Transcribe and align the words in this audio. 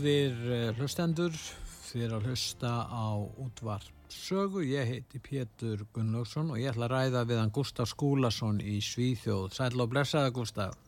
Góðir 0.00 0.36
eh, 0.48 0.68
hlustendur, 0.78 1.34
þið 1.90 2.04
er 2.06 2.12
að 2.16 2.28
hlusta 2.30 2.70
á 2.88 3.20
útvart 3.20 4.14
sögu. 4.14 4.62
Ég 4.64 4.88
heiti 4.88 5.20
Pétur 5.20 5.82
Gunnlaugsson 5.92 6.54
og 6.54 6.56
ég 6.56 6.72
ætla 6.72 6.86
að 6.86 6.94
ræða 6.94 7.24
við 7.28 7.40
hann 7.42 7.52
Gustaf 7.52 7.90
Skúlason 7.90 8.62
í 8.64 8.78
Svíþjóð. 8.80 9.50
Sæl 9.58 9.76
og 9.76 9.92
blessaða 9.92 10.32
Gustaf. 10.32 10.80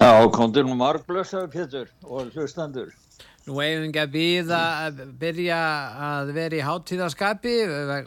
Já, 0.00 0.08
kontur 0.32 0.64
nú 0.64 0.78
marg 0.80 1.04
blessaði 1.04 1.52
Pétur 1.52 1.92
og 2.08 2.32
hlustendur. 2.32 2.96
Nú 3.44 3.60
eigum 3.60 3.92
við 4.16 4.56
að 4.56 5.06
byrja 5.20 5.62
að 6.08 6.34
vera 6.40 6.62
í 6.62 6.64
háttíðaskapi 6.64 7.56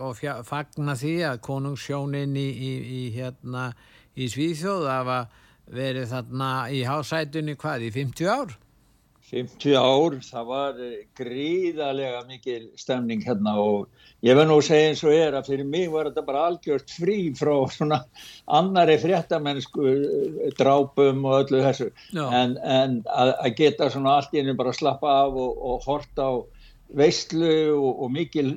og 0.09 0.27
fagna 0.49 0.97
því 0.97 1.17
að 1.35 1.41
konungssjónin 1.53 2.33
í, 2.33 2.49
í, 2.49 2.77
í, 3.03 3.07
hérna, 3.13 3.75
í 4.17 4.25
Svíþjóð 4.25 4.89
hafa 4.89 5.25
verið 5.69 6.15
þarna 6.15 6.53
í 6.73 6.87
hásætunni 6.87 7.61
hvað 7.61 7.91
í 7.91 7.99
50 8.01 8.39
ár? 8.39 8.63
50 9.27 9.75
ár, 9.75 10.13
það 10.23 10.45
var 10.47 10.77
gríðarlega 11.19 12.21
mikil 12.29 12.69
stemning 12.79 13.25
hérna 13.27 13.57
og 13.59 13.89
ég 14.23 14.37
verð 14.37 14.47
nú 14.47 14.59
að 14.61 14.67
segja 14.69 14.91
eins 14.91 15.01
og 15.03 15.15
er 15.15 15.35
að 15.35 15.49
fyrir 15.51 15.67
mig 15.67 15.89
var 15.91 16.07
þetta 16.07 16.23
bara 16.29 16.43
algjört 16.47 16.93
frí 16.95 17.17
frá 17.35 17.51
svona 17.73 17.99
annari 18.59 18.95
fréttamennsku 19.01 19.95
drápum 20.59 21.27
og 21.27 21.41
öllu 21.41 21.59
þessu. 21.65 21.89
En, 22.15 22.55
en 22.63 23.01
að, 23.11 23.33
að 23.35 23.57
geta 23.59 23.89
svona 23.91 24.15
allt 24.21 24.31
í 24.31 24.39
hennu 24.39 24.55
bara 24.59 24.75
slappa 24.77 25.17
af 25.25 25.35
og, 25.35 25.59
og 25.59 25.89
horta 25.89 26.31
á 26.31 26.33
veistlu 26.95 27.53
og, 27.75 27.91
og 28.05 28.13
mikil 28.15 28.53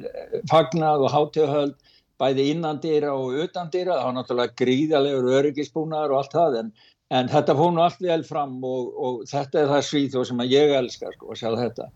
fagnað 0.52 1.08
og 1.08 1.14
hátöðhöld 1.16 1.78
bæði 2.20 2.46
innandýra 2.52 3.10
og 3.16 3.38
utandýra, 3.42 3.96
það 3.96 4.06
var 4.06 4.16
náttúrulega 4.18 4.58
gríðarlegur 4.60 5.36
öryggisbúnaður 5.40 6.14
og 6.14 6.20
allt 6.20 6.34
það 6.36 6.58
en 6.60 6.72
En 7.10 7.26
þetta 7.26 7.56
fór 7.58 7.72
nú 7.74 7.82
allt 7.82 8.02
vel 8.04 8.20
fram 8.22 8.60
og, 8.62 8.90
og 8.94 9.22
þetta 9.26 9.64
er 9.64 9.70
það 9.72 9.80
svíþó 9.88 10.20
sem 10.28 10.42
ég 10.46 10.74
elskar 10.78 11.16
sko 11.16 11.32
að 11.32 11.40
sjá 11.40 11.48
þetta. 11.58 11.88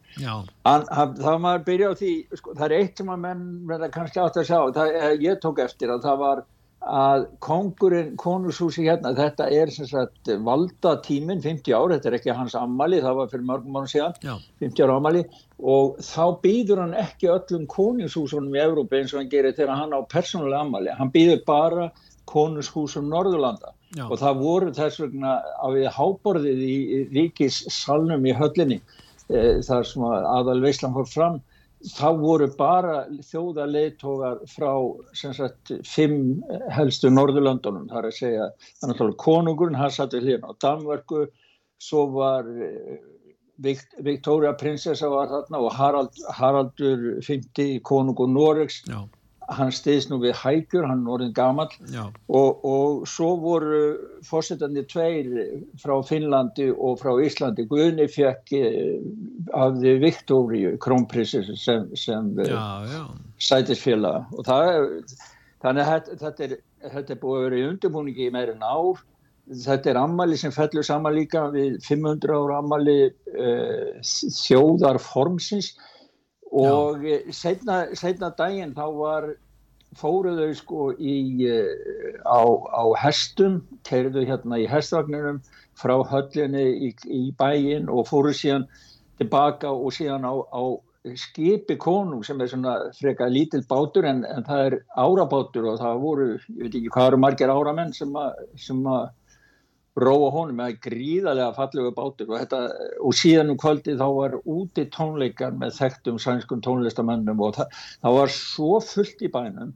An, 0.66 0.88
það 1.20 1.36
maður 1.44 1.62
byrja 1.68 1.90
á 1.90 1.98
því, 2.00 2.14
sko, 2.40 2.54
það 2.58 2.64
er 2.66 2.74
eitt 2.80 3.02
sem 3.02 3.12
að 3.14 3.22
menn 3.28 3.44
verða 3.68 3.92
kannski 3.94 4.22
átt 4.24 4.40
að 4.42 4.48
sjá, 4.48 4.58
það, 4.74 4.98
ég 5.22 5.38
tók 5.44 5.62
eftir 5.62 5.94
að 5.94 6.02
það 6.08 6.20
var 6.24 6.42
að 6.84 7.26
kongurinn, 7.44 8.10
konurshúsi 8.20 8.84
hérna, 8.84 9.14
þetta 9.16 9.46
er 9.56 9.70
sem 9.72 9.86
sagt 9.88 10.28
valda 10.44 10.96
tíminn 11.04 11.40
50 11.40 11.72
ár, 11.72 11.94
þetta 11.94 12.10
er 12.10 12.16
ekki 12.18 12.34
hans 12.36 12.56
ammali, 12.58 13.00
það 13.04 13.20
var 13.20 13.30
fyrir 13.32 13.46
mörgum 13.48 13.78
árum 13.78 13.90
síðan, 13.90 14.18
Já. 14.20 14.34
50 14.60 14.84
ára 14.84 14.98
ammali 15.00 15.22
og 15.62 16.00
þá 16.04 16.24
býður 16.42 16.82
hann 16.84 16.96
ekki 17.00 17.30
öllum 17.32 17.68
konurshúsunum 17.72 18.58
í 18.58 18.62
Európa 18.64 18.98
eins 18.98 19.14
og 19.14 19.22
hann 19.22 19.32
gerir 19.32 19.56
þegar 19.56 19.80
hann 19.80 19.96
á 19.96 20.00
persónulega 20.10 20.66
ammali, 20.66 20.92
hann 20.98 21.14
býður 21.14 21.40
bara 21.48 21.88
konurshúsum 22.30 23.08
Norðurlanda. 23.12 23.74
Já. 23.94 24.08
og 24.10 24.18
það 24.18 24.38
voru 24.42 24.70
þess 24.74 25.00
vegna 25.04 25.32
á 25.38 25.66
við 25.70 25.88
háborðið 25.94 26.62
í 26.66 27.00
ríkissalnum 27.14 28.24
í 28.26 28.34
höllinni 28.34 28.80
e, 28.80 29.60
þar 29.62 29.86
sem 29.86 30.06
aðal 30.08 30.56
Veislam 30.64 30.96
fór 30.96 31.06
fram 31.10 31.36
þá 31.84 32.08
voru 32.18 32.48
bara 32.58 33.04
þjóðarleitógar 33.28 34.40
frá 34.50 34.72
sagt, 35.14 35.74
fimm 35.86 36.42
helstu 36.74 37.12
Norðurlandunum 37.12 37.86
þar 37.92 38.08
að 38.08 38.18
segja, 38.18 38.50
þannig 38.80 39.02
að 39.04 39.16
konungurinn 39.22 39.78
hann 39.78 39.94
satt 39.94 40.16
við 40.16 40.30
hlýðan 40.30 40.48
á 40.50 40.52
Danverku 40.64 41.26
svo 41.78 42.06
var 42.16 42.48
e, 42.50 42.98
Victoria 44.02 44.56
prinsessa 44.58 45.06
var 45.12 45.30
þarna 45.30 45.60
og 45.62 45.76
Harald, 45.76 46.16
Haraldur 46.34 47.20
50 47.22 47.78
konungur 47.86 48.26
Noregs. 48.26 48.82
Já 48.90 49.04
hann 49.52 49.72
stiðst 49.74 50.10
nú 50.10 50.18
við 50.22 50.36
hækjur, 50.40 50.86
hann 50.88 51.04
orðin 51.10 51.34
gamal 51.36 51.68
og, 52.28 52.64
og 52.64 53.04
svo 53.08 53.34
voru 53.42 53.80
fórsetandi 54.24 54.84
tveir 54.88 55.30
frá 55.80 55.94
Finnlandi 56.06 56.70
og 56.72 56.98
frá 57.02 57.12
Íslandi. 57.24 57.66
Guðni 57.68 58.08
fekk 58.10 58.54
eh, 58.56 58.98
af 59.52 59.76
því 59.80 59.96
Viktóriu, 60.04 60.74
krónprinsess 60.82 61.52
sem, 61.60 61.88
sem 61.98 62.32
eh, 62.44 63.00
sætisfélag 63.42 64.32
og 64.32 64.46
það 64.48 64.70
er 64.72 64.86
þannig 65.64 65.90
að 65.96 66.12
þetta 66.22 66.46
er, 66.46 66.54
þetta 66.94 67.16
er 67.16 67.20
búið 67.24 67.40
að 67.40 67.48
vera 67.48 67.58
í 67.58 67.66
undirbúningi 67.72 68.28
í 68.28 68.34
meirinn 68.34 68.64
ár. 68.64 69.02
Þetta 69.44 69.90
er 69.90 69.98
ammali 70.00 70.38
sem 70.40 70.52
fellur 70.54 70.86
saman 70.86 71.18
líka 71.18 71.50
við 71.52 71.76
500 71.84 72.32
ára 72.32 72.62
ammali 72.62 72.98
uh, 73.12 73.90
þjóðarformsins 74.00 75.74
og 76.54 77.02
setna, 77.34 77.84
setna 77.98 78.30
daginn 78.38 78.74
þá 78.76 78.86
var 78.94 79.28
fóruðu 79.98 80.48
sko 80.58 80.88
í, 80.98 81.46
eh, 81.46 82.18
á, 82.26 82.42
á 82.46 82.84
hestum, 82.98 83.60
keirðu 83.86 84.24
hérna 84.26 84.58
í 84.62 84.66
hestvagninum 84.70 85.40
frá 85.78 85.96
höllinni 86.10 86.64
í, 86.88 86.90
í 87.10 87.22
bæin 87.38 87.90
og 87.90 88.08
fóruðu 88.10 88.38
síðan 88.40 88.66
tilbaka 89.20 89.70
og 89.70 89.94
síðan 89.94 90.26
á, 90.26 90.34
á 90.34 90.62
skipi 91.20 91.76
konung 91.76 92.24
sem 92.24 92.40
er 92.40 92.48
svona 92.48 92.74
freka 92.96 93.28
lítill 93.28 93.64
bátur 93.68 94.06
en, 94.08 94.24
en 94.24 94.46
það 94.46 94.66
er 94.68 94.76
árabátur 94.96 95.68
og 95.74 95.82
það 95.82 96.00
voru, 96.00 96.28
ég 96.56 96.62
veit 96.62 96.78
ekki 96.78 96.94
hvað 96.94 97.10
eru 97.10 97.20
margir 97.20 97.52
áramenn 97.52 97.92
sem 97.92 98.14
að 98.88 99.10
róa 100.00 100.30
honum 100.34 100.58
með 100.58 100.78
gríðarlega 100.88 101.54
fallegu 101.54 101.92
bátur. 101.94 102.30
Og, 102.30 102.38
þetta, 102.42 102.60
og 103.04 103.16
síðan 103.16 103.52
um 103.54 103.58
kvöldi 103.60 103.96
þá 104.00 104.06
var 104.18 104.36
úti 104.42 104.86
tónleikar 104.94 105.54
með 105.58 105.76
þekktum 105.78 106.20
sænskum 106.22 106.62
tónlistamennum 106.64 107.42
og 107.44 107.58
það, 107.58 107.82
það 108.02 108.18
var 108.18 108.34
svo 108.34 108.78
fullt 108.84 109.22
í 109.22 109.30
bænum. 109.34 109.74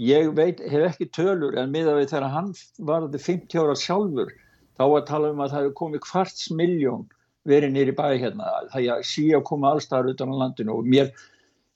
Ég 0.00 0.30
veit, 0.36 0.62
hef 0.70 0.86
ekki 0.92 1.10
tölur 1.12 1.58
en 1.58 1.72
miða 1.74 1.96
við 1.98 2.12
þegar 2.12 2.32
hann 2.32 2.52
varði 2.88 3.20
50 3.20 3.60
ára 3.60 3.76
sjálfur 3.76 4.30
þá 4.78 4.84
var 4.84 5.00
að 5.02 5.08
tala 5.10 5.32
um 5.34 5.42
að 5.42 5.50
það 5.52 5.64
hefur 5.64 5.78
komið 5.82 6.04
kvarts 6.06 6.46
miljón 6.56 7.08
verið 7.48 7.74
nýri 7.74 7.96
bæ 7.96 8.06
hérna. 8.14 8.52
Það 8.72 8.86
ég 8.86 9.08
sé 9.10 9.26
að 9.36 9.46
koma 9.50 9.74
allstaðar 9.74 10.14
utan 10.14 10.32
á 10.32 10.40
landinu 10.44 10.78
og 10.78 10.88
mér 10.88 11.10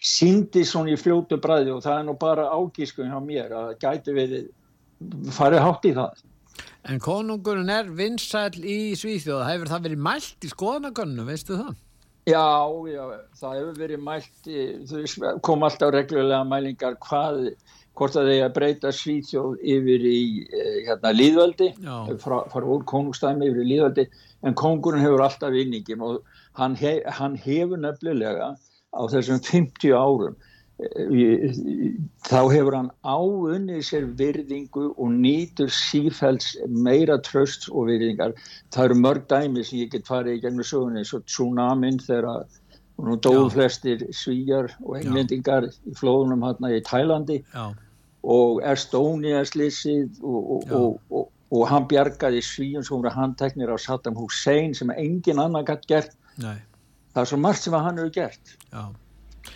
síndi 0.05 0.63
svona 0.69 0.95
í 0.95 1.01
fljótu 1.01 1.37
bræði 1.41 1.73
og 1.75 1.83
það 1.85 1.99
er 1.99 2.07
nú 2.09 2.15
bara 2.21 2.53
ágískun 2.53 3.11
hjá 3.13 3.21
mér 3.25 3.53
að 3.57 3.75
gæti 3.83 4.15
við 4.17 4.35
farið 5.35 5.65
hátt 5.65 5.89
í 5.89 5.93
það 5.97 6.23
En 6.85 7.01
konungurinn 7.01 7.73
er 7.73 7.89
vinsæl 7.97 8.59
í 8.61 8.95
Svíþjóða, 8.99 9.47
hefur 9.49 9.71
það 9.73 9.87
verið 9.89 10.03
mælt 10.05 10.45
í 10.45 10.51
skoðanagunnu, 10.53 11.25
veistu 11.29 11.57
það? 11.61 11.79
Já, 12.29 12.45
já, 12.89 13.05
það 13.41 13.57
hefur 13.59 13.79
verið 13.81 14.05
mælt, 14.05 14.37
í, 14.49 14.67
þú 14.89 15.33
kom 15.45 15.65
alltaf 15.67 15.93
reglulega 15.95 16.45
mælingar 16.49 16.99
hvað, 17.05 17.41
hvort 17.97 18.19
að 18.21 18.31
þeir 18.31 18.45
að 18.47 18.55
breyta 18.59 18.93
Svíþjóð 18.97 19.59
yfir 19.75 20.07
í 20.09 20.21
eh, 20.45 20.79
hérna, 20.89 21.13
líðveldi, 21.17 21.71
fara 22.23 22.65
úr 22.77 22.87
konungstæmi 22.89 23.51
yfir 23.51 23.65
í 23.65 23.69
líðveldi, 23.73 24.07
en 24.45 24.57
kongurinn 24.61 25.05
hefur 25.05 25.25
alltaf 25.25 25.53
vinningin 25.57 26.05
og 26.05 26.21
hann, 26.61 26.77
hef, 26.81 27.05
hann 27.19 27.37
hefur 27.41 27.81
nefnilega 27.81 28.55
á 28.95 29.03
þessum 29.11 29.41
50 29.43 29.97
árum 29.97 30.37
þá 30.75 32.41
hefur 32.51 32.75
hann 32.75 32.91
áunnið 33.07 33.83
sér 33.87 34.07
virðingu 34.19 34.89
og 34.99 35.13
nýtur 35.13 35.71
sífælds 35.71 36.57
meira 36.67 37.21
tröst 37.23 37.69
og 37.71 37.87
virðingar. 37.93 38.35
Það 38.75 38.89
eru 38.89 38.99
mörg 38.99 39.29
dæmi 39.31 39.65
sem 39.65 39.85
ég 39.85 39.93
get 39.93 40.09
farið 40.09 40.41
í 40.41 40.43
gegnum 40.43 40.67
sögunni 40.67 41.05
og 41.07 41.23
tsunamin 41.31 42.01
þegar 42.03 42.27
nú 43.07 43.17
dóðu 43.23 43.53
flestir 43.55 44.03
svíjar 44.15 44.73
og 44.83 44.99
englendingar 44.99 45.69
í 45.71 45.95
flóðunum 45.99 46.43
hérna 46.47 46.75
í 46.75 46.83
Tælandi. 46.83 47.43
Já. 47.55 47.75
og 48.25 48.63
Estonia 48.65 49.43
slissið 49.45 50.23
og, 50.25 50.69
og, 50.73 51.01
og, 51.13 51.27
og 51.53 51.65
hann 51.69 51.85
bjargaði 51.91 52.41
svíjum 52.41 52.85
sem 52.87 52.97
voru 52.97 53.11
handteknir 53.13 53.69
á 53.69 53.77
Saddam 53.77 54.17
Hussein 54.17 54.73
sem 54.75 54.91
engin 54.97 55.43
annar 55.43 55.67
gætt 55.69 55.85
gert. 55.87 56.15
Nei. 56.41 56.57
það 57.13 57.21
er 57.21 57.29
svo 57.31 57.39
margt 57.39 57.63
sem 57.63 57.77
hann 57.77 58.01
hefur 58.01 58.15
gert. 58.15 58.55
Já. 58.73 58.89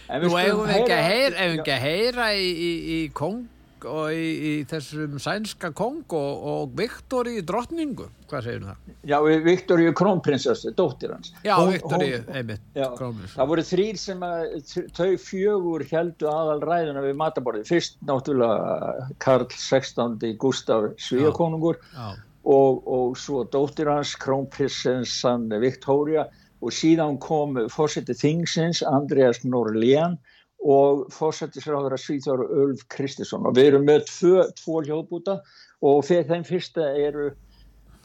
Nú 0.09 0.33
eigum 0.41 0.67
við 0.67 0.75
ekki 0.79 0.97
að 0.97 1.07
heyra, 1.07 1.37
eigum 1.37 1.55
við 1.55 1.63
ekki 1.63 1.77
að 1.77 1.87
heyra 1.87 2.33
í, 2.35 2.49
í, 2.49 2.73
í 2.97 2.99
kong 3.17 3.47
og 3.87 4.11
í, 4.15 4.29
í 4.49 4.53
þessum 4.69 5.19
sænska 5.23 5.71
kong 5.77 6.15
og, 6.17 6.47
og 6.51 6.73
Viktor 6.79 7.29
í 7.31 7.41
drottningu. 7.47 8.09
Hvað 8.29 8.47
segir 8.47 8.65
það? 8.67 8.95
Já, 9.09 9.17
við 9.25 9.45
Viktoríu 9.47 9.93
Krónprinsessu, 9.97 10.73
dóttir 10.77 11.13
hans. 11.15 11.33
Já, 11.47 11.55
Viktor 11.69 12.05
í, 12.05 12.11
einmitt, 12.35 12.65
krónus. 12.99 13.35
það 13.37 13.53
voru 13.53 13.67
þrýr 13.69 14.01
sem 14.01 14.25
að 14.27 14.57
þau 14.97 15.13
fjögur 15.23 15.85
heldu 15.93 16.31
aðal 16.33 16.59
ræðuna 16.65 17.05
við 17.07 17.21
mataborðið. 17.23 17.69
Fyrst 17.71 18.01
náttúrulega 18.09 19.09
Karl 19.25 19.47
16. 19.55 20.19
Gustaf 20.41 20.91
Svíakonungur 21.03 21.81
og, 21.99 22.83
og 22.83 23.17
svo 23.21 23.45
dóttir 23.49 23.91
hans 23.93 24.17
Krónprinsessan 24.21 25.49
Viktória 25.63 26.29
og 26.61 26.75
síðan 26.75 27.19
kom 27.23 27.59
fórseti 27.71 28.17
Þingsins 28.17 28.83
Andreas 28.87 29.45
Norlén 29.45 30.19
og 30.59 31.07
fórsetisráður 31.15 31.95
að 31.95 32.03
Svíþjóður 32.03 32.55
Ulf 32.65 32.87
Kristinsson 32.91 33.47
og 33.47 33.55
við 33.59 33.73
erum 33.73 33.87
með 33.87 34.09
tvö, 34.11 34.47
tvo 34.59 34.81
hljóðbúta 34.83 35.39
og 35.87 36.01
fyrir 36.07 36.27
þeim 36.31 36.47
fyrsta 36.49 36.89
eru 36.99 37.31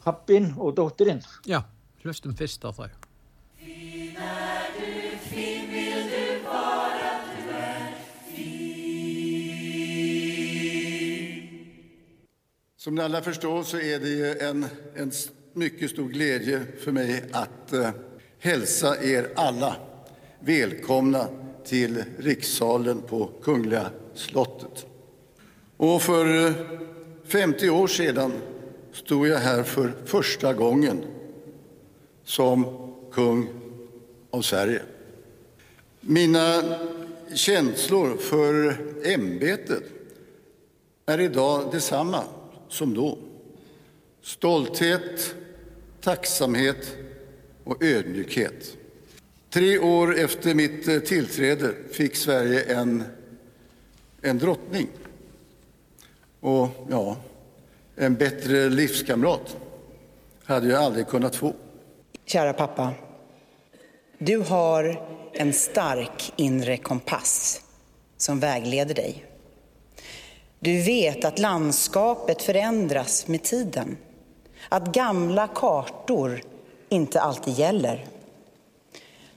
pappin 0.04 0.52
og 0.58 0.76
dóttirinn. 0.76 1.22
já, 1.46 1.62
hlustum 2.04 2.36
fyrst 2.36 2.64
á 2.64 2.70
það. 2.70 2.90
Som 12.76 12.94
ni 12.94 13.00
alla 13.00 13.22
förstår 13.22 13.62
så 13.62 13.76
är 13.76 13.98
det 13.98 14.08
ju 14.08 14.38
en, 14.38 14.66
en 14.96 15.12
mycket 15.52 15.90
stor 15.90 16.08
glädje 16.08 16.66
för 16.78 16.92
mig 16.92 17.24
att 17.32 17.72
eh, 17.72 17.90
hälsa 18.44 19.02
er 19.02 19.30
alla 19.34 19.76
välkomna 20.40 21.28
till 21.64 22.04
rikssalen 22.18 23.02
på 23.02 23.30
Kungliga 23.42 23.90
slottet. 24.14 24.86
Och 25.76 26.02
för 26.02 26.46
eh, 26.46 26.52
50 27.24 27.70
år 27.70 27.86
sedan 27.86 28.32
stod 28.92 29.28
jag 29.28 29.38
här 29.38 29.62
för 29.62 29.92
första 30.04 30.54
gången 30.54 31.04
som 32.24 32.66
kung 33.12 33.48
av 34.30 34.42
Sverige. 34.42 34.82
Mina 36.00 36.62
känslor 37.34 38.16
för 38.16 38.76
ämbetet 39.04 39.82
är 41.06 41.20
idag 41.20 41.72
detsamma 41.72 42.24
som 42.68 42.94
då. 42.94 43.18
Stolthet, 44.22 45.34
tacksamhet 46.00 46.96
och 47.64 47.82
ödmjukhet. 47.82 48.76
Tre 49.50 49.78
år 49.78 50.18
efter 50.18 50.54
mitt 50.54 50.88
eh, 50.88 50.98
tillträde 50.98 51.74
fick 51.92 52.16
Sverige 52.16 52.74
en, 52.74 53.04
en 54.22 54.38
drottning. 54.38 54.88
Och 56.40 56.68
ja, 56.90 57.16
en 57.96 58.14
bättre 58.14 58.68
livskamrat 58.68 59.56
hade 60.44 60.68
jag 60.68 60.82
aldrig 60.82 61.06
kunnat 61.06 61.36
få. 61.36 61.54
Kära 62.24 62.52
pappa. 62.52 62.92
Du 64.18 64.36
har 64.36 65.08
en 65.32 65.52
stark 65.52 66.32
inre 66.36 66.76
kompass 66.76 67.60
som 68.16 68.40
vägleder 68.40 68.94
dig. 68.94 69.24
Du 70.60 70.82
vet 70.82 71.24
att 71.24 71.38
landskapet 71.38 72.42
förändras 72.42 73.28
med 73.28 73.42
tiden. 73.42 73.96
Att 74.68 74.92
gamla 74.92 75.46
kartor 75.46 76.40
inte 76.94 77.20
alltid 77.20 77.54
gäller. 77.54 78.06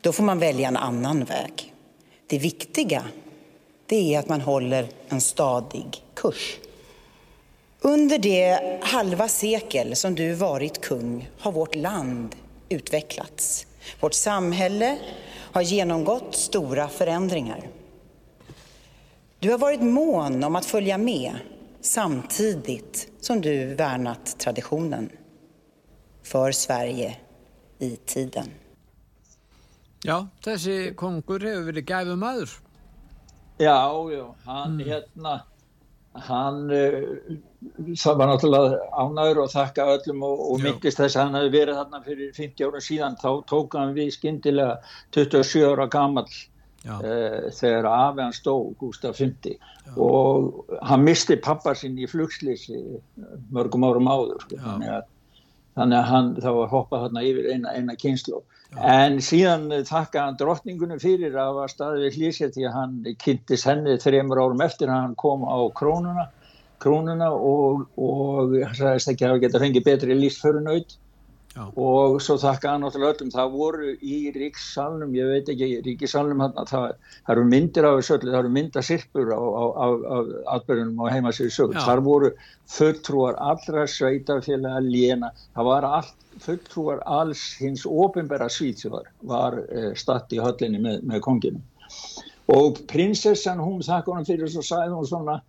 Då 0.01 0.11
får 0.11 0.23
man 0.23 0.39
välja 0.39 0.67
en 0.67 0.77
annan 0.77 1.23
väg. 1.23 1.73
Det 2.27 2.37
viktiga 2.37 3.03
det 3.85 4.15
är 4.15 4.19
att 4.19 4.29
man 4.29 4.41
håller 4.41 4.87
en 5.09 5.21
stadig 5.21 6.03
kurs. 6.13 6.57
Under 7.81 8.17
det 8.17 8.79
halva 8.83 9.27
sekel 9.27 9.95
som 9.95 10.15
du 10.15 10.33
varit 10.33 10.81
kung 10.81 11.29
har 11.39 11.51
vårt 11.51 11.75
land 11.75 12.35
utvecklats. 12.69 13.67
Vårt 13.99 14.13
samhälle 14.13 14.97
har 15.51 15.61
genomgått 15.61 16.35
stora 16.35 16.87
förändringar. 16.87 17.69
Du 19.39 19.51
har 19.51 19.57
varit 19.57 19.81
mån 19.81 20.43
om 20.43 20.55
att 20.55 20.65
följa 20.65 20.97
med 20.97 21.35
samtidigt 21.81 23.07
som 23.19 23.41
du 23.41 23.75
värnat 23.75 24.39
traditionen 24.39 25.09
för 26.23 26.51
Sverige 26.51 27.17
i 27.83 27.91
tiden. 28.09 28.53
Já, 30.05 30.21
þessi 30.45 30.77
kongur 30.97 31.43
hefur 31.43 31.69
verið 31.71 31.85
gæfum 31.89 32.19
maður. 32.21 32.57
Já, 33.57 33.77
já, 34.13 34.25
hann 34.45 34.75
hérna, 34.85 35.37
hann, 36.27 36.59
uh, 36.69 37.87
það 37.97 38.19
var 38.19 38.29
náttúrulega 38.29 38.77
ánæður 38.93 39.41
og 39.43 39.49
þakka 39.53 39.87
öllum 39.95 40.21
og, 40.27 40.43
og 40.51 40.59
Já. 40.59 40.67
myndist 40.67 41.01
þess 41.01 41.17
að 41.17 41.25
hann 41.25 41.39
hefði 41.39 41.53
verið 41.55 41.79
þarna 41.79 42.03
fyrir 42.05 42.35
50 42.37 42.67
ára 42.67 42.83
síðan, 42.85 43.17
þá 43.23 43.31
tók 43.49 43.79
hann 43.79 43.95
við 43.97 44.13
skyndilega 44.13 44.77
27 45.17 45.65
ára 45.71 45.89
gamall 45.97 46.29
Já, 46.85 46.93
uh, 47.01 47.49
þegar 47.57 47.89
afi 47.89 48.23
hann 48.27 48.37
stó, 48.37 48.53
Gustaf 48.79 49.17
50 49.17 49.57
og 49.97 50.77
hann 50.85 51.05
misti 51.07 51.39
pappa 51.41 51.73
sinn 51.75 51.97
í 51.97 52.07
flugslýsi 52.09 52.77
mörgum 53.55 53.87
árum 53.87 54.09
áður 54.11 54.45
sko, 54.45 54.61
þannig 54.61 54.93
að, 54.99 55.09
þannig 55.77 55.97
að 55.99 56.07
hann 56.11 56.29
þá 56.43 56.49
var 56.57 56.71
hoppað 56.73 57.03
þarna 57.05 57.23
yfir 57.29 57.49
eina, 57.53 57.73
eina 57.77 57.95
kynslu 58.01 58.41
en 58.93 59.19
síðan 59.23 59.69
þakka 59.87 60.23
hann 60.25 60.39
drottningunum 60.39 61.01
fyrir 61.01 61.37
að 61.37 61.51
hafa 61.53 61.67
staðið 61.73 62.05
við 62.07 62.17
hlýsið 62.19 62.55
því 62.55 62.65
að 62.67 62.77
hann 62.77 62.95
kynntist 63.23 63.69
henni 63.69 63.97
þreymur 64.03 64.41
árum 64.43 64.65
eftir 64.65 64.91
að 64.91 65.03
hann 65.05 65.15
kom 65.23 65.45
á 65.47 65.57
krónuna 65.77 66.27
krónuna 66.83 67.31
og, 67.33 67.85
og 67.97 68.57
hann 68.61 68.77
sagðist 68.77 69.13
ekki 69.13 69.25
að 69.25 69.35
hafa 69.35 69.43
getað 69.45 69.65
fengið 69.65 69.87
betri 69.87 70.17
lífsförunaut 70.17 70.97
já, 71.57 71.63
og 71.83 72.17
svo 72.21 72.35
þakka 72.41 72.73
hann 72.73 72.83
náttúrulega 72.85 73.15
öllum. 73.15 73.31
Það 73.33 73.55
voru 73.55 73.89
í 73.97 74.17
ríkssalnum 74.35 75.15
ég 75.17 75.31
veit 75.31 75.49
ekki, 75.53 75.69
ríkissalnum 75.85 76.43
það, 76.43 76.59
það, 76.71 76.85
það 77.17 77.33
eru 77.35 77.47
myndir 77.53 77.87
af 77.89 77.97
þessu 77.97 78.15
öllu, 78.17 78.31
það 78.35 78.39
eru 78.43 78.53
myndasirpur 78.57 79.33
á, 79.33 79.41
á, 79.41 79.63
á, 79.65 79.87
á 79.87 80.17
atbyrjunum 80.57 81.01
á 81.01 81.05
heimasíðu 81.15 81.55
sögur, 81.57 81.79
Já. 81.79 81.83
þar 81.89 82.03
voru 82.05 82.31
fulltrúar 82.77 83.41
allra 83.49 83.87
sveitafélaga 83.89 84.85
léna, 84.85 85.33
það 85.57 85.69
var 85.71 85.89
allt 85.89 86.15
fulltrúar 86.43 87.03
alls 87.09 87.43
hins 87.57 87.83
ofinbæra 87.89 88.49
svítjóðar 88.53 89.09
var 89.25 89.57
uh, 89.65 89.91
statt 89.97 90.33
í 90.35 90.41
höllinni 90.43 90.81
með, 90.83 91.03
með 91.09 91.23
konginum. 91.25 91.63
Og 92.53 92.85
prinsessan 92.87 93.59
hún 93.59 93.81
þakka 93.83 94.13
honum 94.13 94.27
fyrir 94.27 94.51
svo 94.51 94.61
sagði 94.63 94.93
hún 94.93 95.07
svona 95.09 95.41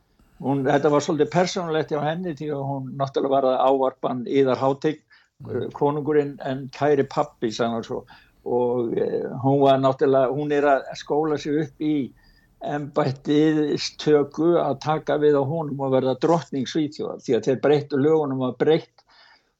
hún, 0.44 0.64
þetta 0.66 0.92
var 0.92 1.04
svolítið 1.04 1.30
persónulegt 1.34 1.92
hjá 1.92 2.00
henni 2.04 2.34
því 2.38 2.50
að 2.54 2.64
hún 2.70 2.88
náttúrulega 2.98 3.34
var 3.34 3.48
að 3.50 3.60
ávarpan 3.68 4.24
yðar 4.30 4.60
hátegn 4.62 5.00
konungurinn 5.72 6.38
en 6.44 6.68
kæri 6.74 7.04
pappi 7.06 7.50
svo 7.52 8.04
og 8.44 8.96
eh, 8.98 9.28
hún 9.42 9.60
var 9.60 9.78
náttúrulega 9.78 10.32
hún 10.32 10.52
er 10.52 10.64
að 10.64 10.86
skóla 10.96 11.38
sig 11.38 11.60
upp 11.62 11.80
í 11.80 12.12
embættiðstöku 12.64 14.56
að 14.58 14.80
taka 14.82 15.18
við 15.18 15.38
á 15.38 15.42
honum 15.46 15.80
og 15.80 15.92
verða 15.92 16.16
drottning 16.18 16.66
Svíþjóðar 16.66 17.20
því 17.22 17.36
að 17.36 17.44
þeir 17.46 17.60
breyttu 17.66 18.00
lögunum 18.00 18.42
að 18.48 18.56
breytt 18.58 19.04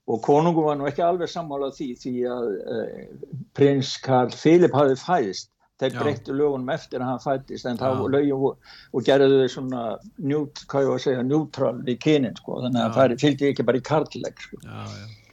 og 0.08 0.22
konungum 0.24 0.66
var 0.66 0.80
nú 0.80 0.88
ekki 0.88 1.04
alveg 1.04 1.30
sammálað 1.30 1.76
því 1.76 1.88
því 2.02 2.14
að 2.32 2.48
eh, 2.74 3.06
prins 3.54 3.94
Karl 4.02 4.34
Filip 4.34 4.74
hafði 4.74 4.98
fæðist 5.04 5.52
þeir 5.78 5.94
Já. 5.94 6.00
breyttu 6.02 6.34
lögunum 6.34 6.74
eftir 6.74 7.04
að 7.04 7.12
hann 7.12 7.22
fættist 7.22 7.68
en 7.70 7.78
þá 7.78 7.86
Já. 7.92 8.02
lögjum 8.16 8.48
og, 8.50 8.74
og 8.90 9.06
gerðu 9.06 9.44
þau 9.44 9.54
svona 9.54 9.84
njút, 10.18 10.64
hvað 10.66 10.82
ég 10.82 10.90
var 10.90 10.98
að 10.98 11.06
segja, 11.06 11.28
njútral 11.28 11.76
við 11.86 12.02
kynin 12.02 12.38
sko, 12.40 12.58
þannig 12.64 12.82
að 12.82 12.98
það 12.98 13.16
fylgdi 13.22 13.50
ekki 13.52 13.68
bara 13.68 13.78
í 13.78 13.88
kartlegg 13.92 14.46
sko. 14.48 14.62
já. 14.64 15.27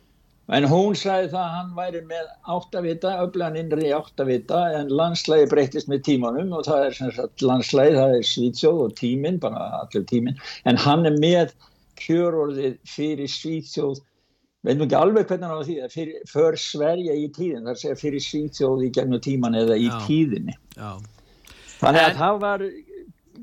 En 0.53 0.63
hún 0.69 0.93
sagði 0.93 1.31
það 1.31 1.41
að 1.41 1.53
hann 1.55 1.69
væri 1.73 1.99
með 2.05 2.25
áttavita, 2.53 3.13
öflagan 3.23 3.55
innri 3.57 3.87
áttavita 3.97 4.59
en 4.77 4.91
landslægi 4.93 5.47
breytist 5.49 5.87
með 5.89 6.03
tímanum 6.05 6.51
og 6.53 6.67
það 6.67 6.83
er 6.85 6.97
sem 6.99 7.13
sagt 7.15 7.41
landslægi, 7.41 7.95
það 7.97 8.13
er 8.19 8.27
Svíþjóð 8.29 8.83
og 8.83 8.93
tíminn, 8.99 9.39
bara 9.41 9.63
allir 9.79 10.05
tíminn, 10.11 10.37
en 10.69 10.77
hann 10.85 11.09
er 11.09 11.17
með 11.17 11.55
kjörorðið 11.97 12.77
fyrir 12.93 13.31
Svíþjóð, 13.33 14.03
veitum 14.69 14.85
ekki 14.85 14.99
alveg 15.01 15.25
hvernig 15.31 15.49
hann 15.49 15.65
á 15.65 15.65
því, 15.65 15.79
fyrir, 15.97 16.21
för 16.29 16.59
Sverige 16.61 17.17
í 17.17 17.27
tíðin, 17.33 17.65
að 17.73 17.81
segja 17.81 17.97
fyrir 18.05 18.25
Svíþjóð 18.29 18.85
í 18.85 18.93
gegnum 18.99 19.25
tíman 19.25 19.57
eða 19.57 19.79
í 19.81 19.89
Já. 19.89 19.97
tíðinni. 20.05 20.57
já. 20.77 20.91
Þannig 21.81 22.05
að 22.05 22.09
En- 22.13 22.19
það 22.21 22.39
var 22.45 22.67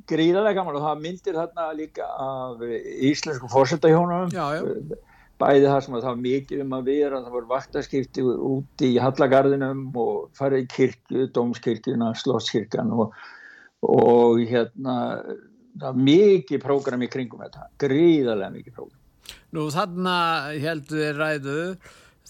gríðarlega 0.09 0.55
gaman 0.55 0.77
og 0.79 0.87
það 0.87 1.03
myndir 1.03 1.35
þarna 1.35 1.67
líka 1.77 2.07
af 2.07 2.63
íslensku 3.11 3.51
já. 4.55 4.63
Bæði 5.43 5.69
það 5.69 5.81
sem 5.85 5.95
að 5.99 6.03
það 6.07 6.11
var 6.13 6.23
mikið 6.25 6.65
um 6.65 6.75
að 6.79 6.89
vera, 6.89 7.21
það 7.27 7.37
voru 7.37 7.51
vaktaskipti 7.53 8.25
úti 8.31 8.91
í 8.95 8.99
Hallagarðinum 9.03 9.85
og 10.07 10.17
farið 10.39 10.65
í 10.65 10.69
kirkju, 10.77 11.27
Dómskirkjuna, 11.37 12.11
Slottskirkjan 12.23 12.93
og, 12.97 13.17
og 13.91 14.43
hérna 14.49 14.97
það 15.73 15.87
var 15.89 16.01
mikið 16.07 16.63
prógram 16.67 17.03
í 17.07 17.09
kringum 17.13 17.41
þetta, 17.47 17.67
gríðarlega 17.81 18.55
mikið 18.59 18.77
prógram. 18.77 18.99
Nú 19.57 19.67
þarna 19.73 20.17
heldur 20.63 20.99
við 21.03 21.19
ræðu, 21.21 21.57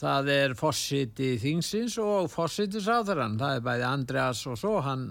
það 0.02 0.28
er 0.34 0.54
Fossiti 0.58 1.32
Þingsins 1.42 1.94
og 2.02 2.28
Fossiti 2.32 2.80
Sáþarann, 2.82 3.36
það 3.40 3.56
er 3.60 3.64
bæði 3.66 3.86
Andreas 3.88 4.44
og 4.50 4.58
svo 4.60 4.76
hann, 4.86 5.08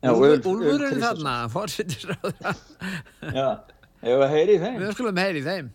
Já, 0.00 0.14
Úlfur, 0.14 0.30
Ulf- 0.38 0.46
Úlfur 0.48 0.70
Ulf 0.70 0.80
Kristinsson. 0.80 1.02
þarna, 1.04 1.34
Fossiti 1.52 1.98
Sáþarann, 2.06 2.64
Já, 3.36 3.48
ef 4.00 4.24
að 4.24 4.32
heyri 4.36 4.56
þeim. 4.62 4.78
við 4.80 4.94
skulum 4.96 5.20
heyri 5.20 5.42
þeim. 5.44 5.68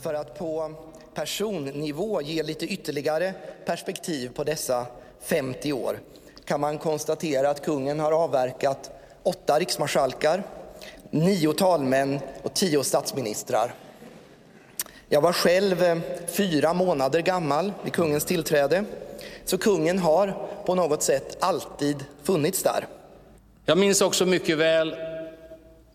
För 0.00 0.14
att 0.14 0.38
på 0.38 0.74
personnivå 1.14 2.22
ge 2.22 2.42
lite 2.42 2.66
ytterligare 2.66 3.34
perspektiv 3.64 4.28
på 4.34 4.44
dessa 4.44 4.86
50 5.20 5.72
år 5.72 6.00
kan 6.44 6.60
man 6.60 6.78
konstatera 6.78 7.50
att 7.50 7.64
kungen 7.64 8.00
har 8.00 8.12
avverkat 8.12 8.90
åtta 9.22 9.58
riksmarskalkar, 9.58 10.42
nio 11.10 11.52
talmän 11.52 12.20
och 12.42 12.54
tio 12.54 12.84
statsministrar. 12.84 13.74
Jag 15.08 15.20
var 15.20 15.32
själv 15.32 15.82
eh, 15.82 15.98
fyra 16.26 16.74
månader 16.74 17.20
gammal 17.20 17.72
vid 17.84 17.92
kungens 17.92 18.24
tillträde, 18.24 18.84
så 19.44 19.58
kungen 19.58 19.98
har 19.98 20.48
på 20.66 20.74
något 20.74 21.02
sätt 21.02 21.36
alltid 21.40 22.04
funnits 22.22 22.62
där. 22.62 22.86
Jag 23.64 23.78
minns 23.78 24.00
också 24.00 24.26
mycket 24.26 24.58
väl 24.58 24.96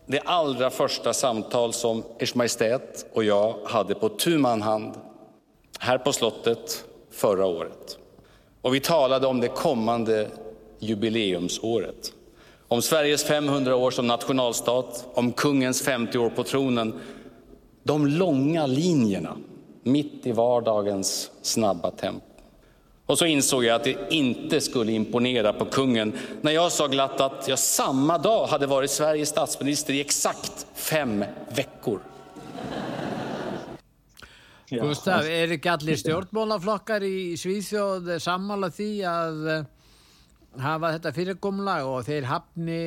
det 0.06 0.20
allra 0.20 0.70
första 0.70 1.12
samtal 1.12 1.72
som 1.72 2.02
Ers 2.18 2.34
Majestät 2.34 3.06
och 3.12 3.24
jag 3.24 3.54
hade 3.64 3.94
på 3.94 4.08
tu 4.08 4.38
man 4.38 4.62
hand 4.62 4.94
här 5.78 5.98
på 5.98 6.12
slottet 6.12 6.84
förra 7.10 7.46
året. 7.46 7.98
Och 8.62 8.74
vi 8.74 8.80
talade 8.80 9.26
om 9.26 9.40
det 9.40 9.48
kommande 9.48 10.28
jubileumsåret. 10.78 12.12
Om 12.68 12.82
Sveriges 12.82 13.24
500 13.24 13.76
år 13.76 13.90
som 13.90 14.06
nationalstat, 14.06 15.06
om 15.14 15.32
kungens 15.32 15.82
50 15.82 16.18
år 16.18 16.30
på 16.30 16.42
tronen. 16.42 17.00
De 17.82 18.06
långa 18.06 18.66
linjerna 18.66 19.36
mitt 19.82 20.26
i 20.26 20.32
vardagens 20.32 21.30
snabba 21.42 21.90
tempo. 21.90 22.35
Och 23.06 23.18
så 23.18 23.26
insåg 23.26 23.64
jag 23.64 23.74
att 23.74 23.84
det 23.84 23.96
inte 24.10 24.60
skulle 24.60 24.92
imponera 24.92 25.52
på 25.52 25.64
kungen 25.64 26.12
när 26.40 26.52
jag 26.52 26.72
sa 26.72 26.86
glatt 26.86 27.20
att 27.20 27.48
jag 27.48 27.58
samma 27.58 28.18
dag 28.18 28.46
hade 28.46 28.66
varit 28.66 28.90
Sveriges 28.90 29.28
statsminister 29.28 29.94
i 29.94 30.00
exakt 30.00 30.66
fem 30.74 31.24
veckor. 31.56 32.00
Ja. 34.68 34.82
Gustaf, 34.82 35.28
er 35.30 35.52
ekki 35.54 35.70
allir 35.70 35.98
stjórnmálaflokkar 36.00 37.04
í 37.06 37.36
Svíþjóð 37.38 38.16
sammála 38.18 38.72
því 38.74 38.88
að 39.06 39.44
eh, 39.52 39.68
hafa 40.58 40.90
þetta 40.96 41.12
fyrirkomlag 41.14 41.86
og 41.86 42.00
þeir 42.08 42.26
hafni 42.26 42.80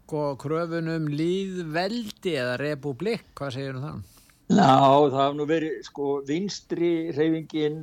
sko, 0.00 0.32
kröfunum 0.42 1.06
líðveldi 1.12 2.34
eða 2.34 2.56
republik, 2.58 3.28
hvað 3.38 3.54
segir 3.54 3.78
þú 3.78 3.78
um 3.78 3.86
það? 3.86 4.11
Já, 4.52 4.74
það 5.08 5.16
hafði 5.16 5.38
nú 5.38 5.46
verið 5.48 5.78
sko 5.86 6.10
vinstri 6.28 6.90
reyfingin, 7.16 7.78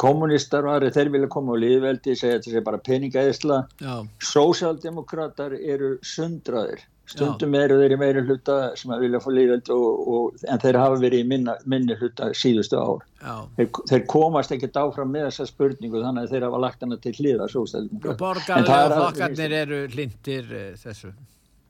kommunistar 0.00 0.66
og 0.68 0.76
aðri, 0.76 0.92
þeir 0.94 1.10
vilja 1.16 1.30
koma 1.32 1.56
á 1.58 1.62
liðveldi, 1.64 2.14
segja 2.18 2.38
þetta 2.38 2.54
sé 2.54 2.62
bara 2.66 2.80
peningaðisla. 2.86 3.58
Já, 3.82 3.94
Sósaldemokrater 4.30 5.56
eru 5.58 5.96
sundraðir. 6.06 6.86
Stundum 7.10 7.56
eru 7.58 7.74
þeir 7.80 7.96
í 7.96 7.98
meiri 7.98 8.20
hluta 8.22 8.56
sem 8.78 8.92
að 8.94 9.00
vilja 9.02 9.18
fá 9.24 9.30
liðveldi 9.34 9.72
og, 9.74 10.02
og, 10.14 10.42
en 10.46 10.60
þeir 10.62 10.76
hafa 10.78 11.00
verið 11.02 11.24
í 11.24 11.26
minna, 11.32 11.56
minni 11.66 11.96
hluta 11.98 12.28
síðustu 12.38 12.78
ár. 12.78 13.02
já. 13.18 13.32
Þeir, 13.56 13.70
þeir 13.90 14.04
komast 14.12 14.54
ekkert 14.54 14.78
áfram 14.78 15.10
með 15.10 15.26
þessa 15.26 15.48
spurningu 15.50 16.04
þannig 16.04 16.28
að 16.28 16.36
þeir 16.36 16.46
hafa 16.46 16.60
lagt 16.62 16.86
hana 16.86 17.00
til 17.02 17.14
hliða 17.18 17.48
Og 17.48 17.52
sósaldemokrater. 17.56 18.20
borgarlega 18.20 18.94
flokkarnir 18.94 19.56
eru 19.64 19.80
hlindir 19.90 20.54
eh, 20.54 20.70
þessu. 20.78 21.10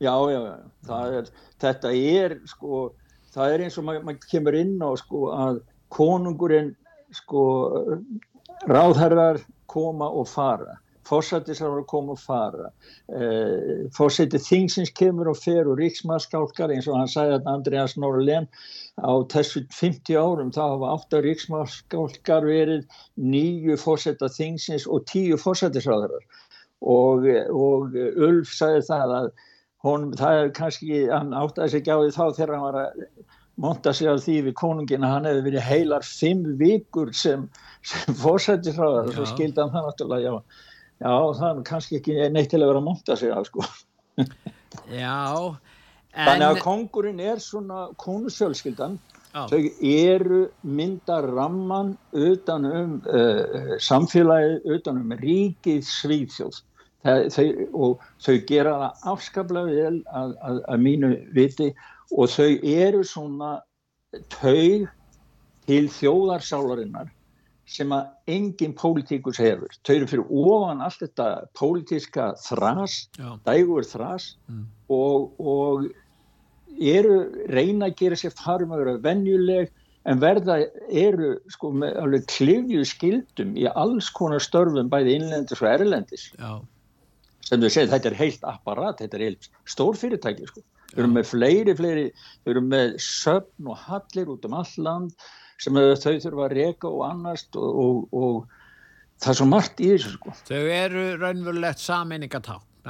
Já, 0.01 0.13
já, 0.29 0.39
já, 0.91 0.99
er, 1.17 1.33
þetta 1.65 1.95
er 1.97 2.37
sko, 2.49 2.83
það 3.35 3.55
er 3.55 3.65
eins 3.65 3.79
og 3.79 3.87
maður 3.87 4.07
mað 4.07 4.29
kemur 4.31 4.57
inn 4.59 4.77
á 4.83 4.89
sko 4.99 5.25
að 5.35 5.59
konungurinn 5.91 6.71
sko 7.15 7.43
ráðherrar 8.69 9.41
koma 9.71 10.07
og 10.11 10.27
fara, 10.29 10.77
fórsættisráður 11.07 11.85
koma 11.89 12.15
og 12.15 12.19
fara, 12.21 12.69
eh, 13.09 13.87
fórsætti 13.95 14.39
þingsins 14.39 14.91
kemur 14.95 15.31
og 15.31 15.39
fer 15.39 15.67
og 15.67 15.79
ríksmaðskálkar 15.79 16.73
eins 16.75 16.87
og 16.87 16.99
hann 16.99 17.11
sagði 17.11 17.39
að 17.39 17.49
Andreas 17.53 17.97
Norlén 17.97 18.47
á 18.99 19.11
þessu 19.33 19.65
50 19.71 20.19
árum 20.19 20.51
þá 20.51 20.61
hafa 20.61 20.93
8 20.99 21.23
ríksmaðskálkar 21.25 22.47
verið 22.47 22.85
nýju 23.17 23.79
fórsætta 23.81 24.29
þingsins 24.29 24.87
og 24.87 25.05
10 25.07 25.39
fórsættisráðurar 25.41 26.23
og, 26.81 27.25
og 27.49 27.95
Ulf 27.95 28.53
sagði 28.55 28.85
það 28.89 29.15
að 29.19 29.31
hún, 29.85 30.09
það 30.19 30.39
er 30.39 30.53
kannski, 30.57 31.03
hann 31.11 31.35
áttaði 31.37 31.73
sig 31.73 31.83
ekki 31.83 31.95
á 31.95 31.99
því 32.01 32.15
þá 32.17 32.23
þegar 32.37 32.55
hann 32.55 32.65
var 32.67 32.79
að 32.81 33.03
monta 33.61 33.93
sig 33.93 34.09
á 34.09 34.15
því 34.15 34.37
við 34.47 34.57
konungin 34.61 35.05
að 35.05 35.15
hann 35.15 35.29
hefði 35.29 35.45
verið 35.49 35.67
heilar 35.67 36.07
fimm 36.07 36.45
vikur 36.61 37.11
sem, 37.17 37.47
sem 37.85 38.17
fórsættisráðar 38.21 39.11
og 39.11 39.17
svo 39.17 39.27
skildi 39.33 39.61
hann 39.61 39.73
það 39.73 39.89
náttúrulega, 39.89 40.31
já, 40.31 40.63
já, 41.03 41.13
það 41.41 41.51
er 41.51 41.67
kannski 41.71 41.99
ekki 41.99 42.31
neitt 42.33 42.53
til 42.53 42.61
að 42.61 42.71
vera 42.71 42.81
að 42.83 42.87
monta 42.87 43.19
sig 43.19 43.33
á, 43.33 43.39
sko. 43.47 43.67
Já, 44.91 45.19
Þannig 46.11 46.43
að 46.45 46.57
en, 46.57 46.61
kongurinn 46.65 47.21
er 47.23 47.39
svona 47.39 47.85
konusjölskyldan, 48.01 48.97
þau 49.31 49.59
eru 49.87 50.41
mynda 50.67 51.21
ramman 51.23 51.93
utan 52.11 52.67
um 52.67 52.97
uh, 53.07 53.77
samfélagið, 53.79 54.57
utan 54.75 54.99
um 54.99 55.13
ríkið 55.21 55.85
Svíþjóð. 55.87 56.59
Það, 57.01 57.23
þau, 57.33 57.45
og 57.73 58.03
þau 58.21 58.35
gera 58.49 58.73
það 58.81 59.07
afskaplega 59.13 59.77
vel 59.77 59.95
að, 60.13 60.35
að, 60.49 60.59
að 60.69 60.83
mínu 60.85 61.11
viti 61.33 61.69
og 62.11 62.29
þau 62.29 62.49
eru 62.61 63.01
svona 63.07 63.55
taug 64.29 64.85
til 65.65 65.83
þjóðarsálarinnar 65.95 67.09
sem 67.71 67.91
að 67.95 68.33
engin 68.33 68.73
pólitíkus 68.75 69.39
hefur. 69.39 69.71
Þau 69.87 69.93
eru 69.95 70.07
fyrir 70.11 70.31
ofan 70.43 70.81
allt 70.83 71.03
þetta 71.05 71.27
pólitíska 71.57 72.31
þras, 72.43 72.97
Já. 73.17 73.29
dægur 73.47 73.87
þras 73.87 74.33
og, 74.91 75.31
og 75.39 75.87
eru 76.81 77.21
reyna 77.51 77.89
að 77.89 77.97
gera 78.01 78.19
sér 78.19 78.35
farum 78.35 78.73
að 78.75 78.83
vera 78.83 78.97
venjuleg 79.05 79.71
en 80.09 80.21
verða 80.21 80.57
eru 80.89 81.35
sko 81.53 81.71
með 81.77 81.97
alveg 82.01 82.27
klifju 82.31 82.83
skildum 82.89 83.53
í 83.59 83.67
alls 83.69 84.09
konar 84.17 84.41
störfum 84.41 84.89
bæði 84.89 85.19
innlendis 85.19 85.61
og 85.61 85.69
erlendis 85.69 86.29
já, 86.33 86.57
sem 87.51 87.61
þau 87.61 87.69
segja 87.73 87.91
þetta 87.91 88.09
er 88.11 88.17
heilt 88.21 88.45
apparat, 88.47 89.01
þetta 89.03 89.19
er 89.19 89.25
heilt 89.27 89.49
stór 89.67 89.99
fyrirtæki 89.99 90.47
sko. 90.49 90.63
Þau 90.91 91.03
eru 91.03 91.11
með 91.11 91.27
fleiri, 91.29 91.75
fleiri, 91.75 92.07
þau 92.43 92.51
eru 92.55 92.63
með 92.67 92.97
söfn 93.03 93.69
og 93.71 93.79
hallir 93.85 94.31
út 94.33 94.47
um 94.47 94.57
all 94.59 94.73
land 94.87 95.27
sem 95.61 95.77
þau 95.77 96.15
þurfa 96.25 96.47
að 96.47 96.55
reka 96.57 96.89
og 96.89 97.05
annast 97.07 97.55
og, 97.59 97.79
og, 97.83 98.17
og 98.17 99.21
það 99.21 99.33
er 99.33 99.39
svo 99.39 99.47
margt 99.51 99.83
í 99.83 99.91
þessu 99.93 100.13
sko. 100.17 100.33
þau 100.49 100.61
eru 100.81 101.05
raunverulegt 101.21 101.83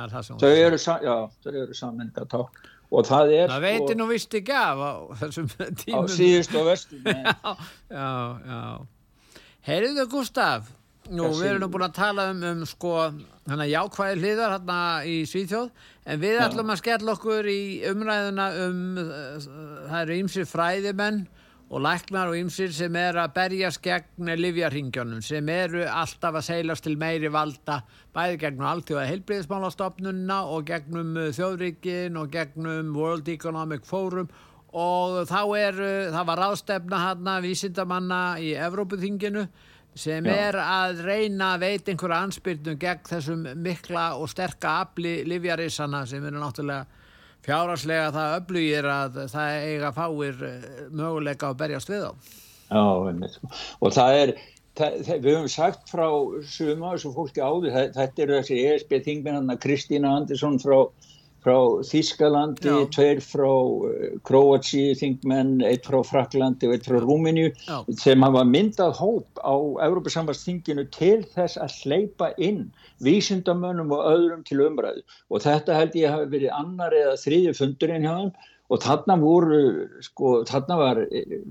er 0.08 0.24
þú 0.30 0.38
Þau 0.40 0.52
eru, 0.56 0.78
já, 0.80 1.16
þau 1.44 1.52
eru 1.52 1.76
sammenningatá 1.76 2.46
og 2.92 3.08
það 3.08 3.34
er 3.36 3.52
Það 3.52 3.66
veitir 3.66 3.98
nú 4.00 4.08
vist 4.10 4.38
ekki 4.40 4.56
af 4.56 4.82
á 4.84 4.92
þessum 5.22 5.50
á 5.60 5.68
tímum. 5.84 6.10
síðust 6.12 6.56
og 6.60 6.68
vestum. 6.72 7.04
Já, 7.12 7.56
já, 7.92 8.10
já. 8.48 9.40
Heyrðu 9.68 10.08
Gustaf, 10.10 10.72
nú 11.14 11.28
við 11.38 11.52
erum 11.52 11.62
nú 11.66 11.70
búin 11.76 11.86
að 11.86 11.98
tala 12.00 12.30
um, 12.32 12.42
um 12.50 12.64
sko, 12.66 12.96
hana 13.52 13.68
jákvæði 13.70 14.18
hliðar 14.22 14.56
hérna 14.56 14.80
í 15.08 15.22
Svíþjóð, 15.30 15.70
en 16.08 16.22
við 16.22 16.42
ætlum 16.46 16.72
að 16.74 16.82
skella 16.82 17.16
okkur 17.16 17.48
í 17.52 17.62
umræðuna 17.92 18.48
um, 18.66 18.82
uh, 19.02 19.46
það 19.90 20.02
eru 20.02 20.18
ýmsir 20.22 20.50
fræðimenn 20.50 21.24
og 21.72 21.84
læknar 21.86 22.28
og 22.28 22.36
ýmsir 22.36 22.74
sem 22.76 22.96
er 23.00 23.16
að 23.22 23.34
berjast 23.38 23.80
gegn 23.84 24.32
livjarringjónum, 24.36 25.22
sem 25.24 25.48
eru 25.54 25.86
alltaf 25.88 26.36
að 26.42 26.48
seilast 26.50 26.84
til 26.84 26.98
meiri 27.00 27.32
valda, 27.32 27.80
bæði 28.16 28.42
gegnum 28.42 28.68
alltjóða 28.68 29.08
heilbriðismálastofnunna 29.08 30.40
og 30.52 30.66
gegnum 30.68 31.16
uh, 31.16 31.30
þjóðríkin 31.36 32.20
og 32.20 32.32
gegnum 32.34 32.96
World 32.98 33.32
Economic 33.32 33.88
Forum. 33.88 34.32
Og 34.72 35.26
þá 35.28 35.42
er, 35.60 35.80
uh, 35.80 36.12
það 36.16 36.28
var 36.32 36.44
ráðstefna 36.46 37.04
hana 37.06 37.38
vísindamanna 37.44 38.22
í 38.40 38.54
Evrópuþinginu 38.56 39.48
sem 39.96 40.26
Já. 40.26 40.34
er 40.48 40.58
að 40.62 41.02
reyna 41.06 41.54
að 41.56 41.66
veita 41.66 41.92
einhverja 41.92 42.22
anspyrnum 42.26 42.80
gegn 42.80 43.08
þessum 43.10 43.44
mikla 43.60 44.06
og 44.20 44.30
sterka 44.32 44.78
afli 44.86 45.22
livjarissana 45.28 46.06
sem 46.08 46.24
eru 46.26 46.40
náttúrulega 46.40 46.86
fjárhagslega 47.46 48.14
það 48.16 48.38
öflugir 48.38 48.88
að 48.92 49.20
það 49.34 49.68
eiga 49.68 49.92
fáir 49.96 50.48
eh, 50.48 50.66
möguleika 50.94 51.52
að 51.52 51.60
berjast 51.64 51.92
við 51.92 52.08
á. 52.08 52.12
Já, 52.72 52.84
einmitt. 53.10 53.38
og 53.82 53.96
það 53.96 54.18
er, 54.22 54.34
það, 54.80 55.00
við 55.12 55.36
höfum 55.36 55.52
sagt 55.52 55.90
frá 55.92 56.08
suma 56.48 56.94
þessu 56.94 57.14
fólki 57.16 57.44
áður, 57.44 57.74
þetta 57.98 58.26
eru 58.26 58.38
þessi 58.40 58.60
ESB 58.70 59.00
þingmennanna 59.08 59.58
Kristína 59.60 60.14
Andersson 60.22 60.60
frá 60.62 60.78
frá 61.42 61.58
Þískalandi, 61.88 62.70
Já. 62.70 62.86
tveir 62.94 63.22
frá 63.26 63.50
Kroati, 64.28 64.84
þingmenn, 65.00 65.56
eitt 65.66 65.88
frá 65.90 66.00
Fraklandi 66.06 66.70
og 66.70 66.76
eitt 66.76 66.86
frá 66.90 67.00
Rúmeníu 67.02 67.50
sem 67.98 68.22
hafa 68.26 68.44
myndað 68.46 68.94
hóp 69.00 69.42
á 69.42 69.56
Európa-sambasstinginu 69.88 70.86
til 70.94 71.24
þess 71.34 71.58
að 71.62 71.78
hleypa 71.82 72.32
inn 72.38 72.68
vísindamönnum 73.02 73.94
og 73.96 74.06
öðrum 74.14 74.46
til 74.46 74.62
umræðu. 74.68 75.04
Og 75.34 75.44
þetta 75.46 75.80
held 75.80 75.98
ég 75.98 76.14
hafi 76.14 76.32
verið 76.36 76.56
annar 76.60 76.96
eða 76.96 77.18
þriðju 77.24 77.58
fundurinn 77.58 78.06
hjá 78.06 78.14
hann 78.14 78.34
og 78.72 78.80
þarna 78.86 79.18
voru, 79.20 79.62
sko, 80.06 80.42
þarna 80.48 80.78
var 80.80 81.02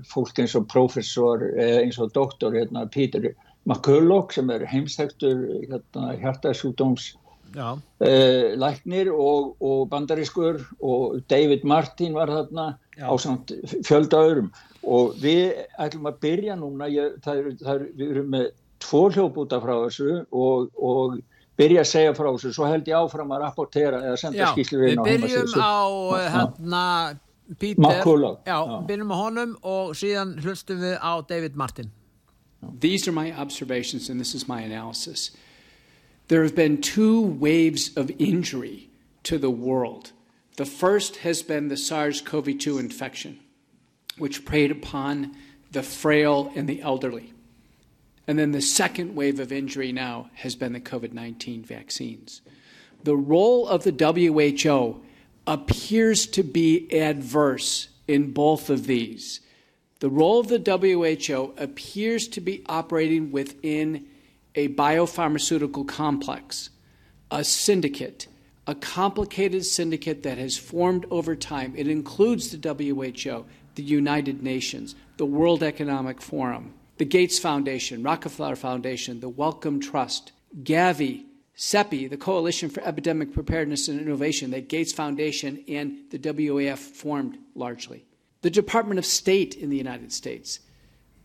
fólk 0.09 0.39
eins 0.41 0.55
og 0.57 0.65
professor, 0.71 1.43
eins 1.59 1.99
og 2.01 2.15
doktor, 2.15 2.55
hérna, 2.55 2.87
Pítur 2.89 3.33
McCulloch 3.69 4.33
sem 4.33 4.49
er 4.49 4.63
heimstæktur 4.65 5.43
hérna, 5.69 6.15
hjartasjúdóms 6.17 7.11
uh, 7.55 8.53
læknir 8.59 9.11
og, 9.13 9.55
og 9.61 9.89
bandarískur 9.91 10.61
og 10.81 11.21
David 11.29 11.65
Martin 11.67 12.13
var 12.17 12.31
þarna 12.31 12.67
Já. 12.97 13.07
á 13.07 13.13
samt 13.19 13.53
fjölda 13.87 14.21
öðrum. 14.27 14.51
Og 14.81 15.17
við 15.21 15.59
ætlum 15.79 16.09
að 16.09 16.21
byrja 16.23 16.55
núna, 16.57 16.87
ég, 16.89 17.17
það 17.21 17.41
er, 17.41 17.49
það 17.61 17.73
er, 17.75 17.83
við 17.97 18.13
erum 18.15 18.31
með 18.33 18.47
tvo 18.81 19.03
hljópúta 19.13 19.59
frá 19.61 19.75
þessu 19.83 20.15
og, 20.33 20.71
og 20.81 21.19
byrja 21.59 21.83
að 21.83 21.91
segja 21.91 22.15
frá 22.17 22.29
þessu, 22.31 22.53
svo 22.55 22.69
held 22.69 22.89
ég 22.89 22.97
áfram 22.97 23.35
að 23.35 23.43
rapportera 23.45 24.01
eða 24.01 24.17
senda 24.17 24.49
á 24.49 24.53
við 24.55 25.03
byrjum 25.05 25.53
á 25.61 25.81
hérna 26.37 26.85
Pítur, 27.59 28.37
já, 28.47 28.57
byrjum 28.87 29.09
á 29.11 29.17
honum 29.19 29.55
og 29.67 29.89
síðan 29.99 30.37
hlustum 30.39 30.79
við 30.79 30.93
á 31.03 31.19
David 31.27 31.57
Martin. 31.59 31.89
These 32.79 33.09
are 33.09 33.11
my 33.11 33.33
observations 33.35 34.09
and 34.09 34.21
this 34.21 34.33
is 34.33 34.47
my 34.47 34.61
analysis 34.61 35.31
There 36.31 36.43
have 36.43 36.55
been 36.55 36.79
two 36.79 37.19
waves 37.19 37.91
of 37.97 38.09
injury 38.17 38.89
to 39.23 39.37
the 39.37 39.51
world 39.51 40.13
The 40.55 40.63
first 40.65 41.17
has 41.17 41.43
been 41.43 41.67
the 41.67 41.75
SARS-CoV-2 41.75 42.79
infection 42.79 43.41
which 44.17 44.45
preyed 44.45 44.71
upon 44.71 45.35
the 45.73 45.83
frail 45.83 46.49
and 46.55 46.69
the 46.69 46.81
elderly 46.81 47.33
And 48.27 48.39
then 48.39 48.53
the 48.53 48.61
second 48.61 49.13
wave 49.13 49.41
of 49.41 49.51
injury 49.51 49.91
now 49.91 50.29
has 50.35 50.55
been 50.55 50.71
the 50.71 50.79
COVID 50.79 51.11
19 51.11 51.65
vaccines. 51.65 52.39
The 53.03 53.17
role 53.17 53.67
of 53.67 53.83
the 53.83 53.91
WHO 53.91 55.01
appears 55.45 56.25
to 56.27 56.43
be 56.43 56.87
adverse 56.97 57.89
in 58.07 58.31
both 58.31 58.69
of 58.69 58.87
these. 58.87 59.41
The 59.99 60.09
role 60.09 60.39
of 60.39 60.47
the 60.47 60.59
WHO 61.27 61.55
appears 61.57 62.29
to 62.29 62.39
be 62.39 62.63
operating 62.67 63.33
within 63.33 64.07
a 64.55 64.69
biopharmaceutical 64.69 65.87
complex, 65.87 66.69
a 67.29 67.43
syndicate, 67.43 68.27
a 68.67 68.75
complicated 68.75 69.65
syndicate 69.65 70.23
that 70.23 70.37
has 70.37 70.57
formed 70.57 71.05
over 71.09 71.35
time. 71.35 71.73
It 71.75 71.87
includes 71.87 72.51
the 72.51 72.73
WHO, 72.73 73.45
the 73.75 73.83
United 73.83 74.43
Nations, 74.43 74.95
the 75.17 75.25
World 75.25 75.63
Economic 75.63 76.21
Forum 76.21 76.73
the 77.01 77.05
Gates 77.05 77.39
Foundation, 77.39 78.03
Rockefeller 78.03 78.55
Foundation, 78.55 79.21
the 79.21 79.27
Wellcome 79.27 79.79
Trust, 79.79 80.33
Gavi, 80.61 81.23
CEPI, 81.57 82.07
the 82.07 82.15
Coalition 82.15 82.69
for 82.69 82.83
Epidemic 82.83 83.33
Preparedness 83.33 83.87
and 83.87 83.99
Innovation 83.99 84.51
that 84.51 84.69
Gates 84.69 84.93
Foundation 84.93 85.63
and 85.67 85.97
the 86.11 86.19
WAF 86.19 86.77
formed 86.77 87.39
largely, 87.55 88.05
the 88.43 88.51
Department 88.51 88.99
of 88.99 89.05
State 89.07 89.55
in 89.55 89.71
the 89.71 89.77
United 89.77 90.13
States, 90.13 90.59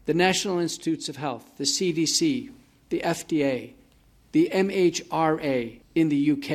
the 0.07 0.15
National 0.15 0.59
Institutes 0.59 1.11
of 1.11 1.17
Health, 1.17 1.59
the 1.59 1.65
CDC, 1.65 2.51
the 2.89 3.01
FDA, 3.05 3.75
the 4.33 4.51
MHRA 4.53 5.81
in 5.95 6.09
the 6.09 6.31
UK, 6.33 6.49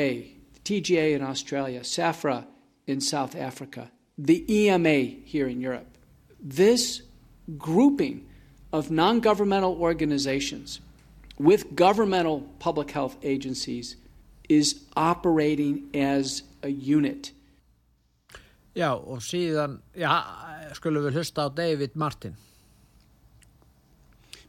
the 0.53 0.59
TGA 0.63 1.15
in 1.15 1.21
Australia, 1.21 1.81
SAFRA 1.81 2.45
in 2.87 3.01
South 3.01 3.35
Africa, 3.35 3.91
the 4.17 4.45
EMA 4.51 4.99
here 5.25 5.47
in 5.47 5.61
Europe. 5.61 5.97
This 6.39 7.01
grouping 7.57 8.27
of 8.71 8.91
non 8.91 9.19
governmental 9.19 9.75
organizations 9.81 10.79
with 11.37 11.75
governmental 11.75 12.41
public 12.59 12.91
health 12.91 13.17
agencies 13.23 13.95
is 14.47 14.83
operating 14.95 15.89
as 15.93 16.43
a 16.63 16.69
unit. 16.69 17.31
Já, 18.75 18.93
og 18.95 19.19
síðan, 19.19 19.81
já, 19.95 20.13
skulum 20.77 21.03
við 21.09 21.17
hlusta 21.19 21.43
á 21.43 21.55
David 21.55 21.95
Martin. 21.95 22.37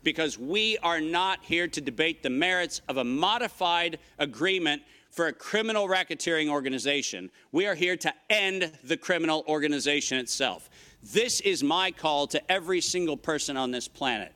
Because 0.03 0.38
we 0.38 0.79
are 0.79 1.01
not 1.01 1.41
here 1.43 1.69
to 1.69 1.81
debate 1.81 2.23
the 2.23 2.31
merits 2.31 2.81
of 2.88 2.97
a 2.97 3.05
modified 3.05 3.99
agreement 4.19 4.83
for 5.11 5.27
a 5.27 5.33
criminal 5.33 5.87
racketeering 5.88 6.49
organization. 6.49 7.31
We 7.53 7.67
are 7.67 7.75
here 7.75 7.97
to 7.99 8.12
end 8.31 8.73
the 8.83 8.97
criminal 8.97 9.45
organization 9.47 10.19
itself. 10.19 10.71
This 11.03 11.41
is 11.41 11.62
my 11.62 11.91
call 11.91 12.27
to 12.29 12.51
every 12.51 12.81
single 12.81 13.17
person 13.17 13.57
on 13.57 13.71
this 13.71 13.88
planet. 13.88 14.33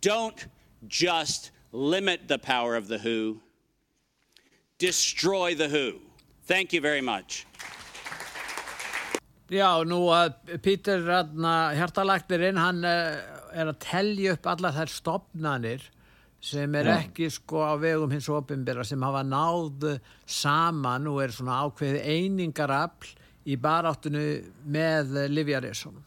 Don't 0.00 0.46
just 0.88 1.52
limit 1.72 2.28
the 2.28 2.38
power 2.38 2.76
of 2.76 2.88
the 2.88 2.98
WHO, 2.98 3.40
destroy 4.78 5.54
the 5.54 5.68
WHO. 5.68 6.00
Thank 6.44 6.72
you 6.72 6.80
very 6.80 7.00
much. 7.00 7.46
Já, 9.52 9.84
nú 9.84 10.08
að 10.08 10.32
Pítur 10.64 11.04
Hjartalæknirinn, 11.04 12.56
hann 12.56 12.84
uh, 12.88 13.31
er 13.54 13.72
að 13.72 13.80
tellja 13.84 14.36
upp 14.36 14.48
alla 14.52 14.72
þær 14.74 14.92
stopnanir 14.92 15.88
sem 16.42 16.74
er 16.74 16.88
ekki 16.96 17.28
sko 17.30 17.62
á 17.62 17.74
vegum 17.78 18.10
hins 18.10 18.28
ofinbera 18.32 18.84
sem 18.86 19.02
hafa 19.06 19.22
náð 19.26 19.86
saman 20.26 21.06
og 21.10 21.20
er 21.22 21.34
svona 21.34 21.60
ákveði 21.66 22.00
einingarafl 22.02 23.12
í 23.46 23.58
baráttunu 23.58 24.24
með 24.66 25.14
Livjarisson 25.30 26.00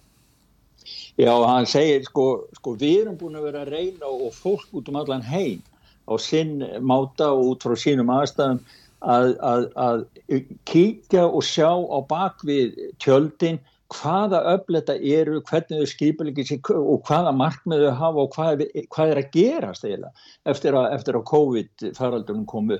Já, 1.17 1.31
hann 1.47 1.65
segir 1.65 2.03
sko, 2.05 2.45
sko 2.59 2.75
við 2.79 3.05
erum 3.05 3.15
búin 3.19 3.37
að 3.39 3.47
vera 3.47 3.63
að 3.63 3.71
reyna 3.73 4.09
og 4.11 4.33
fólk 4.35 4.67
út 4.75 4.91
um 4.91 4.99
allan 4.99 5.23
heim 5.25 5.63
á 6.05 6.13
sinn 6.21 6.59
máta 6.83 7.31
og 7.33 7.53
út 7.53 7.65
frá 7.65 7.75
sínum 7.79 8.11
aðstæðum 8.13 8.59
að, 9.05 9.31
að, 9.39 9.63
að 9.79 10.03
kíkja 10.67 11.25
og 11.25 11.45
sjá 11.45 11.71
á 11.71 11.99
bakvið 12.09 12.75
tjöldin 13.01 13.61
hvaða 13.93 14.41
öfleta 14.55 14.95
eru, 14.97 15.41
hvernig 15.45 15.81
þau 15.81 15.89
skipur 15.89 16.29
og 16.79 17.05
hvaða 17.05 17.33
markmiðu 17.37 17.91
hafa 17.93 18.23
og 18.23 18.33
hvað, 18.33 18.63
hvað 18.93 19.11
er 19.11 19.21
að 19.21 19.31
gerast 19.35 19.85
eftir 19.85 20.77
að, 20.77 20.87
eftir 20.95 21.19
að 21.19 21.27
COVID 21.29 21.89
faraldunum 21.97 22.45
komu. 22.49 22.79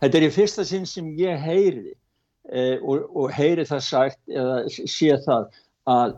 Þetta 0.00 0.18
er 0.18 0.26
í 0.26 0.32
fyrsta 0.34 0.64
sinn 0.66 0.86
sem 0.88 1.12
ég 1.18 1.38
heyri 1.38 1.92
eh, 2.50 2.78
og, 2.80 3.04
og 3.14 3.30
heyri 3.36 3.66
það 3.68 3.84
sagt 3.86 4.20
eða 4.32 4.62
sé 4.72 5.12
það 5.26 5.50
að 5.92 6.16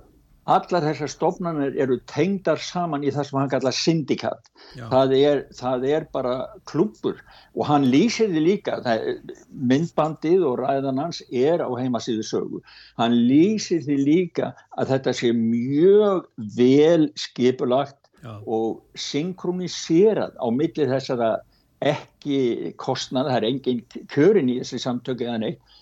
allar 0.50 0.84
þessar 0.84 1.10
stofnanir 1.12 1.76
eru 1.80 1.96
tengdar 2.10 2.60
saman 2.60 3.04
í 3.04 3.12
það 3.14 3.28
sem 3.28 3.38
hann 3.38 3.52
kallar 3.52 3.76
syndikat 3.76 4.50
það 4.76 5.14
er, 5.16 5.42
það 5.56 5.86
er 5.88 6.06
bara 6.12 6.34
klubur 6.68 7.20
og 7.54 7.66
hann 7.68 7.86
lýsir 7.88 8.32
því 8.32 8.42
líka 8.44 8.78
er, 8.90 9.20
myndbandið 9.48 10.44
og 10.48 10.60
ræðan 10.60 11.00
hans 11.00 11.22
er 11.30 11.62
á 11.64 11.70
heimasíðu 11.78 12.26
sögu. 12.26 12.62
Hann 13.00 13.16
lýsir 13.28 13.84
því 13.86 13.98
líka 14.02 14.52
að 14.76 14.94
þetta 14.94 15.16
sé 15.20 15.32
mjög 15.38 16.26
vel 16.58 17.10
skipulagt 17.20 18.00
Já. 18.24 18.40
og 18.48 18.82
synkroniserað 18.96 20.36
á 20.40 20.46
milli 20.48 20.88
þessara 20.88 21.36
ekki 21.84 22.72
kostnað, 22.80 23.28
það 23.28 23.38
er 23.38 23.48
engin 23.50 23.82
kjörin 24.12 24.48
í 24.48 24.60
þessi 24.62 24.80
samtöku 24.80 25.26
eða 25.26 25.40
neitt 25.42 25.74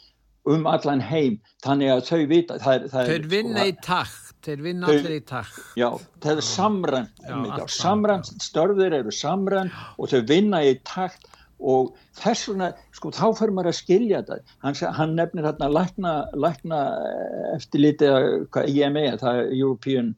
um 0.50 0.66
allan 0.66 1.02
heim, 1.06 1.38
þannig 1.62 1.92
að 1.92 2.00
þau 2.08 2.22
vita 2.30 2.56
það 2.58 2.74
er, 2.74 2.86
það 2.90 3.02
er, 3.02 3.10
Þeir 3.12 3.28
vinna 3.30 3.66
í 3.70 3.74
takt 3.84 4.31
Þeir 4.42 4.62
vinna 4.64 4.88
allir 4.90 5.20
í 5.20 5.20
takk. 5.26 5.58
Já, 5.78 5.88
það 6.22 6.40
er 6.40 6.46
samrænt, 6.46 7.20
samrænt, 7.70 8.30
störðir 8.42 8.96
eru 8.98 9.12
samrænt 9.14 9.74
og 9.98 10.10
þau 10.10 10.24
vinna 10.26 10.62
í 10.66 10.72
takt 10.88 11.28
og 11.62 11.92
þess 12.18 12.48
vegna, 12.50 12.72
sko, 12.96 13.12
þá 13.14 13.38
fyrir 13.38 13.54
maður 13.54 13.70
að 13.70 13.76
skilja 13.78 14.22
þetta. 14.22 14.56
Hann, 14.64 14.78
hann 14.98 15.12
nefnir 15.18 15.46
hérna 15.46 15.68
lækna, 15.70 16.14
lækna 16.34 16.80
eftir 17.52 17.84
lítið 17.84 18.64
IME, 18.66 19.04
það 19.20 19.42
er 19.44 19.52
European 19.60 20.10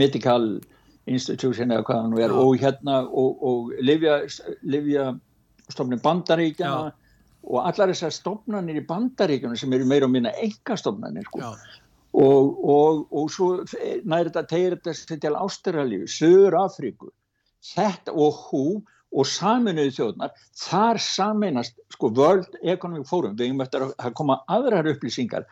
Medical 0.00 0.48
Institution 1.08 1.74
eða 1.74 1.84
hvað 1.88 2.00
hann 2.04 2.16
er 2.16 2.32
Já. 2.32 2.38
og 2.40 2.62
hérna 2.62 2.96
og, 3.04 3.44
og 3.50 3.74
Livja, 3.84 4.22
Livja 4.64 5.10
stofnir 5.68 6.00
bandaríkjana 6.04 6.88
Já. 6.88 7.20
og 7.48 7.68
allar 7.68 7.92
þessar 7.92 8.16
stofnanir 8.16 8.80
í 8.80 8.86
bandaríkjana 8.88 9.60
sem 9.60 9.76
eru 9.76 9.88
meira 9.88 10.08
og 10.08 10.16
minna 10.16 10.32
enga 10.40 10.76
stofnanir, 10.80 11.28
sko. 11.28 11.44
Já 11.44 11.84
og, 12.18 12.58
og, 12.64 13.02
og 13.14 13.30
svo 13.32 13.48
næri 13.62 14.30
þetta 14.30 14.44
tegir 14.50 14.76
þetta 14.76 15.18
til 15.22 15.38
Ástralju, 15.38 16.06
Söður 16.10 16.58
Afríku 16.64 17.12
þetta 17.74 18.14
og 18.14 18.40
hú 18.48 18.64
og 19.08 19.24
saminuðu 19.24 19.94
þjóðnar, 19.96 20.32
þar 20.60 21.00
saminast 21.00 21.78
sko 21.94 22.10
World 22.16 22.58
Economic 22.60 23.08
Forum 23.08 23.38
við 23.38 23.48
hefum 23.48 23.64
eftir 23.64 23.86
að 23.88 24.16
koma 24.18 24.42
aðrar 24.52 24.90
upplýsingar 24.92 25.46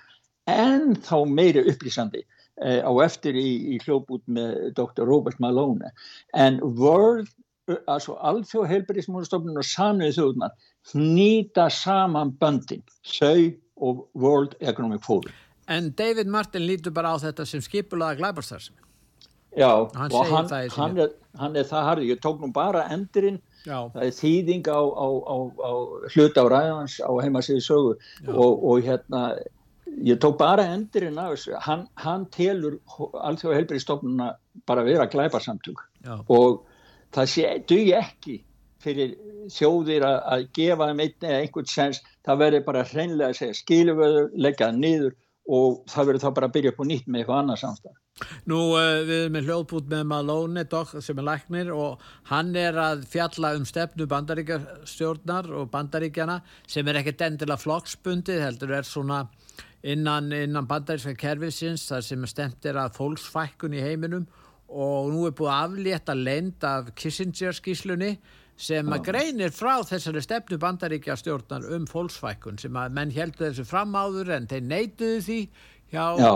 en 0.50 0.94
þá 1.06 1.16
meiri 1.30 1.64
upplýsandi 1.72 2.20
eh, 2.20 2.82
á 2.84 2.92
eftir 3.04 3.38
í, 3.38 3.48
í 3.74 3.78
hljóput 3.84 4.26
með 4.28 4.74
Dr. 4.76 5.06
Robert 5.08 5.40
Malone 5.40 5.92
en 6.36 6.60
World 6.62 7.32
altså 7.90 8.14
alþjóð 8.22 8.68
heilbærismúlastofnun 8.70 9.58
og 9.58 9.66
saminuðu 9.66 10.18
þjóðnar 10.18 10.68
nýta 11.00 11.70
saman 11.72 12.36
böndin 12.40 12.84
þau 13.16 13.56
og 13.76 14.06
World 14.16 14.54
Economic 14.60 15.02
Forum. 15.04 15.32
En 15.68 15.92
David 15.98 16.28
Martin 16.30 16.66
lítur 16.66 16.94
bara 16.94 17.14
á 17.14 17.16
þetta 17.18 17.46
sem 17.48 17.62
skipulaða 17.64 18.18
glæbarstarfsemi. 18.20 18.82
Já, 19.56 19.88
Hann 19.96 20.12
og 20.12 20.26
hann, 20.28 20.48
hann, 20.76 20.98
er, 21.00 21.12
hann 21.40 21.56
er 21.56 21.64
það 21.64 21.86
harði. 21.88 22.08
Ég 22.12 22.20
tók 22.20 22.42
nú 22.42 22.50
bara 22.52 22.84
endurinn, 22.92 23.38
Já. 23.64 23.88
það 23.94 24.02
er 24.04 24.14
þýðing 24.18 24.68
á, 24.68 24.80
á, 24.84 25.06
á, 25.32 25.36
á 25.64 25.72
hluta 26.12 26.44
á 26.44 26.46
ræðans 26.52 26.98
á 27.00 27.10
heimasíðu 27.24 27.64
sögu 27.64 27.94
og, 28.28 28.66
og 28.68 28.84
hérna, 28.84 29.22
ég 30.04 30.20
tók 30.20 30.36
bara 30.42 30.68
endurinn 30.74 31.16
af 31.18 31.32
þessu. 31.32 31.56
Hann, 31.64 31.86
hann 32.04 32.28
telur 32.36 32.76
allþjóða 33.24 33.62
helbriðstofnuna 33.62 34.30
bara 34.68 34.84
vera 34.84 35.08
glæparsamtök 35.08 35.80
Já. 36.04 36.20
og 36.28 36.66
það 37.16 37.32
sé, 37.32 37.48
dugi 37.66 37.94
ekki 37.96 38.42
fyrir 38.84 39.16
þjóðir 39.50 40.04
að, 40.04 40.18
að 40.36 40.48
gefa 40.58 40.90
þeim 40.90 41.00
einn 41.06 41.30
eða 41.30 41.40
einhvern 41.40 41.70
sens, 41.70 42.02
það 42.28 42.42
verður 42.44 42.66
bara 42.68 42.84
hreinlega 42.92 43.32
að 43.32 43.38
segja 43.40 43.56
skiluföðu, 43.64 44.26
leggja 44.36 44.68
það 44.68 44.82
niður 44.84 45.16
og 45.46 45.82
það 45.90 46.08
verður 46.10 46.24
þá 46.24 46.30
bara 46.36 46.48
að 46.48 46.54
byrja 46.56 46.72
upp 46.72 46.82
á 46.82 46.84
nýtt 46.90 47.06
með 47.06 47.20
eitthvað 47.20 47.40
annað 47.40 47.60
samstæð. 47.62 47.96
Nú 48.48 48.60
uh, 48.72 49.02
við 49.06 49.16
erum 49.16 49.34
með 49.36 49.50
hljóðbút 49.50 49.90
með 49.92 50.04
Malone 50.10 50.64
sem 51.04 51.18
er 51.20 51.26
læknir 51.26 51.72
og 51.74 52.06
hann 52.30 52.54
er 52.56 52.78
að 52.80 53.04
fjalla 53.12 53.52
um 53.58 53.66
stefnu 53.68 54.06
bandaríkjastjórnar 54.10 55.50
og 55.52 55.68
bandaríkjana 55.74 56.40
sem 56.66 56.88
er 56.88 57.02
ekkert 57.02 57.26
endilega 57.28 57.60
flokksbundið 57.60 58.42
heldur 58.46 58.72
er 58.78 58.88
svona 58.88 59.26
innan, 59.86 60.32
innan 60.32 60.66
bandaríska 60.66 61.14
kerfisins 61.20 61.86
þar 61.90 62.08
sem 62.08 62.26
stemt 62.30 62.66
er 62.66 62.80
að 62.80 62.96
fólksfækkun 62.96 63.76
í 63.76 63.84
heiminum 63.84 64.26
og 64.66 65.12
nú 65.12 65.28
er 65.28 65.36
búið 65.36 65.52
að 65.52 65.66
aflétta 65.68 66.16
lend 66.18 66.64
af 66.66 66.90
Kissinger 66.98 67.54
skíslunni 67.54 68.16
sem 68.56 68.88
að 68.88 69.02
greinir 69.10 69.50
frá 69.52 69.74
þessari 69.84 70.22
stefnu 70.24 70.56
bandaríkjastjórnar 70.62 71.66
um 71.76 71.86
fólksfækkun 71.90 72.58
sem 72.58 72.76
að 72.80 72.94
menn 72.96 73.10
heldur 73.12 73.50
þessu 73.50 73.66
fram 73.68 73.92
áður 73.92 74.30
en 74.38 74.46
þeir 74.48 74.62
neituðu 74.70 75.18
því 75.26 75.40
hjá 75.92 76.04
Já, 76.18 76.30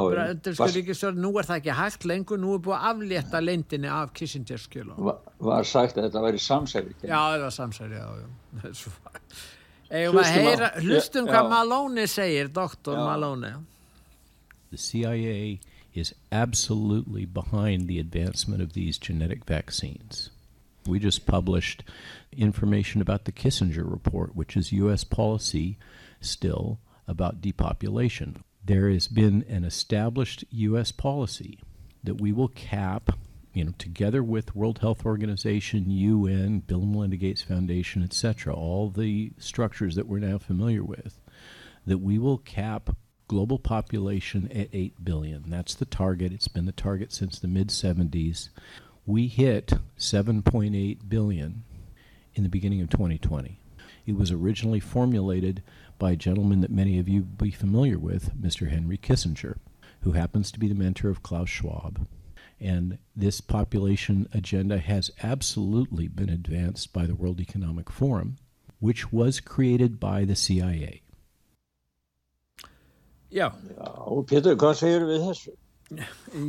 var- 0.61 0.75
ríkistjórn, 0.77 1.17
nú 1.25 1.31
er 1.41 1.49
það 1.49 1.57
ekki 1.63 1.77
hægt 1.81 2.05
lengur, 2.07 2.39
nú 2.39 2.53
er 2.55 2.61
búið 2.67 2.77
að 2.77 2.85
aflétta 2.91 3.41
leyndinni 3.43 3.89
af 3.91 4.13
Kissinger 4.15 4.61
skjölun. 4.63 4.99
Va- 5.01 5.17
var 5.41 5.65
sagt 5.65 5.97
að 5.97 6.07
þetta 6.11 6.23
væri 6.27 6.39
samsæri. 6.39 6.95
Já, 7.03 7.17
það 7.19 7.41
var 7.47 7.51
samsæri, 7.57 7.99
Hlustum 10.85 11.27
hvað 11.27 11.43
já. 11.43 11.49
Malone 11.51 12.07
segir, 12.07 12.49
doktor 12.55 12.95
Já. 12.95 13.05
Malone. 13.09 13.55
The 14.71 14.79
CIA 14.79 15.59
is 15.95 16.15
absolutely 16.31 17.25
behind 17.27 17.89
the 17.89 17.99
advancement 17.99 18.63
of 18.63 18.75
these 18.75 18.99
genetic 18.99 19.45
vaccines. 19.47 20.31
We 20.87 20.99
just 20.99 21.27
published 21.27 21.85
information 22.33 23.01
about 23.01 23.25
the 23.25 23.33
Kissinger 23.33 23.91
report, 23.91 24.35
which 24.35 24.57
is 24.57 24.73
U.S. 24.73 25.05
policy 25.05 25.79
still 26.21 26.81
about 27.07 27.41
depopulation. 27.41 28.43
There 28.65 28.89
has 28.91 29.09
been 29.09 29.45
an 29.49 29.65
established 29.65 30.45
U.S. 30.51 30.93
policy 30.93 31.59
that 32.03 32.21
we 32.21 32.33
will 32.33 32.49
cap, 32.49 33.19
you 33.53 33.65
know, 33.65 33.75
together 33.79 34.23
with 34.23 34.55
World 34.55 34.79
Health 34.79 35.05
Organization, 35.05 35.91
UN, 35.91 36.61
Bill 36.61 36.83
and 36.83 36.93
Melinda 36.93 37.17
Gates 37.17 37.43
Foundation, 37.43 38.03
etc., 38.03 38.55
all 38.55 38.91
the 38.91 39.33
structures 39.39 39.97
that 39.97 40.07
we're 40.07 40.19
now 40.19 40.39
familiar 40.39 40.85
with, 40.85 41.21
that 41.87 41.99
we 41.99 42.19
will 42.19 42.39
cap 42.39 42.97
global 43.29 43.59
population 43.59 44.51
at 44.53 44.69
8 44.73 45.05
billion. 45.05 45.45
That's 45.49 45.75
the 45.75 45.85
target. 45.85 46.33
It's 46.33 46.49
been 46.49 46.67
the 46.67 46.73
target 46.73 47.13
since 47.13 47.39
the 47.39 47.49
mid 47.49 47.69
70s. 47.69 48.49
We 49.07 49.27
hit 49.29 49.73
7.8 49.99 51.09
billion 51.09 51.65
in 52.35 52.43
the 52.43 52.49
beginning 52.49 52.81
of 52.81 52.91
2020. 52.91 53.59
It 54.07 54.17
was 54.17 54.31
originally 54.31 54.81
formulated 54.81 55.63
by 55.99 56.13
a 56.13 56.17
gentleman 56.17 56.61
that 56.61 56.71
many 56.71 56.99
of 56.99 57.09
you 57.09 57.23
be 57.23 57.51
familiar 57.51 57.99
with, 57.99 58.35
Mr. 58.41 58.71
Henry 58.71 58.97
Kissinger, 58.99 59.57
who 60.03 60.13
happens 60.13 60.51
to 60.53 60.59
be 60.59 60.69
the 60.69 60.75
mentor 60.75 61.11
of 61.11 61.23
Klaus 61.23 61.49
Schwab. 61.49 62.07
And 62.61 62.99
this 63.17 63.41
population 63.41 64.29
agenda 64.33 64.79
has 64.79 65.11
absolutely 65.23 66.09
been 66.09 66.29
advanced 66.29 66.93
by 66.93 67.07
the 67.07 67.15
World 67.15 67.41
Economic 67.41 67.91
Forum, 67.91 68.37
which 68.81 69.13
was 69.13 69.41
created 69.41 69.99
by 69.99 70.25
the 70.25 70.37
CIA. 70.37 71.03
Já, 73.33 73.53
Já, 73.77 73.87
og 74.07 74.27
Pétur, 74.27 74.57
hvað 74.59 74.75
segir 74.75 75.05
við 75.07 75.21
þessu? 75.29 75.53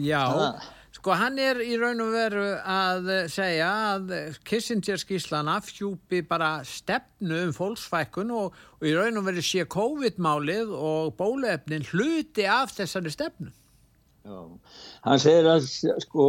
já, 0.01 0.23
Það. 0.33 0.63
Sko 1.01 1.15
hann 1.17 1.39
er 1.41 1.57
í 1.65 1.73
raun 1.81 2.01
og 2.03 2.11
veru 2.13 2.43
að 2.61 3.07
segja 3.33 3.69
að 3.95 4.11
Kissinger 4.45 4.99
skíslan 5.01 5.49
afhjúpi 5.49 6.19
bara 6.29 6.59
stefnu 6.67 7.39
um 7.47 7.53
fólksfækkun 7.57 8.29
og, 8.37 8.53
og 8.77 8.85
í 8.85 8.93
raun 8.93 9.17
og 9.17 9.25
veru 9.25 9.41
sé 9.41 9.65
COVID-málið 9.65 10.69
og 10.77 11.15
bólefnin 11.17 11.87
hluti 11.89 12.45
af 12.45 12.75
þessari 12.77 13.09
stefnu. 13.15 13.49
Já. 14.29 14.37
Hann 15.07 15.23
segir 15.23 15.49
að 15.49 15.65
sko 16.05 16.27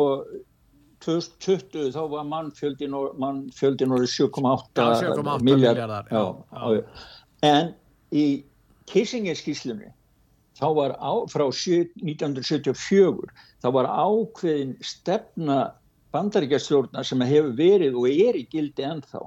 2020 1.04 1.90
þá 1.92 2.00
var 2.14 2.24
mannfjöldin 2.30 3.92
orðið 3.92 4.12
7,8 4.14 4.80
Já, 4.80 5.12
7,8 5.12 5.44
milljar- 5.44 5.74
milljarðar, 5.76 6.08
já, 6.08 6.24
já. 6.72 6.84
En 7.42 7.74
í 8.14 8.26
Kissinger 8.88 9.36
skýslunni 9.36 9.92
þá 10.58 10.66
var 10.76 10.96
á, 11.00 11.12
frá 11.32 11.44
sjö- 11.54 11.88
1974 12.02 13.30
þá 13.62 13.68
var 13.76 13.86
ákveðin 13.88 14.74
stefna 14.84 15.60
bandaríkjastjórna 16.12 17.04
sem 17.08 17.20
hefur 17.24 17.54
verið 17.56 17.96
og 17.96 18.08
er 18.10 18.36
í 18.36 18.44
gildi 18.52 18.84
ennþá 18.84 19.22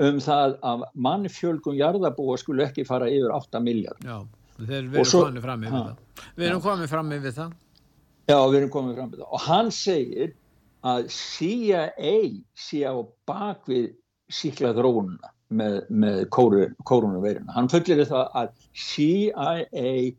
um 0.00 0.18
það 0.24 0.54
að 0.64 0.84
mannfjölgun 1.06 1.78
jarðabúa 1.80 2.36
skulle 2.40 2.66
ekki 2.68 2.84
fara 2.88 3.08
yfir 3.12 3.32
8 3.36 3.60
miljard. 3.64 4.00
Já, 4.04 4.20
þeir 4.60 4.76
erum 4.78 4.92
komið 5.04 5.42
fram 5.44 5.64
yfir 5.64 5.74
Ha. 5.76 5.82
það. 5.88 6.22
Við 6.36 6.46
erum 6.50 6.62
komið 6.64 6.88
fram 6.94 7.12
yfir 7.16 7.34
það. 7.36 7.52
Já, 8.30 8.36
við 8.48 8.56
erum 8.60 8.70
komið 8.76 8.94
fram 9.00 9.10
með 9.10 9.18
það. 9.20 9.28
Og 9.32 9.40
hann 9.48 9.70
segir 9.70 10.32
að 10.84 11.10
CIA 11.12 12.14
sé 12.56 12.80
á 12.88 12.94
bakvið 13.28 13.90
síkla 14.32 14.72
þróununa 14.76 15.32
með, 15.50 15.76
með 15.90 16.20
kórunveiruna. 16.32 17.52
Hann 17.56 17.68
fullir 17.68 18.04
það 18.08 18.28
að 18.40 18.48
CIA 18.72 20.14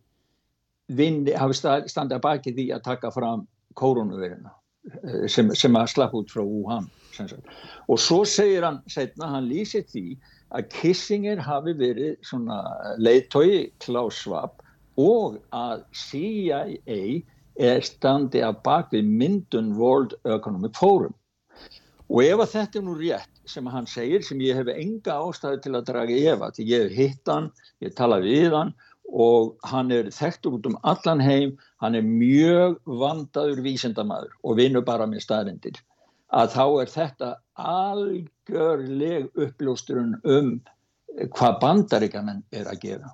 vinni, 0.98 1.34
hafi 1.38 1.58
stað- 1.58 1.88
standið 1.92 2.18
að 2.20 2.26
baki 2.26 2.54
því 2.58 2.66
að 2.76 2.84
taka 2.88 3.12
fram 3.12 3.46
kórunveiruna 3.80 4.52
sem, 5.30 5.52
sem 5.56 5.78
að 5.78 5.92
slapp 5.94 6.14
út 6.18 6.32
frá 6.34 6.42
Wuhan. 6.42 6.88
Og 7.92 8.00
svo 8.02 8.24
segir 8.26 8.64
hann 8.66 8.82
setna, 8.90 9.28
hann 9.36 9.50
lýsir 9.50 9.86
því 9.92 10.18
að 10.58 10.70
Kissinger 10.74 11.42
hafi 11.44 11.74
verið 11.78 12.18
svona 12.26 12.58
leiðtói 13.00 13.72
Klaus 13.84 14.18
Schwab 14.24 14.64
og 15.00 15.38
að 15.56 15.84
CIA 15.96 16.64
er 17.62 17.82
standi 17.86 18.42
að 18.44 18.62
bakvið 18.66 19.08
myndun 19.08 19.76
World 19.78 20.16
Economic 20.26 20.76
Forum. 20.80 21.14
Og 22.12 22.24
ef 22.26 22.42
að 22.44 22.54
þetta 22.56 22.80
er 22.80 22.86
nú 22.88 22.96
rétt 23.00 23.42
sem 23.48 23.68
hann 23.72 23.88
segir, 23.88 24.24
sem 24.24 24.40
ég 24.44 24.58
hef 24.60 24.68
enga 24.74 25.16
ástæði 25.24 25.62
til 25.64 25.76
að 25.78 25.86
draga 25.88 26.18
efa, 26.34 26.52
því 26.56 26.66
ég 26.68 26.84
hef 26.88 26.98
hitt 26.98 27.32
hann, 27.32 27.52
ég 27.84 27.96
tala 27.96 28.20
við 28.24 28.56
hann 28.56 28.74
og 29.12 29.56
hann 29.68 29.92
er 29.92 30.10
þekktur 30.16 30.58
út 30.58 30.68
um 30.70 30.78
allan 30.88 31.22
heim, 31.22 31.56
hann 31.84 31.96
er 31.96 32.06
mjög 32.06 32.78
vandaður 32.88 33.62
vísindamæður 33.66 34.36
og 34.44 34.60
vinnur 34.60 34.86
bara 34.88 35.08
með 35.10 35.26
staðrindir, 35.26 35.80
að 36.32 36.54
þá 36.56 36.66
er 36.82 36.94
þetta 36.94 37.32
algjörleg 37.62 39.28
uppljósturinn 39.36 40.16
um 40.24 40.54
hvað 41.36 41.58
bandaríkamenn 41.62 42.44
er 42.56 42.70
að 42.72 42.86
gera 42.86 43.12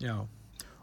Já. 0.00 0.22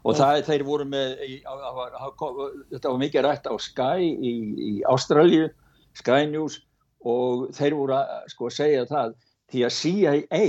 og 0.04 0.16
það, 0.18 0.42
þeir 0.46 0.64
voru 0.68 0.84
með 0.88 1.14
þetta 1.24 2.90
var 2.92 3.00
mikið 3.00 3.24
rætt 3.24 3.48
á 3.48 3.54
Sky 3.56 4.04
í, 4.04 4.34
í 4.68 4.72
Ástralju 4.90 5.48
Sky 5.96 6.28
News 6.28 6.60
og 7.08 7.48
þeir 7.56 7.78
voru 7.78 7.96
að 7.96 8.28
sko, 8.34 8.50
segja 8.52 8.84
það 8.90 9.16
því 9.48 9.64
að 9.64 9.76
CIA 9.78 10.44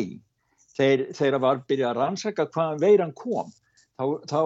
þeir, 0.80 1.06
þeir 1.18 1.39
var 1.44 1.62
byrjað 1.68 1.92
að 1.92 2.02
rannsaka 2.02 2.48
hvaðan 2.54 2.82
veiran 2.84 3.15
kom 3.18 3.52
þá, 4.00 4.06
þá 4.30 4.42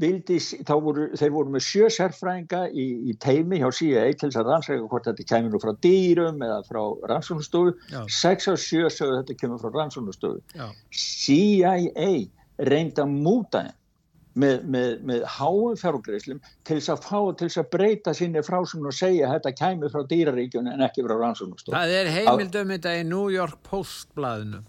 vildi, 0.00 0.38
þá 0.64 0.72
voru, 0.80 1.08
þeir 1.20 1.34
voru 1.34 1.52
með 1.52 1.64
sjö 1.66 1.88
sérfræðinga 1.92 2.62
í, 2.70 2.86
í 3.12 3.16
teimi 3.20 3.60
hjá 3.60 3.68
CIA 3.76 4.06
til 4.14 4.30
þess 4.30 4.40
að 4.40 4.48
rannsaka 4.48 4.88
hvort 4.88 5.08
þetta 5.10 5.28
kemur 5.28 5.52
nú 5.52 5.60
frá 5.62 5.74
dýrum 5.84 6.40
eða 6.46 6.62
frá 6.68 6.80
rannsóknustofu 7.10 7.74
Já. 7.92 8.00
sex 8.08 8.48
á 8.48 8.54
sjö 8.56 8.88
sögðu 8.88 9.20
þetta 9.20 9.38
kemur 9.42 9.60
frá 9.60 9.76
rannsóknustofu 9.76 10.40
Já. 10.56 10.66
CIA 10.96 12.08
reyndi 12.62 13.04
að 13.04 13.14
múta 13.20 13.66
með, 14.32 14.64
með, 14.64 14.92
með 15.04 15.24
háum 15.28 15.76
fjárgreislum 15.76 16.40
til 16.64 16.78
þess 16.78 16.92
að 16.94 17.04
fá 17.04 17.18
til 17.36 17.48
þess 17.50 17.60
að 17.60 17.70
breyta 17.74 18.14
sinni 18.16 18.42
frásum 18.46 18.88
og 18.88 18.96
segja 18.96 19.28
að 19.28 19.36
þetta 19.36 19.54
kæmi 19.60 19.92
frá 19.92 20.06
dýraríkjunni 20.08 20.72
en 20.72 20.84
ekki 20.88 21.04
frá 21.04 21.18
rannsóknustofu. 21.18 21.76
Það 21.76 21.96
er 21.98 22.12
heimildum 22.16 22.72
þetta 22.76 22.96
í 22.96 23.02
New 23.08 23.26
York 23.34 23.60
Post 23.68 24.08
blaðinu. 24.16 24.62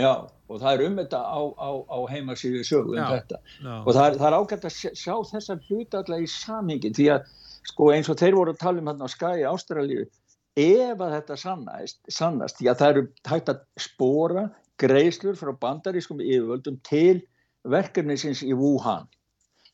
Já, 0.00 0.10
og 0.50 0.58
það 0.60 0.72
er 0.72 0.84
um 0.88 0.98
þetta 0.98 1.20
á, 1.22 1.40
á, 1.54 1.70
á 1.86 1.98
heimasíðu 2.10 2.64
sögu 2.66 2.96
um 2.96 2.98
Já, 2.98 3.06
þetta. 3.14 3.38
já. 3.62 3.74
Og 3.84 3.90
það 3.94 4.06
er, 4.08 4.18
það 4.18 4.28
er 4.28 4.36
ágætt 4.40 4.68
að 4.68 4.76
sjá, 4.98 5.14
þessar 5.30 5.62
hluti 5.68 5.98
alltaf 6.00 6.24
í 6.24 6.28
samhengi 6.34 6.92
því 6.98 7.08
að 7.14 7.32
sko 7.70 7.90
eins 7.94 8.10
og 8.12 8.18
þeir 8.20 8.36
voru 8.38 8.54
að 8.54 8.60
tala 8.64 8.82
um 8.82 8.90
hérna 8.90 9.08
á 9.08 9.14
skæði 9.14 9.46
Ástralíu, 9.48 10.06
ef 10.60 11.00
að 11.04 11.14
þetta 11.16 11.38
sannast, 11.40 12.00
sannast, 12.10 12.58
því 12.58 12.70
að 12.70 12.80
það 12.82 12.92
eru 12.94 13.04
hægt 13.30 13.52
að 13.54 13.62
spora 13.86 14.44
greislur 14.82 15.38
frá 15.38 15.52
bandarískum 15.62 16.22
yfirvöldum 16.22 16.80
til 16.86 17.22
verkefnisins 17.70 18.42
í 18.44 18.52
Wuhan 18.58 19.06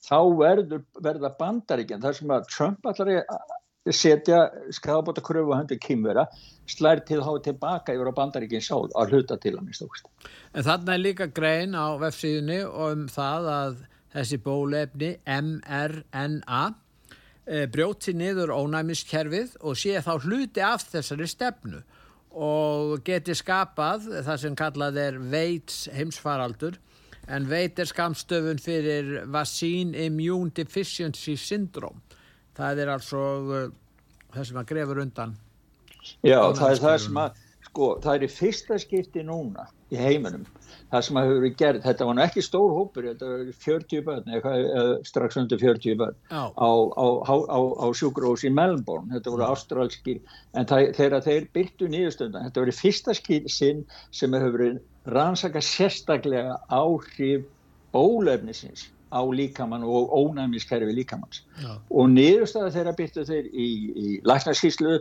þá 0.04 0.18
verður, 0.38 0.84
verða 1.02 1.32
bandaríkjan 1.40 2.04
þar 2.04 2.16
sem 2.16 2.32
að 2.32 2.46
Trump 2.52 2.86
allar 2.88 3.10
setja 3.88 4.42
skafabóta 4.74 5.22
kröfu 5.24 5.54
að 5.54 5.62
hendur 5.62 5.78
kýmvera 5.80 6.26
slær 6.68 7.00
til 7.08 7.22
þá 7.24 7.30
tilbaka 7.46 7.94
yfir 7.96 8.10
á 8.12 8.18
bandaríkinn 8.18 8.64
sáð 8.64 8.92
að 8.98 9.14
hluta 9.14 9.38
til 9.40 9.54
að 9.56 9.64
mista 9.70 9.88
úrst. 9.88 10.10
En 10.52 10.66
þarna 10.66 10.94
er 10.94 11.04
líka 11.04 11.30
grein 11.32 11.72
á 11.72 11.96
vefsíðunni 12.02 12.60
um 12.68 13.06
það 13.08 13.48
að 13.54 13.80
þessi 14.12 14.40
bólefni 14.44 15.10
mRNA 15.24 16.62
e, 17.46 17.64
brjóti 17.72 18.14
niður 18.18 18.52
ónæmiskerfið 18.58 19.56
og 19.64 19.78
sé 19.78 19.96
þá 20.04 20.12
hluti 20.26 20.64
af 20.66 20.84
þessari 20.90 21.30
stefnu 21.30 21.80
og 22.30 23.00
geti 23.06 23.34
skapað 23.34 24.10
það 24.26 24.40
sem 24.44 24.58
kallað 24.58 25.00
er 25.02 25.18
veits 25.32 25.86
heimsfaraldur 25.94 26.76
en 27.30 27.46
veit 27.48 27.78
er 27.78 27.88
skamstöfun 27.88 28.60
fyrir 28.62 29.24
Vaccine 29.30 30.06
Immune 30.06 30.52
Deficiency 30.54 31.36
Syndrome 31.38 32.02
það 32.60 32.82
er 32.84 32.94
altså 32.94 33.26
uh, 33.40 33.68
það 34.34 34.50
sem 34.50 34.62
að 34.62 34.72
grefur 34.74 35.04
undan 35.04 35.38
Já, 36.24 36.40
það 36.56 36.66
er 36.70 36.82
það 36.84 36.98
sem 37.04 37.20
að 37.20 37.38
sko, 37.70 37.92
það 38.02 38.16
er 38.16 38.24
í 38.24 38.32
fyrsta 38.32 38.78
skipti 38.82 39.22
núna 39.26 39.66
í 39.90 39.98
heiminum, 39.98 40.44
það 40.92 41.04
sem 41.06 41.18
að 41.18 41.26
hefur 41.26 41.40
verið 41.42 41.56
gerð 41.60 41.86
þetta 41.86 42.06
var 42.08 42.20
ekki 42.24 42.42
stór 42.46 42.74
hópur 42.76 43.06
þetta 43.08 43.30
var 43.30 43.48
40 43.64 44.04
börn, 44.06 44.28
eða 44.38 44.84
strax 45.06 45.38
undir 45.40 45.60
40 45.62 45.98
börn 46.00 46.16
á, 46.30 46.40
á, 46.62 47.06
á, 47.26 47.58
á 47.58 47.86
sjúkrós 47.98 48.44
í 48.46 48.52
Melbourne. 48.54 49.10
Þetta 49.14 49.34
voru 49.34 49.48
ástrálskir, 49.48 50.20
en 50.54 50.70
það, 50.70 50.92
þegar 50.98 51.26
þeir 51.26 51.48
byrtu 51.58 51.90
nýðustundan, 51.90 52.46
þetta 52.46 52.64
var 52.64 52.72
í 52.72 52.78
fyrsta 52.78 53.16
sinn 53.50 53.82
sem 54.14 54.38
hefur 54.38 54.56
verið 54.58 54.80
rannsaka 55.10 55.62
sérstaklega 55.64 56.58
áhrif 56.70 57.46
bólefnisins 57.94 58.86
á 59.10 59.20
líkamann 59.26 59.84
og 59.84 60.12
ónæmiskerfi 60.14 60.94
líkamanns 60.94 61.42
Já. 61.60 61.76
og 61.90 62.10
niðurstaða 62.14 62.72
þeirra 62.76 62.96
byrtu 62.98 63.24
þeir 63.26 63.48
í, 63.50 63.68
í 63.90 64.06
læknarskíslu 64.26 65.00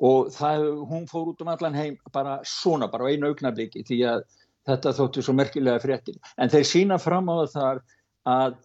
og 0.00 0.30
það, 0.32 0.66
hún 0.88 1.08
fór 1.10 1.32
út 1.32 1.42
um 1.42 1.50
allan 1.52 1.76
heim 1.76 1.98
bara 2.14 2.38
svona, 2.46 2.88
bara 2.90 3.10
á 3.10 3.10
einu 3.10 3.30
augnabliki 3.30 3.82
því 3.86 4.00
að 4.12 4.26
þetta 4.68 4.94
þóttu 4.96 5.24
svo 5.24 5.34
merkilega 5.34 5.82
fréttir. 5.82 6.18
En 6.38 6.52
þeir 6.52 6.68
sína 6.68 6.98
fram 7.00 7.30
á 7.32 7.44
það 7.50 7.82
að 8.28 8.60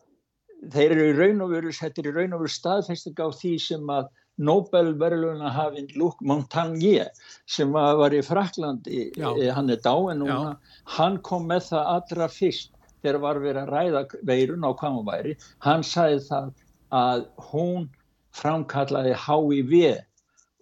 þeir 0.76 0.94
eru 0.96 1.08
í 1.08 1.16
raun 1.18 1.42
og 1.46 1.56
veru 1.56 1.74
þetta 1.74 2.02
er 2.02 2.12
í 2.12 2.14
raun 2.16 2.38
og 2.38 2.46
veru 2.46 2.54
staðfæsting 2.54 3.20
á 3.20 3.28
því 3.34 3.56
sem 3.64 3.92
að 3.92 4.14
Nobelverðluna 4.36 5.48
hafinn 5.56 5.88
Luc 5.96 6.18
Montagnier 6.20 7.08
sem 7.48 7.72
var 7.72 8.12
í 8.12 8.20
Fraklandi, 8.26 9.06
eh, 9.16 9.52
hann 9.56 9.72
er 9.72 9.80
dáin 9.80 10.20
núna, 10.20 10.58
hann 10.98 11.22
kom 11.24 11.48
með 11.48 11.70
það 11.70 11.92
allra 11.94 12.28
fyrst 12.28 12.75
þegar 13.06 13.22
var 13.28 13.44
verið 13.44 13.62
að 13.62 13.72
ræða 13.76 14.04
veirun 14.32 14.68
á 14.68 14.72
hvað 14.74 14.98
hún 14.98 15.08
væri, 15.12 15.38
hann 15.68 15.86
sagði 15.86 16.26
það 16.28 16.52
að 16.96 17.26
hún 17.52 17.88
framkallaði 18.36 19.16
HIV 19.26 19.80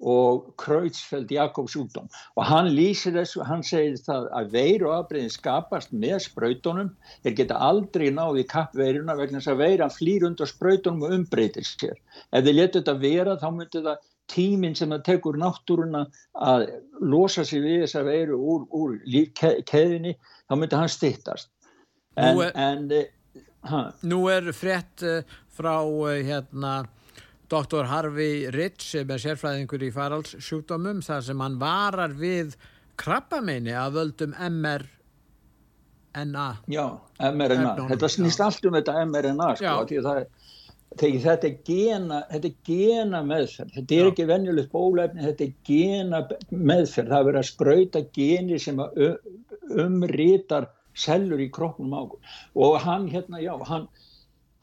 og 0.04 0.50
Kreutzfeldt 0.60 1.32
Jakobs 1.32 1.78
útdóm. 1.80 2.10
Og 2.36 2.44
hann 2.46 2.68
lýsir 2.76 3.16
þessu, 3.16 3.44
hann 3.48 3.64
segir 3.64 3.96
það 4.04 4.28
að 4.36 4.50
veir 4.56 4.84
og 4.88 4.96
afbreyðin 4.98 5.32
skapast 5.32 5.94
með 5.96 6.18
spröytunum, 6.26 6.90
þeir 7.24 7.38
geta 7.40 7.60
aldrei 7.70 8.10
náði 8.12 8.44
kappveiruna 8.52 9.16
vegna 9.20 9.40
þess 9.40 9.54
að 9.54 9.62
veiran 9.64 9.94
flýr 9.94 10.28
undan 10.28 10.52
spröytunum 10.52 11.08
og 11.08 11.16
umbreytir 11.20 11.68
sér. 11.68 11.96
Ef 12.34 12.44
þeir 12.44 12.60
letu 12.60 12.82
þetta 12.82 12.98
vera 13.00 13.38
þá 13.40 13.48
myndir 13.56 13.88
það 13.88 14.10
tíminn 14.34 14.76
sem 14.76 14.92
það 14.92 15.08
tekur 15.08 15.40
náttúruna 15.40 16.06
að 16.52 16.68
losa 17.00 17.44
sig 17.48 17.64
við 17.64 17.84
þess 17.84 18.00
að 18.00 18.12
veiru 18.12 18.40
úr, 18.40 18.68
úr 18.72 18.96
lífkeðinni 19.08 20.18
þá 20.20 20.56
myndir 20.58 20.80
hann 20.80 20.92
stittast 20.92 21.52
en, 22.16 22.36
nú, 22.36 22.42
er, 22.46 22.52
en, 22.56 22.92
uh, 23.70 23.88
nú 24.10 24.20
er 24.32 24.52
frett 24.56 25.06
uh, 25.08 25.22
frá 25.54 25.78
uh, 25.82 26.12
hérna 26.24 26.84
Dr. 27.54 27.86
Harvey 27.86 28.50
Ritz 28.54 28.94
sem 28.94 29.10
er 29.14 29.22
sérfræðingur 29.22 29.84
í 29.86 29.92
faraldsjúkdómum 29.94 31.02
þar 31.06 31.26
sem 31.28 31.42
hann 31.44 31.60
varar 31.62 32.14
við 32.18 32.56
krabbameini 33.00 33.74
að 33.78 33.98
völdum 34.00 34.34
mRNA 34.38 34.88
Já, 36.72 36.86
mRNA, 37.30 37.76
þetta 37.92 38.10
snýst 38.16 38.42
allt 38.46 38.66
um 38.70 38.78
þetta 38.78 39.06
mRNA 39.06 39.50
sko, 39.60 39.76
það, 40.06 40.24
þetta 41.02 41.50
er 41.50 41.58
gena 41.68 42.20
þetta 42.32 42.50
er 42.50 42.58
gena 42.70 43.20
meðferð 43.28 43.72
þetta 43.80 43.98
er 43.98 44.06
Já. 44.06 44.12
ekki 44.14 44.30
venjulegt 44.30 44.72
bólefni, 44.74 45.26
þetta 45.28 45.44
er 45.46 45.54
gena 45.70 46.20
meðferð, 46.50 47.10
það 47.10 47.20
er 47.20 47.28
verið 47.30 47.42
að 47.42 47.52
spröyta 47.52 48.06
geni 48.18 48.62
sem 48.62 48.78
umrítar 49.84 50.70
sellur 50.94 51.42
í 51.42 51.50
kroppnum 51.54 51.94
á 51.96 52.02
og 52.06 52.76
hann 52.84 53.08
hérna, 53.12 53.42
já, 53.42 53.54
hann 53.68 53.88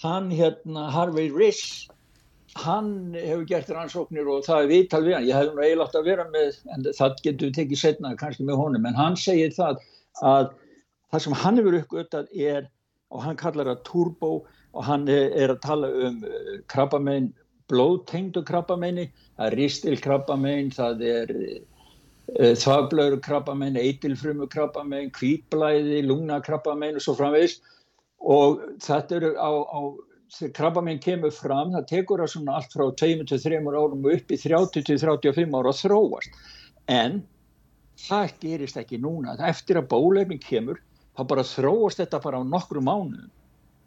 hann 0.03 0.31
hérna, 0.31 0.90
Harvey 0.90 1.31
Ritz 1.31 1.88
hann 2.57 3.14
hefur 3.14 3.45
gert 3.47 3.71
rannsóknir 3.71 4.29
og 4.31 4.45
það 4.47 4.64
er 4.64 4.71
viðtal 4.73 5.03
við 5.05 5.14
hann, 5.14 5.27
ég 5.29 5.37
hef 5.38 5.53
nú 5.55 5.62
eiginlega 5.62 5.87
átt 5.87 5.99
að 6.01 6.09
vera 6.09 6.27
með, 6.33 6.57
en 6.75 6.87
það 6.97 7.21
getur 7.25 7.47
við 7.47 7.57
tekið 7.59 7.83
setna 7.83 8.14
kannski 8.19 8.47
með 8.47 8.59
honum, 8.62 8.88
en 8.88 8.99
hann 8.99 9.19
segir 9.21 9.53
það 9.55 9.83
að 10.27 10.49
það 11.11 11.25
sem 11.25 11.37
hann 11.43 11.61
hefur 11.61 11.79
uppgötað 11.81 12.33
er, 12.35 12.66
og 13.11 13.23
hann 13.27 13.38
kallar 13.38 13.71
það 13.71 13.85
turbo 13.87 14.33
og 14.71 14.87
hann 14.87 15.07
er 15.11 15.53
að 15.53 15.62
tala 15.62 15.90
um 16.09 16.19
uh, 16.27 16.51
krabbamein, 16.71 17.31
blóðtengdu 17.71 18.43
krabbameini, 18.47 19.09
það 19.38 19.47
er 19.47 19.59
ristilkrabbamein, 19.61 20.71
það 20.75 21.05
er 21.07 21.33
uh, 22.38 22.55
þvagblöður 22.62 23.19
krabbamein, 23.25 23.79
eitilfrumu 23.81 24.49
krabbamein, 24.53 25.11
kvítblæði, 25.16 26.05
lungnakrabbamein 26.07 27.01
og 27.01 27.05
svo 27.05 27.16
framvegis. 27.19 27.59
Og 28.21 28.61
þetta 28.85 29.16
eru 29.16 29.35
á, 29.40 29.51
á 29.51 29.81
þegar 30.35 30.55
krabba 30.57 30.83
minn 30.85 31.01
kemur 31.03 31.33
fram 31.35 31.75
það 31.75 31.88
tekur 31.90 32.23
það 32.23 32.33
svona 32.35 32.57
allt 32.59 32.75
frá 32.77 32.87
2-3 33.03 33.61
árum 33.66 34.07
upp 34.12 34.31
í 34.31 34.38
30-35 34.45 35.57
ára 35.59 35.73
að 35.73 35.81
þróast. 35.81 36.40
En 36.90 37.21
það 38.01 38.37
gerist 38.45 38.79
ekki 38.81 39.01
núna. 39.03 39.37
Eftir 39.49 39.81
að 39.81 39.90
bólefning 39.90 40.43
kemur 40.45 40.81
þá 41.19 41.25
bara 41.33 41.47
þróast 41.47 42.03
þetta 42.03 42.23
bara 42.25 42.40
á 42.40 42.43
nokkru 42.47 42.83
mánuðum. 42.85 43.31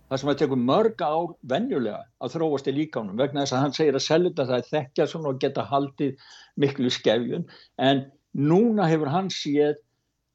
Það 0.09 0.19
sem 0.19 0.31
að 0.33 0.41
tekur 0.41 0.59
mörg 0.61 0.99
ár 1.01 1.31
venjulega 1.49 2.03
að 2.21 2.35
þróast 2.35 2.67
í 2.69 2.73
líkánum 2.75 3.17
vegna 3.17 3.45
þess 3.45 3.55
að 3.55 3.63
hann 3.63 3.77
segir 3.77 3.97
að 3.97 4.05
seljuta 4.07 4.45
það 4.49 4.59
er 4.59 4.67
þekkja 4.73 5.07
svona 5.09 5.31
og 5.31 5.39
geta 5.41 5.63
haldið 5.69 6.27
miklu 6.59 6.91
skefjun 6.93 7.47
en 7.81 8.03
núna 8.33 8.89
hefur 8.89 9.11
hann 9.13 9.29
séð 9.33 9.77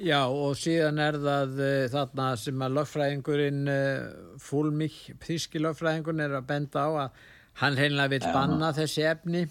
Já 0.02 0.24
og 0.26 0.56
síðan 0.58 0.98
er 1.04 1.18
það 1.22 1.60
uh, 1.62 1.90
þarna 1.94 2.28
sem 2.42 2.64
að 2.66 2.78
lögfræðingurinn 2.80 3.68
uh, 3.70 3.76
eh, 3.76 4.38
fúlmík, 4.42 4.98
þíski 5.22 5.62
lögfræðingurinn 5.62 6.26
er 6.26 6.38
að 6.40 6.48
benda 6.50 6.86
á 6.88 6.90
að 7.04 7.20
hann 7.62 7.78
heimlega 7.78 8.16
vil 8.16 8.32
banna 8.34 8.72
þessi 8.74 9.06
efni. 9.06 9.44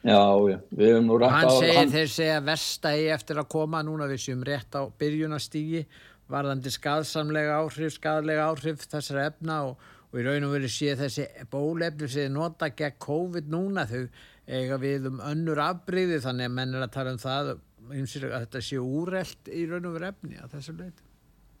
Já, 0.00 0.16
já, 0.48 0.56
við 0.72 0.86
hefum 0.86 1.10
nú 1.10 1.18
rætt 1.20 1.34
á... 1.34 1.36
Hann 1.36 1.50
segir 1.58 1.76
hann... 1.76 1.92
þeir 1.92 2.12
segja 2.14 2.38
verstægi 2.46 3.10
eftir 3.12 3.42
að 3.42 3.50
koma 3.52 3.82
núna 3.84 4.08
við 4.08 4.22
séum 4.24 4.46
rétt 4.48 4.72
á 4.72 4.88
byrjunastígi 4.88 5.82
varðandi 6.30 6.72
skadsamlega 6.72 7.58
áhrif, 7.60 7.94
skadlega 7.96 8.46
áhrif 8.50 8.86
þessara 8.90 9.26
efna 9.30 9.60
og, 9.68 9.88
og 10.10 10.20
í 10.20 10.26
raun 10.26 10.46
og 10.48 10.54
veru 10.56 10.70
sé 10.70 10.94
þessi 10.98 11.26
bólefni 11.50 12.08
sem 12.10 12.32
nota 12.34 12.70
gegn 12.70 12.98
COVID 13.02 13.50
núna 13.52 13.86
þau 13.90 14.04
eiga 14.50 14.80
við 14.82 15.10
um 15.10 15.20
önnur 15.26 15.60
afbríði 15.62 16.22
þannig 16.24 16.50
að 16.50 16.56
menn 16.56 16.74
er 16.78 16.86
að 16.86 16.96
tala 16.96 17.14
um 17.14 17.22
það 17.22 17.52
að 17.54 18.40
þetta 18.40 18.64
sé 18.64 18.80
úrelt 18.80 19.52
í 19.52 19.66
raun 19.70 19.90
og 19.90 19.96
veru 19.98 20.10
efni 20.10 20.40
að 20.40 20.56
þessu 20.56 20.76
leiti. 20.78 21.09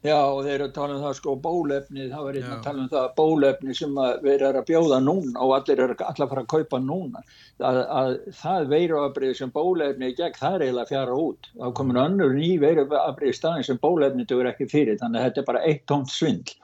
Já 0.00 0.16
þeir 0.16 0.54
eru 0.54 0.66
að 0.66 0.76
tala 0.78 0.94
um 0.94 1.02
það 1.04 1.16
sko 1.18 1.32
bólefni, 1.44 2.06
það 2.08 2.22
var 2.24 2.36
einn 2.38 2.52
að 2.54 2.62
tala 2.64 2.80
um 2.80 2.88
það 2.88 3.08
bólefni 3.18 3.74
sem 3.76 3.98
að 4.00 4.22
vera 4.24 4.52
að 4.54 4.68
bjóða 4.70 5.00
núna 5.04 5.42
og 5.44 5.52
allir 5.58 5.82
eru 5.84 5.96
allar 5.98 6.24
að 6.24 6.30
fara 6.30 6.44
að 6.46 6.48
kaupa 6.54 6.80
núna. 6.80 7.20
Að, 7.60 7.80
að 8.00 8.14
það 8.38 8.70
veiruabrið 8.70 9.34
sem 9.36 9.52
bólefni 9.52 10.08
er 10.08 10.16
gegn, 10.22 10.38
það 10.40 10.56
er 10.56 10.64
eiginlega 10.64 10.92
fjara 10.94 11.18
út. 11.26 11.50
Þá 11.52 11.66
komur 11.76 12.00
önnur 12.06 12.32
ný 12.38 12.48
veiruabrið 12.64 13.36
staðin 13.36 13.68
sem 13.68 13.82
bólefni 13.84 14.24
eru 14.24 14.48
ekki 14.48 14.70
fyrir, 14.72 14.96
þannig 15.02 15.20
að 15.20 15.28
þetta 15.28 15.44
er 15.44 15.50
bara 15.52 15.64
eitt 15.68 15.84
tómt 15.92 16.14
svindl. 16.14 16.56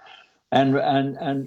En, 0.56 0.72
en, 0.80 1.12
en 1.20 1.46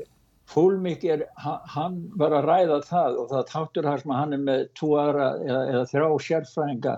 Fólmik 0.49 1.03
er, 1.05 1.27
hann 1.73 1.99
var 2.17 2.33
að 2.33 2.47
ræða 2.49 2.79
það 2.87 3.17
og 3.21 3.27
það 3.29 3.49
þáttur 3.51 3.85
þar 3.85 3.99
sem 4.01 4.13
hann 4.17 4.31
er 4.33 4.39
með 4.45 4.63
tvo 4.79 4.95
aðra 4.97 5.27
eða, 5.45 5.59
eða 5.73 5.83
þrjá 5.91 6.07
sérfræðinga 6.25 6.95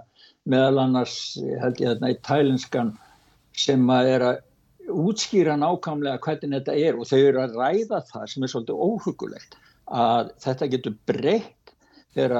meðal 0.51 0.79
annars 0.85 1.17
held 1.59 1.81
ég 1.83 2.05
í 2.07 2.15
tælinskan 2.27 2.93
sem 3.59 3.83
að 3.91 4.11
er 4.13 4.25
að 4.29 4.39
útskýra 4.89 5.57
nákvæmlega 5.59 6.21
hvernig 6.25 6.57
þetta 6.59 6.77
er 6.77 6.97
og 6.97 7.09
þau 7.09 7.19
eru 7.19 7.43
að 7.43 7.57
ræða 7.59 8.01
það 8.09 8.29
sem 8.33 8.43
er 8.43 8.53
svolítið 8.53 8.85
óhugulegt 8.87 9.57
að 9.91 10.31
þetta 10.43 10.69
getur 10.71 10.95
breytt 11.09 11.73
þegar, 12.15 12.35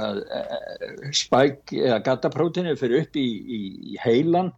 að 0.00 0.20
e, 0.24 0.40
e, 0.40 1.10
spæk 1.16 1.74
eða 1.76 2.00
gataprótinu 2.06 2.76
fyrir 2.80 3.04
upp 3.04 3.18
í, 3.20 3.26
í, 3.26 3.60
í 3.92 3.98
heilan 4.04 4.52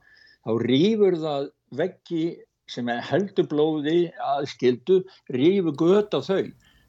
þá 0.47 0.53
rýfur 0.63 1.19
það 1.23 1.49
veggi 1.81 2.27
sem 2.71 2.89
heldur 3.09 3.47
blóði 3.51 3.99
aðskildu 4.23 5.01
rífu 5.35 5.75
gött 5.79 6.15
á 6.15 6.21
þau. 6.23 6.47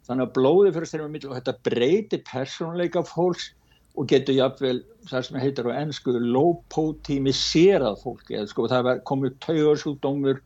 Þannig 0.07 0.23
að 0.23 0.33
blóði 0.37 0.73
fyrir 0.73 0.89
styrma 0.89 1.11
mitt 1.13 1.25
og 1.27 1.35
þetta 1.37 1.57
breyti 1.67 2.19
persónleika 2.25 3.03
fólks 3.05 3.51
og 3.97 4.09
getur 4.09 4.37
jáfnvel 4.37 4.83
það 5.07 5.25
sem 5.27 5.39
heitir 5.41 5.69
á 5.71 5.79
ennsku 5.81 6.13
lópótímiserað 6.21 8.01
fólki 8.03 8.37
eða 8.37 8.51
sko 8.51 8.67
það 8.69 8.91
komur 9.07 9.33
taugarsjúkdómur 9.43 10.43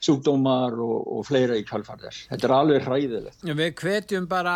sjúkdómar 0.00 0.76
og, 0.80 1.00
og 1.12 1.26
fleira 1.28 1.56
í 1.60 1.64
kvalfarðars. 1.68 2.22
Þetta 2.30 2.46
er 2.48 2.54
alveg 2.56 2.86
hræðilegt. 2.86 3.42
Við 3.44 3.74
hvetjum 3.82 4.28
bara 4.30 4.54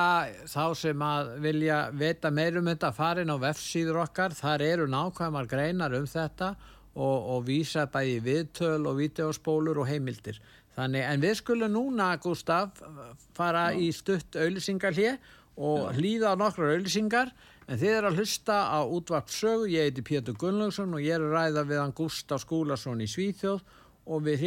þá 0.48 0.64
sem 0.80 1.04
að 1.04 1.35
vilja 1.44 1.80
veta 1.92 2.33
meirum 2.33 2.70
þetta 2.72 2.92
farin 2.96 3.33
á 3.33 3.37
vefsíður 3.42 4.00
okkar, 4.07 4.37
þar 4.37 4.64
eru 4.64 4.88
nákvæmar 4.88 5.48
greinar 5.50 5.96
um 5.98 6.09
þetta 6.09 6.54
og, 6.94 7.28
og 7.37 7.44
vísa 7.48 7.85
bæði 7.92 8.18
viðtöl 8.24 8.88
og 8.88 8.98
videospólur 9.02 9.83
og 9.83 9.90
heimildir. 9.90 10.40
Þannig, 10.74 11.04
en 11.07 11.22
við 11.22 11.37
skulum 11.38 11.76
núna, 11.76 12.14
Gustaf, 12.22 12.80
fara 13.37 13.68
Já. 13.70 13.78
í 13.85 13.92
stutt 13.94 14.38
auðlisingarlið 14.40 15.18
og 15.54 15.85
Já. 15.85 15.98
hlýða 15.98 16.33
á 16.35 16.40
nokkru 16.40 16.72
auðlisingar, 16.72 17.30
en 17.68 17.81
þið 17.81 17.94
er 17.94 18.09
að 18.09 18.18
hlusta 18.20 18.59
á 18.68 18.81
útvart 18.85 19.33
sögu, 19.33 19.70
ég 19.72 19.88
heiti 19.88 20.05
Pétur 20.05 20.37
Gunnlaugsson 20.40 20.94
og 20.96 21.05
ég 21.05 21.16
er 21.16 21.24
ræða 21.33 21.64
við 21.68 21.81
hann 21.81 21.96
Gustaf 21.96 22.44
Skúlason 22.44 23.00
í 23.00 23.09
Svíþjóð 23.09 23.64
og 24.05 24.27
við 24.27 24.44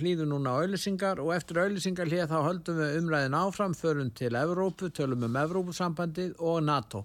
hlýðum 0.00 0.32
núna 0.32 0.54
auðlisingar 0.62 1.20
og 1.20 1.34
eftir 1.36 1.60
auðlisingarlið 1.60 2.30
þá 2.30 2.38
höldum 2.46 2.80
við 2.80 2.98
umræðin 3.02 3.36
áfram, 3.36 3.76
förum 3.76 4.10
til 4.16 4.32
Evrópu, 4.40 4.88
tölum 4.96 5.26
um 5.28 5.40
Evrópusambandið 5.42 6.40
og 6.40 6.62
NATO. 6.64 7.04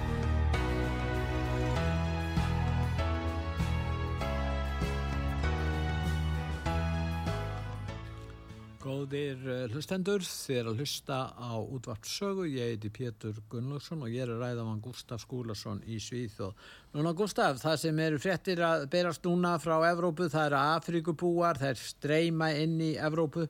Góðir 9.11 9.41
eh, 9.51 9.63
hlustendur, 9.73 10.23
þið 10.23 10.55
er 10.55 10.67
að 10.69 10.77
hlusta 10.79 11.15
á 11.35 11.51
útvart 11.59 12.05
sögu, 12.07 12.45
ég 12.47 12.69
heiti 12.69 12.87
Pétur 12.95 13.41
Gunnlaugsson 13.51 14.05
og 14.05 14.13
ég 14.13 14.23
er 14.23 14.29
að 14.31 14.39
ræða 14.45 14.63
mann 14.63 14.79
Gustaf 14.85 15.19
Skúlason 15.25 15.81
í 15.83 15.97
Svíþjóð. 15.99 16.61
Núna 16.95 17.11
Gustaf, 17.19 17.59
það 17.59 17.75
sem 17.81 17.99
eru 18.05 18.21
fréttir 18.23 18.61
að 18.63 18.85
berast 18.93 19.27
núna 19.27 19.57
frá 19.59 19.75
Evrópu, 19.89 20.29
það 20.31 20.47
eru 20.47 20.59
Afrikubúar, 20.61 21.59
það 21.59 21.73
er 21.73 21.83
streyma 21.89 22.49
inn 22.61 22.79
í 22.79 22.93
Evrópu, 23.09 23.49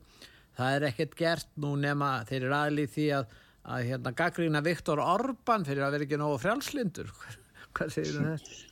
það 0.58 0.80
er 0.80 0.88
ekkert 0.90 1.16
gert 1.22 1.54
nú 1.62 1.76
nema 1.78 2.10
þeir 2.26 2.40
eru 2.40 2.58
aðlið 2.58 2.92
því 2.96 3.08
að, 3.20 3.38
að 3.62 3.86
hérna 3.92 4.16
gaggrína 4.24 4.66
Viktor 4.66 5.06
Orban 5.06 5.68
fyrir 5.70 5.86
að 5.86 5.94
vera 5.94 6.10
ekki 6.10 6.22
nógu 6.24 6.42
frjálslindur. 6.42 7.14
Hvað 7.78 7.98
segir 8.00 8.18
það? 8.18 8.71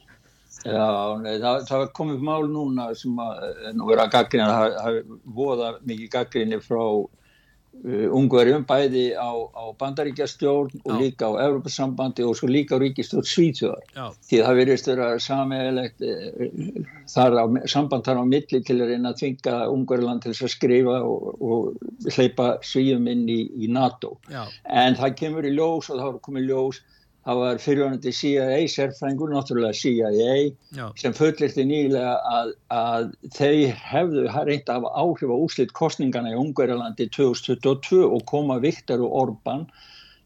Já, 0.66 1.16
nei, 1.22 1.38
það, 1.40 1.62
það 1.70 1.86
komið 1.96 2.26
mál 2.26 2.42
núna 2.50 2.90
sem 2.98 3.16
að 3.22 3.46
eh, 3.46 3.70
nú 3.76 3.88
vera 3.88 4.04
að 4.04 4.12
gaggrina, 4.16 4.50
það 4.52 4.76
hafi 4.84 5.18
voða 5.38 5.70
mikið 5.88 6.10
gaggrinni 6.12 6.58
frá 6.60 6.82
uh, 6.82 8.08
ungverjum, 8.18 8.66
bæði 8.68 9.06
á, 9.16 9.30
á 9.56 9.64
bandaríkjastjórn 9.80 10.82
og 10.82 10.92
Já. 10.92 10.98
líka 11.00 11.30
á 11.32 11.40
Európa-sambandi 11.46 12.26
og 12.28 12.36
svo 12.36 12.50
líka 12.52 12.76
á 12.76 12.82
ríkistjórn 12.82 13.24
Svíþjóðar. 13.30 14.12
Því 14.28 14.42
það 14.44 14.60
verðist 14.60 14.92
vera 14.92 15.08
sammeðilegt 15.24 16.04
uh, 16.04 16.84
þar 17.14 17.40
á, 17.40 17.44
samband 17.64 18.04
þar 18.10 18.20
á 18.20 18.24
milli 18.28 18.60
til 18.60 18.80
að 18.82 18.92
reyna 18.92 19.14
að 19.14 19.20
tvinga 19.24 19.58
ungverjuland 19.72 20.26
til 20.26 20.36
að 20.36 20.54
skrifa 20.58 21.00
og, 21.08 21.28
og 21.40 22.14
hleypa 22.18 22.52
svíum 22.60 23.08
inn 23.08 23.24
í, 23.32 23.42
í 23.64 23.72
NATO. 23.72 24.18
Já. 24.28 24.44
En 24.68 25.00
það 25.00 25.20
kemur 25.24 25.48
í 25.48 25.56
ljós 25.56 25.88
og 25.88 25.96
það 25.96 26.08
har 26.10 26.24
komið 26.28 26.50
ljós 26.52 26.84
það 27.26 27.40
var 27.42 27.60
fyrirvænandi 27.60 28.12
CIA 28.16 28.58
sérfrængur, 28.72 29.32
náttúrulega 29.32 29.76
CIA 29.76 30.50
Já. 30.72 30.86
sem 30.96 31.14
fullirti 31.16 31.64
nýlega 31.68 32.16
að, 32.32 32.52
að 32.72 33.10
þeir 33.36 33.74
hefðu 33.76 34.26
reyndi 34.28 34.72
að 34.72 34.78
hafa 34.78 34.92
áhrif 35.02 35.32
á 35.32 35.36
úslitt 35.36 35.74
kostningana 35.76 36.32
í 36.32 36.38
Ungverjalandi 36.40 37.10
2022 37.16 38.06
og 38.06 38.24
koma 38.30 38.58
Viktor 38.62 39.04
og 39.04 39.16
Orban 39.24 39.66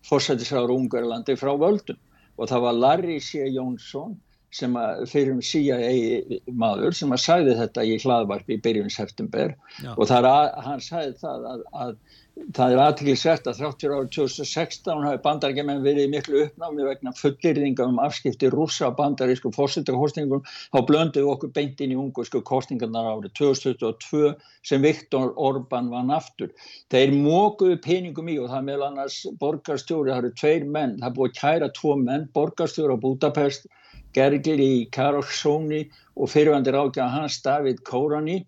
fórsættisraður 0.07 0.77
Ungverjalandi 0.79 1.39
frá 1.41 1.55
völdum 1.59 1.99
og 2.39 2.51
það 2.51 2.65
var 2.67 2.79
Larry 2.79 3.19
C. 3.23 3.43
Jónsson 3.51 4.17
sem 4.55 4.77
að 4.79 5.05
fyrir 5.11 5.35
um 5.35 5.41
CIA 5.43 6.43
maður 6.55 6.95
sem 6.95 7.13
að 7.15 7.23
sagði 7.25 7.57
þetta 7.59 7.85
í 7.91 7.97
hlaðvarpi 8.05 8.55
í 8.55 8.61
byrjun 8.63 8.93
september 8.93 9.55
Já. 9.83 9.95
og 9.97 10.07
það 10.07 10.29
að, 10.31 10.51
hann 10.67 10.85
sagði 10.85 11.17
það 11.25 11.49
að, 11.51 11.65
að 11.85 11.97
það 12.35 12.73
er 12.75 12.81
aðtryggilsvært 12.83 13.45
að 13.47 13.59
þráttur 13.61 13.93
árið 13.95 14.09
2016 14.17 15.05
hafi 15.07 15.21
bandarækjumenn 15.23 15.85
verið 15.85 16.09
miklu 16.11 16.41
uppnámi 16.45 16.87
vegna 16.87 17.13
fullirðinga 17.15 17.87
um 17.87 18.01
afskipti 18.03 18.51
rúsa 18.51 18.89
bandarísku 18.99 19.53
fórsettakostningum 19.55 20.43
þá 20.49 20.79
blönduðu 20.89 21.31
okkur 21.35 21.53
beintin 21.55 21.95
í 21.95 21.99
ungusku 22.01 22.43
kostningarnar 22.49 23.11
árið 23.13 23.37
2022 23.39 24.33
sem 24.67 24.83
Viktor 24.83 25.31
Orban 25.37 25.93
vann 25.93 26.11
aftur. 26.15 26.51
Þeir 26.91 27.15
mókuðu 27.15 27.79
peningum 27.87 28.33
í 28.33 28.41
og 28.43 28.51
það 28.51 28.67
meðal 28.71 28.89
annars 28.89 29.21
borgarstjóri, 29.39 30.11
það 30.11 30.23
eru 30.25 30.35
tveir 30.43 30.67
menn, 30.79 30.99
það 31.05 31.17
búið 31.21 31.39
kæra 31.39 31.71
tvo 31.79 31.95
menn, 32.03 32.27
borgarstjóri 32.35 32.99
á 32.99 33.05
Budapest, 33.05 33.71
Gergil 34.15 34.61
í 34.63 34.75
Karoksóni 34.95 35.85
og 36.15 36.31
fyrirvandir 36.31 36.77
ákjá 36.79 37.07
hans 37.11 37.41
David 37.43 37.83
Kórani 37.87 38.43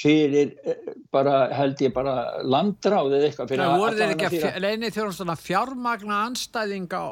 fyrir 0.00 0.54
eh, 0.64 0.90
bara 1.12 1.36
held 1.54 1.80
ég 1.84 1.94
bara 1.94 2.16
landráðið 2.46 3.28
eitthvað 3.28 3.54
Það 3.60 3.76
voru 3.84 4.00
þeir 4.00 4.14
ekki 4.16 4.42
að 4.50 4.60
leini 4.64 4.92
þjóðan 4.94 5.40
fjármagna 5.40 6.20
anstæðinga 6.28 7.04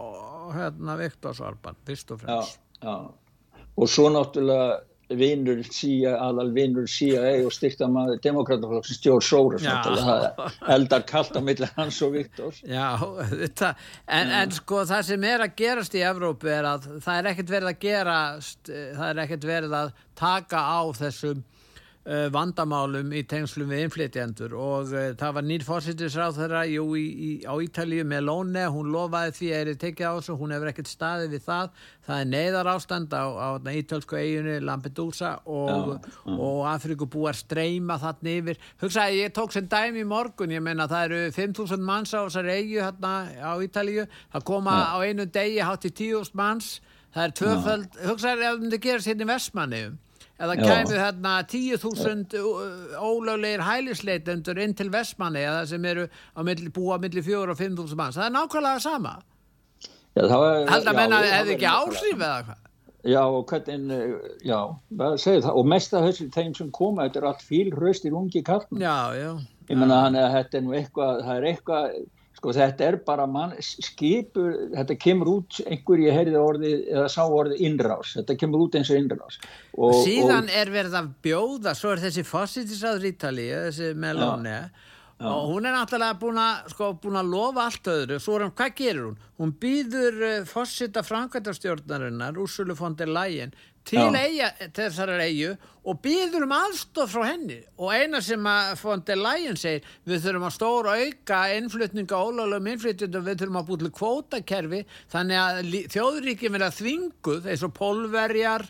hérna 0.57 0.99
Viktors 1.01 1.41
Orban, 1.45 1.79
fyrst 1.87 2.13
og 2.15 2.23
fremst. 2.23 2.61
Já, 2.79 2.89
já. 2.89 3.65
og 3.79 3.91
svo 3.91 4.09
náttúrulega 4.15 4.79
vinnur 5.09 5.63
CIA, 5.65 6.19
alal 6.21 6.51
vinnur 6.53 6.89
CIA 6.91 7.39
og 7.47 7.53
styrta 7.55 7.89
maður 7.89 8.19
demokrataflokksins 8.25 9.01
George 9.01 9.25
Soros 9.25 9.65
eldar 10.69 11.05
kallt 11.09 11.37
á 11.37 11.41
milli 11.41 11.69
hans 11.79 12.01
og 12.05 12.13
Viktors. 12.17 12.61
Já, 12.69 12.99
þetta 13.33 13.73
en, 14.05 14.35
en 14.43 14.53
sko 14.57 14.83
það 14.89 15.07
sem 15.09 15.29
er 15.31 15.47
að 15.47 15.55
gerast 15.63 15.97
í 15.97 16.05
Evrópu 16.05 16.53
er 16.53 16.69
að 16.75 16.91
það 17.05 17.15
er 17.15 17.31
ekkert 17.33 17.55
verið 17.55 17.73
að 17.73 17.81
gerast 17.87 18.73
það 18.73 19.07
er 19.09 19.23
ekkert 19.25 19.49
verið 19.49 19.79
að 19.81 19.95
taka 20.19 20.61
á 20.61 20.81
þessum 21.01 21.47
vandamálum 22.33 23.11
í 23.13 23.21
tengslum 23.29 23.69
við 23.69 23.83
inflytjendur 23.85 24.55
og 24.57 24.93
uh, 24.95 25.11
það 25.19 25.35
var 25.37 25.45
nýr 25.45 25.65
fórsýttisráð 25.67 26.39
þeirra 26.39 26.63
jú, 26.71 26.87
í, 26.97 27.03
í, 27.05 27.31
á 27.45 27.53
Ítalíu 27.61 28.07
með 28.09 28.25
Lóne, 28.25 28.63
hún 28.73 28.89
lofaði 28.95 29.35
því 29.37 29.51
að 29.51 29.59
það 29.59 29.73
er 29.73 29.81
tekið 29.83 30.09
á 30.09 30.13
þessu, 30.17 30.37
hún 30.41 30.55
hefur 30.57 30.71
ekkert 30.71 30.91
staðið 30.93 31.35
við 31.35 31.45
það. 31.45 31.83
Það 32.09 32.23
er 32.23 32.31
neyðar 32.33 32.71
ástand 32.73 33.13
á, 33.13 33.25
á 33.29 33.49
ítölsku 33.77 34.17
eiginu 34.17 34.57
Lampedusa 34.65 35.35
og, 35.45 35.93
ja, 35.93 36.15
ja. 36.25 36.39
og 36.49 36.65
Afrikubúar 36.73 37.37
streyma 37.37 37.99
þarna 38.01 38.35
yfir. 38.39 38.65
Hugsaði 38.81 39.23
ég 39.27 39.37
tók 39.37 39.53
sem 39.53 39.69
dæmi 39.69 40.07
í 40.07 40.09
morgun 40.09 40.57
ég 40.57 40.65
menna 40.65 40.89
það 40.89 41.11
eru 41.11 41.37
5.000 41.37 41.89
manns 41.93 42.17
á 42.17 42.25
þessar 42.25 42.49
eigu 42.55 42.81
hérna 42.81 43.15
á 43.37 43.53
Ítalíu. 43.61 44.09
Það 44.33 44.49
koma 44.55 44.81
ja. 44.81 44.91
á 44.97 44.97
einu 45.05 45.29
degi 45.29 45.61
hátt 45.61 45.85
í 45.85 45.93
10.000 45.93 46.41
manns. 46.41 46.79
Það 47.13 47.25
er 47.25 47.39
tvöföld, 47.41 48.05
hugsaði 48.09 48.45
ef 48.49 48.61
þetta 48.65 48.85
gerist 48.89 49.13
hérna 49.13 49.27
í 49.29 49.35
Vestmanniðum 49.37 50.05
eða 50.39 50.55
kæmu 50.61 50.95
þarna 50.95 51.33
10.000 51.51 52.39
ólöglegir 52.99 53.65
hælisleitendur 53.67 54.61
inn 54.63 54.77
til 54.79 54.93
Vestmanni 54.95 55.43
eða 55.43 55.65
sem 55.71 55.85
eru 55.91 56.07
á 56.09 56.41
milli, 56.47 56.71
búa 56.75 57.01
millir 57.03 57.27
4 57.27 57.55
og 57.55 57.59
5.000 57.59 57.99
manns. 57.99 58.19
Það 58.21 58.29
er 58.29 58.37
nákvæmlega 58.37 58.85
sama. 58.85 59.19
Held 60.19 60.89
að 60.89 60.97
menna 60.97 61.21
hefði 61.27 61.55
ekki 61.57 61.69
áhrif 61.71 62.17
eða 62.17 62.41
hvað? 62.47 62.65
Já, 63.09 63.23
og 63.23 63.45
hvernig, 63.49 63.99
já, 64.45 64.59
það, 64.99 65.47
og 65.55 65.69
mest 65.71 65.93
af 65.95 66.03
þessu 66.09 66.27
þeim 66.35 66.55
sem 66.59 66.71
koma, 66.75 67.07
þetta 67.07 67.21
er 67.21 67.27
allt 67.31 67.45
fílröstir 67.47 68.17
ungi 68.19 68.43
kalln. 68.45 68.83
Já, 68.83 69.15
já. 69.15 69.31
Ég 69.69 69.79
menna, 69.79 70.01
þannig 70.07 70.25
að 70.25 70.35
þetta 70.35 70.59
er 70.59 70.65
nú 70.67 70.75
eitthvað, 70.75 71.21
það 71.25 71.37
er 71.37 71.47
eitthvað 71.53 71.85
sko 72.39 72.53
þetta 72.55 72.87
er 72.87 72.97
bara 73.07 73.27
mann 73.27 73.55
skipur, 73.65 74.53
þetta 74.75 74.97
kemur 75.03 75.31
út 75.33 75.61
einhver 75.67 76.03
ég 76.05 76.15
heyrði 76.15 76.39
orði 76.39 76.75
eða 76.87 77.07
sá 77.11 77.23
orði 77.27 77.59
innrás, 77.67 78.15
þetta 78.19 78.37
kemur 78.39 78.67
út 78.67 78.79
eins 78.79 78.93
og 78.93 79.01
innrás. 79.01 79.41
Og, 79.75 79.97
síðan 80.07 80.47
og, 80.47 80.53
er 80.61 80.71
verið 80.75 80.99
að 81.01 81.09
bjóða 81.27 81.75
svo 81.79 81.95
er 81.95 82.05
þessi 82.05 82.27
fossitisáður 82.29 83.09
Ítali 83.11 83.49
þessi 83.51 83.91
Meloni 83.99 84.55
ja, 84.55 84.61
ja. 84.69 85.33
og 85.33 85.51
hún 85.51 85.67
er 85.67 85.75
náttúrulega 85.75 86.21
búin 86.23 86.39
að 86.43 86.71
sko, 86.75 86.93
lofa 87.27 87.67
allt 87.67 87.91
öðru, 87.95 88.21
svo 88.23 88.39
er 88.39 88.47
hún, 88.47 88.55
hvað 88.61 88.77
gerur 88.83 89.09
hún? 89.09 89.19
Hún 89.39 89.57
býður 89.63 90.23
uh, 90.23 90.37
fossita 90.47 91.03
framkvæmtastjórnarinnar 91.07 92.39
Úrsulu 92.39 92.79
von 92.79 92.95
der 92.99 93.11
Leyen 93.11 93.55
til 93.89 94.07
eiga, 94.15 94.53
þessar 94.77 95.15
eigu 95.19 95.53
og 95.89 96.01
býður 96.05 96.45
um 96.47 96.57
aðstof 96.59 97.15
frá 97.15 97.25
henni. 97.31 97.61
Og 97.81 97.93
eina 97.95 98.21
sem 98.25 98.51
að 98.51 99.05
der 99.09 99.21
Leyen 99.21 99.57
segir 99.57 99.87
við 100.09 100.27
þurfum 100.27 100.49
að 100.49 100.57
stóra 100.57 100.97
auka 101.03 101.45
innflutninga 101.57 102.19
ólögum 102.19 102.73
innflytjum 102.73 103.17
við 103.23 103.41
þurfum 103.45 103.63
að 103.63 103.71
búið 103.71 103.85
til 103.87 103.95
kvótakerfi 104.01 104.83
þannig 105.15 105.41
að 105.45 105.79
þjóðuríkjum 105.97 106.59
verða 106.59 106.75
þvinguð 106.81 107.49
eins 107.49 107.65
og 107.65 107.75
polverjar 107.79 108.69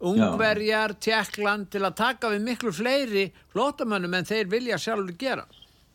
ungverjar, 0.00 0.94
tjekkland 1.00 1.68
til 1.72 1.84
að 1.84 1.98
taka 1.98 2.30
við 2.32 2.44
miklu 2.46 2.72
fleiri 2.72 3.26
flótamönnum 3.52 4.14
en 4.16 4.28
þeir 4.28 4.48
vilja 4.52 4.78
sjálfur 4.80 5.16
gera. 5.20 5.44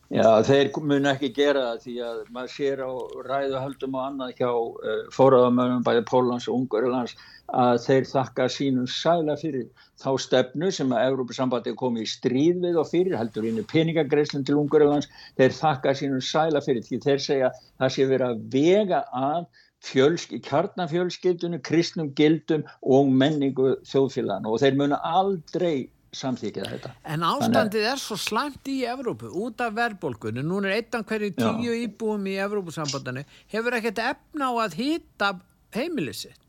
Já, 0.06 0.38
þeir 0.46 0.70
mun 0.86 1.08
ekki 1.10 1.32
gera 1.34 1.64
það 1.72 1.80
því 1.82 1.94
að 2.06 2.18
maður 2.34 2.52
sér 2.54 2.82
á 2.86 2.90
ræðuhaldum 3.26 3.96
og 3.98 4.04
annað 4.04 4.36
hjá 4.38 4.50
uh, 4.54 5.00
fóraðamönnum 5.16 5.82
bæði 5.86 6.04
Pólans 6.06 6.46
og 6.46 6.60
Ungarilands 6.60 7.16
að 7.54 7.76
þeir 7.84 8.08
þakka 8.10 8.46
sínum 8.50 8.86
sæla 8.90 9.36
fyrir 9.38 9.66
þá 10.02 10.08
stefnu 10.24 10.70
sem 10.74 10.90
að 10.92 11.04
Európa-sambandi 11.10 11.74
komið 11.78 12.06
í 12.06 12.10
stríð 12.10 12.64
við 12.64 12.80
og 12.82 12.88
fyrir 12.90 13.18
heldur 13.18 13.46
í 13.46 13.52
peningagreislinn 13.70 14.46
til 14.46 14.58
Ungarilands 14.60 15.08
þeir 15.38 15.54
þakka 15.54 15.94
sínum 16.00 16.24
sæla 16.24 16.62
fyrir 16.64 16.82
því 16.86 17.00
þeir 17.04 17.22
segja 17.28 17.52
það 17.78 17.94
sé 17.94 18.08
verið 18.10 18.26
að 18.32 18.42
vega 18.56 19.02
að 19.14 19.46
fjölsk, 19.86 20.32
kjarnafjölskyldunum, 20.42 21.62
kristnum 21.62 22.08
gildum 22.18 22.64
og 22.82 23.12
menningu 23.12 23.76
þjóðfélagana 23.86 24.50
og 24.50 24.62
þeir 24.62 24.80
muna 24.80 24.98
aldrei 25.04 25.86
samþykja 26.16 26.70
þetta. 26.70 26.92
En 27.12 27.24
ástandið 27.26 27.84
Þannig... 27.84 27.90
er 27.92 28.00
svo 28.00 28.16
slæmt 28.20 28.70
í 28.72 28.78
Evrópu 28.88 29.30
út 29.44 29.60
af 29.62 29.74
verðbólkunni, 29.76 30.44
nú 30.46 30.62
er 30.64 30.78
eittan 30.78 31.04
hverju 31.06 31.34
tíu 31.36 31.74
Já. 31.74 31.76
íbúum 31.84 32.26
í 32.30 32.38
Evrópusambandinu, 32.46 33.26
hefur 33.52 33.78
ekkert 33.78 34.02
efna 34.02 34.50
á 34.50 34.54
að 34.64 34.78
hýta 34.80 35.32
heimilisitt. 35.76 36.45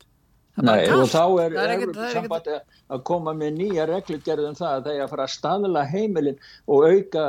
Nei, 0.58 0.88
og 0.90 1.06
þá 1.12 1.24
er, 1.44 1.54
er 1.54 1.72
Evrópusambandi 1.76 2.56
að 2.90 3.02
koma 3.06 3.34
með 3.36 3.58
nýja 3.60 3.86
reglugerðum 3.88 4.56
það 4.58 4.72
að 4.72 4.86
það 4.86 4.96
er 4.96 5.04
að 5.04 5.12
fara 5.12 5.26
að 5.28 5.34
staðla 5.34 5.84
heimilin 5.92 6.40
og 6.66 6.86
auka, 6.88 7.26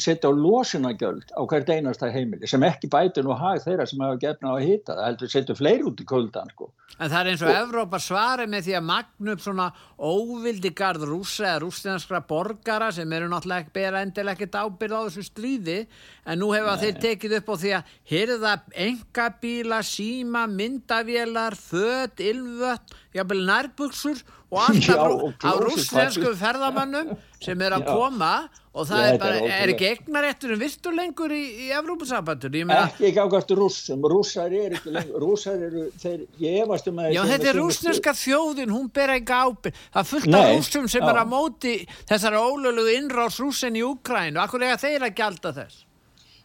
setja 0.00 0.26
á 0.26 0.32
losunagjöld 0.34 1.30
á 1.38 1.42
hvert 1.46 1.68
einasta 1.70 2.08
heimili 2.10 2.48
sem 2.50 2.62
ekki 2.66 2.88
bætur 2.90 3.26
nú 3.26 3.36
hag 3.38 3.60
þeirra 3.62 3.86
sem 3.86 4.00
hafa 4.02 4.18
gefna 4.24 4.50
á 4.50 4.54
að 4.58 4.64
hýta 4.66 4.96
það, 4.96 5.04
heldur 5.06 5.30
setja 5.30 5.56
fleiri 5.58 5.86
út 5.86 6.02
í 6.02 6.06
kuldan 6.08 6.50
sko. 6.50 6.70
En 6.98 7.12
það 7.12 7.18
er 7.20 7.30
eins 7.30 7.44
og, 7.44 7.50
og 7.52 7.58
Evrópa 7.60 8.00
svari 8.02 8.48
með 8.50 8.66
því 8.66 8.74
að 8.78 8.88
magna 8.88 9.36
upp 9.36 9.44
svona 9.44 9.68
óvildi 10.02 10.72
gard 10.82 11.06
rúsa 11.06 11.46
eða 11.46 11.62
rústinanskra 11.62 12.22
borgara 12.26 12.90
sem 12.94 13.14
eru 13.14 13.30
náttúrulega 13.30 13.64
ekki 13.66 13.74
bera 13.78 14.02
endilega 14.02 14.34
ekkert 14.36 14.58
ábyrð 14.58 14.98
á 14.98 15.02
þessu 15.06 15.26
stríði 15.28 15.78
en 16.26 16.42
nú 16.42 16.50
hefa 16.56 16.74
Nei. 16.74 16.82
þeir 16.82 17.00
tekið 17.06 17.38
upp 17.38 17.54
á 17.54 17.54
því 17.62 17.74
að 17.78 17.96
hyrða 18.12 18.54
engabíla, 18.88 19.82
síma, 19.86 20.46
myndavélar, 20.50 21.58
född, 21.58 22.22
ilvött, 22.32 22.96
jafnvel 23.14 23.44
nærbuksur 23.46 24.26
og 24.52 24.58
alltaf 24.68 25.44
á 25.48 25.52
rúsnensku 25.64 26.34
ferðamannum 26.36 27.14
sem 27.42 27.62
er 27.64 27.76
að 27.78 27.86
koma 27.94 28.32
og 28.72 28.86
það 28.88 29.02
er 29.04 29.18
bara, 29.20 29.40
er 29.52 29.70
ekki 29.74 29.88
egnaréttur 29.90 30.54
en 30.54 30.60
virtur 30.62 30.94
lengur 30.96 31.32
í, 31.36 31.42
í 31.66 31.68
Evrópussambandun 31.76 32.56
ekki 32.56 33.08
ekki 33.10 33.20
ákvæmstu 33.20 33.56
rússum. 33.58 34.06
Rússar 34.12 34.54
er 34.56 34.76
ekki 34.78 34.94
lengur 34.94 35.24
rússar 35.24 35.60
eru, 35.68 35.86
þeir, 36.00 36.24
ég 36.40 36.58
efast 36.64 36.88
um 36.88 37.02
að 37.02 37.12
já 37.16 37.22
þetta 37.32 37.50
er 37.52 37.60
rúsneska 37.60 38.16
þjóðin, 38.22 38.72
hún 38.72 38.88
ber 38.94 39.14
ekki 39.18 39.38
ábyrg 39.44 39.80
það 39.82 40.10
fullt 40.14 40.36
af 40.38 40.50
rússum 40.54 40.88
sem 40.88 41.04
já. 41.04 41.08
er 41.12 41.22
að 41.22 41.32
móti 41.32 41.76
þessar 42.08 42.38
ólöluðu 42.40 42.98
innráðs 43.00 43.40
rússin 43.44 43.76
í 43.76 43.84
Ukrænu, 43.88 44.40
akkur 44.40 44.64
er 44.68 44.80
þeir 44.80 45.08
að 45.08 45.16
gjalda 45.20 45.56
þess? 45.60 45.84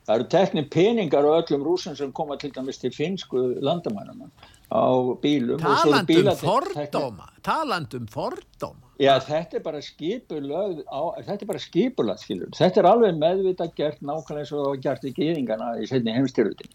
Það 0.08 0.16
eru 0.16 0.28
teknir 0.32 0.68
peningar 0.72 1.26
á 1.28 1.32
öllum 1.36 1.66
rússin 1.68 1.96
sem 2.00 2.12
koma 2.16 2.38
til 2.40 2.54
dæmis 2.56 2.80
til 2.80 2.94
finsku 2.96 3.50
landamænuna 3.64 4.30
á 4.68 5.16
bílum 5.24 5.60
talandum 5.62 6.32
fordóma 6.36 7.30
talandum 7.44 8.08
fordóma. 8.08 8.84
Já 9.00 9.20
þetta 9.24 9.60
er 9.60 9.64
bara 9.64 9.82
skipulög 9.82 10.82
þetta 10.88 11.38
er 11.40 11.52
bara 11.52 11.62
skipulög 11.62 12.20
skilur 12.20 12.52
þetta 12.58 12.82
er 12.82 12.90
alveg 12.90 13.22
meðvita 13.22 13.70
gert 13.78 14.02
nákvæmlega 14.02 14.44
eins 14.44 14.52
og 14.52 14.82
gert 14.84 15.06
í 15.08 15.14
gýðingana 15.16 15.78
í 15.80 15.88
setni 15.88 16.16
heimstyrlutin 16.16 16.74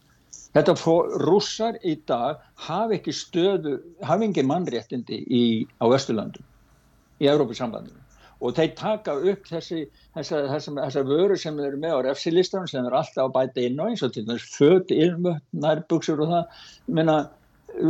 þetta 0.57 0.77
fór 0.79 1.11
rússar 1.27 1.77
í 1.85 1.99
dag 2.09 2.41
hafi 2.69 3.01
ekki 3.01 3.17
stöðu 3.17 3.79
hafi 4.07 4.31
ekki 4.31 4.47
mannréttindi 4.49 5.25
í, 5.29 5.43
á 5.77 5.85
Östurlandum 5.85 6.47
í 7.21 7.29
Európa-sambandinu 7.29 8.01
og 8.43 8.57
þeir 8.57 8.73
taka 8.79 9.15
upp 9.21 9.45
þessi 9.47 9.85
þessar 10.17 10.49
þessa, 10.51 10.75
þessa 10.81 11.05
vöru 11.07 11.37
sem 11.39 11.61
eru 11.63 11.79
með 11.81 11.95
á 11.95 12.05
refsilistanum 12.09 12.71
sem 12.71 12.85
eru 12.85 12.99
alltaf 12.99 13.29
að 13.29 13.37
bæta 13.37 13.65
inn 13.67 13.79
á 13.79 13.85
eins 13.87 14.03
og 14.03 14.15
til 14.17 14.25
þess 14.29 14.57
född, 14.57 14.91
ilmött, 14.97 15.45
nærbuksur 15.55 16.25
og 16.25 16.33
það. 16.33 16.67
Minna 16.99 17.17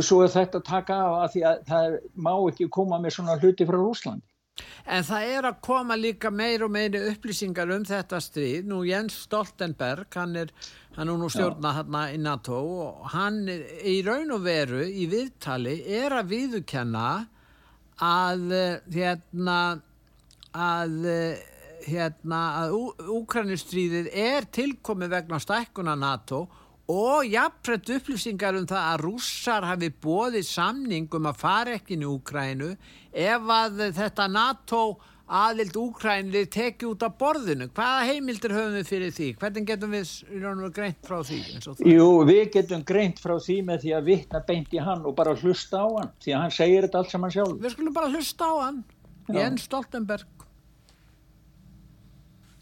svo 0.01 0.21
er 0.23 0.31
þetta 0.33 0.61
að 0.61 0.67
taka 0.67 0.99
af 1.05 1.17
að 1.23 1.33
því 1.33 1.43
að 1.49 1.65
það 1.71 1.97
má 2.27 2.31
ekki 2.35 2.69
koma 2.77 2.99
með 3.01 3.17
svona 3.17 3.39
hluti 3.41 3.67
frá 3.67 3.79
Rúsland. 3.79 4.23
En 4.85 5.05
það 5.07 5.31
er 5.33 5.47
að 5.49 5.61
koma 5.65 5.95
líka 5.97 6.29
meir 6.29 6.63
og 6.65 6.71
meiri 6.75 6.99
upplýsingar 7.09 7.71
um 7.73 7.85
þetta 7.87 8.19
stríð. 8.21 8.67
Nú 8.69 8.83
Jens 8.85 9.15
Stoltenberg, 9.25 10.05
hann 10.13 10.35
er, 10.43 10.51
hann 10.97 11.09
er 11.09 11.17
nú 11.17 11.29
stjórnað 11.33 11.79
hérna 11.79 12.03
í 12.13 12.19
NATO 12.21 12.59
og 12.59 13.07
hann 13.15 13.47
í 13.49 13.95
raun 14.05 14.35
og 14.35 14.43
veru 14.45 14.83
í 14.85 15.07
viðtali 15.09 15.79
er 16.01 16.13
að 16.19 16.35
viðukenna 16.35 17.07
að 18.03 18.53
hérna 18.93 19.57
að 20.53 20.99
hérna 21.83 22.41
að 22.61 22.75
Úkrænustríðið 23.11 24.11
er 24.15 24.45
tilkomið 24.53 25.15
vegna 25.17 25.39
stækkuna 25.41 25.95
NATO 25.99 26.43
og 26.45 26.62
og 26.91 27.23
jafnframt 27.29 27.93
upplýsingar 27.95 28.57
um 28.59 28.67
það 28.67 28.89
að 28.89 29.01
rússar 29.05 29.63
hafi 29.67 29.89
bóðið 30.03 30.45
samning 30.49 31.07
um 31.15 31.29
að 31.31 31.39
fara 31.39 31.77
ekki 31.77 31.95
inn 31.95 32.03
í 32.03 32.11
Úkrænu 32.11 32.73
ef 33.13 33.51
að 33.55 33.83
þetta 33.95 34.27
NATO 34.27 34.83
aðild 35.33 35.77
Úkrænli 35.79 36.43
teki 36.51 36.85
út 36.89 37.03
af 37.05 37.15
borðinu. 37.17 37.69
Hvaða 37.73 38.07
heimildir 38.09 38.53
höfum 38.53 38.75
við 38.77 38.89
fyrir 38.89 39.13
því? 39.15 39.29
Hvernig 39.39 39.67
getum 39.69 39.95
við 39.95 40.11
greint 40.75 41.07
frá 41.07 41.21
því? 41.23 41.39
Jú, 41.87 42.09
við 42.27 42.43
getum 42.57 42.83
greint 42.85 43.21
frá 43.23 43.37
því 43.39 43.57
með 43.69 43.85
því 43.85 43.95
að 43.97 44.09
vittna 44.11 44.43
beint 44.47 44.75
í 44.75 44.83
hann 44.83 45.07
og 45.07 45.15
bara 45.17 45.35
hlusta 45.39 45.79
á 45.79 45.87
hann 45.87 46.11
því 46.23 46.35
að 46.35 46.43
hann 46.43 46.57
segir 46.59 46.87
þetta 46.87 47.01
allt 47.01 47.15
saman 47.15 47.33
sjálf. 47.33 47.55
Við 47.63 47.75
skulum 47.77 47.95
bara 47.95 48.11
hlusta 48.11 48.51
á 48.51 48.53
hann. 48.65 48.83
Jens 49.31 49.63
Stoltenberg. 49.69 50.27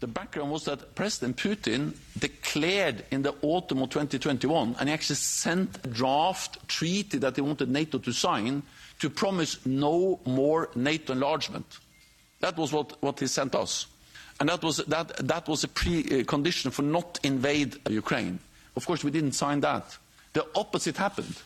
The 0.02 0.08
background 0.08 0.50
was 0.50 0.64
that 0.64 0.96
President 0.96 1.36
Putin 1.36 1.94
declared 2.18 3.04
in 3.12 3.22
the 3.22 3.36
autumn 3.40 3.82
of 3.82 3.90
2021, 3.90 4.74
and 4.80 4.88
he 4.88 4.92
actually 4.92 5.14
sent 5.14 5.78
a 5.84 5.88
draft 5.88 6.58
treaty 6.68 7.18
that 7.18 7.36
he 7.36 7.40
wanted 7.40 7.70
NATO 7.70 7.98
to 7.98 8.12
sign 8.12 8.64
to 8.98 9.08
promise 9.08 9.64
no 9.64 10.18
more 10.26 10.70
NATO 10.74 11.12
enlargement. 11.12 11.78
That 12.40 12.56
was 12.56 12.72
what, 12.72 13.00
what 13.00 13.20
he 13.20 13.28
sent 13.28 13.54
us. 13.54 13.86
And 14.40 14.48
that 14.48 14.64
was, 14.64 14.78
that, 14.78 15.24
that 15.24 15.46
was 15.46 15.62
a 15.62 15.68
precondition 15.68 16.72
for 16.72 16.82
not 16.82 17.20
invade 17.22 17.76
Ukraine. 17.88 18.40
Of 18.74 18.84
course, 18.84 19.04
we 19.04 19.12
didn't 19.12 19.36
sign 19.36 19.60
that. 19.60 19.96
The 20.32 20.44
opposite 20.56 20.96
happened. 20.96 21.36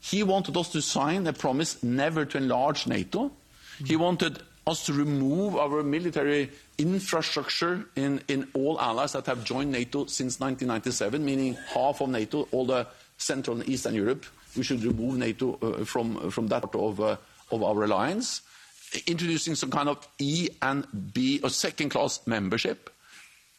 He 0.00 0.22
wanted 0.22 0.56
us 0.56 0.72
to 0.72 0.80
sign 0.80 1.26
a 1.26 1.34
promise 1.34 1.82
never 1.82 2.24
to 2.24 2.38
enlarge 2.38 2.86
NATO. 2.86 3.30
He 3.84 3.96
wanted 3.96 4.40
us 4.66 4.86
to 4.86 4.92
remove 4.92 5.56
our 5.56 5.82
military 5.82 6.50
infrastructure 6.78 7.84
in, 7.96 8.20
in 8.28 8.46
all 8.54 8.80
allies 8.80 9.12
that 9.12 9.26
have 9.26 9.44
joined 9.44 9.72
NATO 9.72 10.06
since 10.06 10.40
1997, 10.40 11.24
meaning 11.24 11.56
half 11.72 12.00
of 12.00 12.08
NATO, 12.08 12.48
all 12.52 12.66
the 12.66 12.86
Central 13.16 13.60
and 13.60 13.68
Eastern 13.68 13.94
Europe. 13.94 14.24
We 14.56 14.62
should 14.62 14.82
remove 14.82 15.16
NATO 15.16 15.58
uh, 15.62 15.84
from, 15.84 16.30
from 16.30 16.48
that 16.48 16.62
part 16.62 16.74
of, 16.74 17.00
uh, 17.00 17.16
of 17.50 17.62
our 17.62 17.84
alliance. 17.84 18.42
Introducing 19.06 19.54
some 19.54 19.70
kind 19.70 19.88
of 19.88 20.06
E 20.18 20.48
and 20.60 20.86
B 21.12 21.40
or 21.42 21.50
second 21.50 21.90
class 21.90 22.20
membership. 22.26 22.90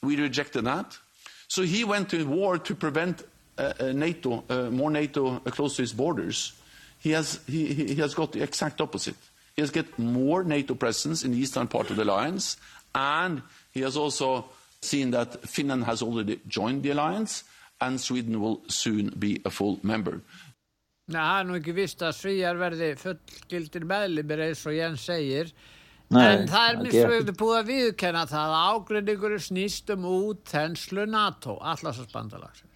We 0.01 0.17
rejected 0.17 0.65
that. 0.65 0.97
So 1.47 1.63
he 1.63 1.83
went 1.83 2.09
to 2.09 2.25
war 2.25 2.57
to 2.57 2.75
prevent 2.75 3.23
uh, 3.57 3.73
uh 3.79 3.91
NATO, 3.91 4.43
uh, 4.49 4.69
more 4.69 4.91
NATO 4.91 5.39
close 5.39 5.75
to 5.77 5.83
his 5.83 5.93
borders. 5.93 6.53
He 6.99 7.11
has, 7.11 7.39
he, 7.47 7.73
he 7.73 7.95
has 7.95 8.13
got 8.13 8.31
the 8.31 8.43
exact 8.43 8.81
opposite. 8.81 9.15
He 9.55 9.61
has 9.61 9.71
got 9.71 9.97
more 9.99 10.43
NATO 10.43 10.75
presence 10.75 11.23
in 11.23 11.31
the 11.31 11.39
eastern 11.39 11.67
part 11.67 11.89
of 11.89 11.97
the 11.97 12.03
alliance 12.03 12.57
And 12.93 13.41
he 13.71 13.81
has 13.81 13.97
also 13.97 14.45
seen 14.81 15.11
that 15.11 15.47
Finland 15.47 15.85
has 15.85 16.01
already 16.01 16.39
joined 16.47 16.83
the 16.83 16.91
alliance 16.91 17.43
and 17.79 17.99
Sweden 17.99 18.41
will 18.41 18.61
soon 18.67 19.13
be 19.17 19.41
a 19.45 19.49
full 19.49 19.79
member. 19.83 20.21
Nei, 21.11 21.19
það 21.19 21.39
er 21.39 21.47
nú 21.47 21.55
ekki 21.57 21.73
vist 21.75 22.03
að 22.05 22.15
Svíjar 22.15 22.59
verði 22.59 22.89
fullgildir 22.99 23.85
meðlumir 23.89 24.43
eins 24.45 24.61
og 24.69 24.75
Jens 24.77 25.05
segir 25.09 25.49
Nei, 26.11 26.21
en 26.23 26.45
það 26.47 26.67
er 26.69 26.77
misfjögðu 26.85 27.33
búið 27.39 27.57
að 27.57 27.71
viðkenna 27.71 28.21
það 28.29 28.53
að 28.53 28.75
ágrinningur 28.75 29.35
snýst 29.41 29.91
um 29.95 30.05
út 30.07 30.43
þenslu 30.51 31.07
NATO, 31.09 31.57
allarsasbandalagsins. 31.73 32.70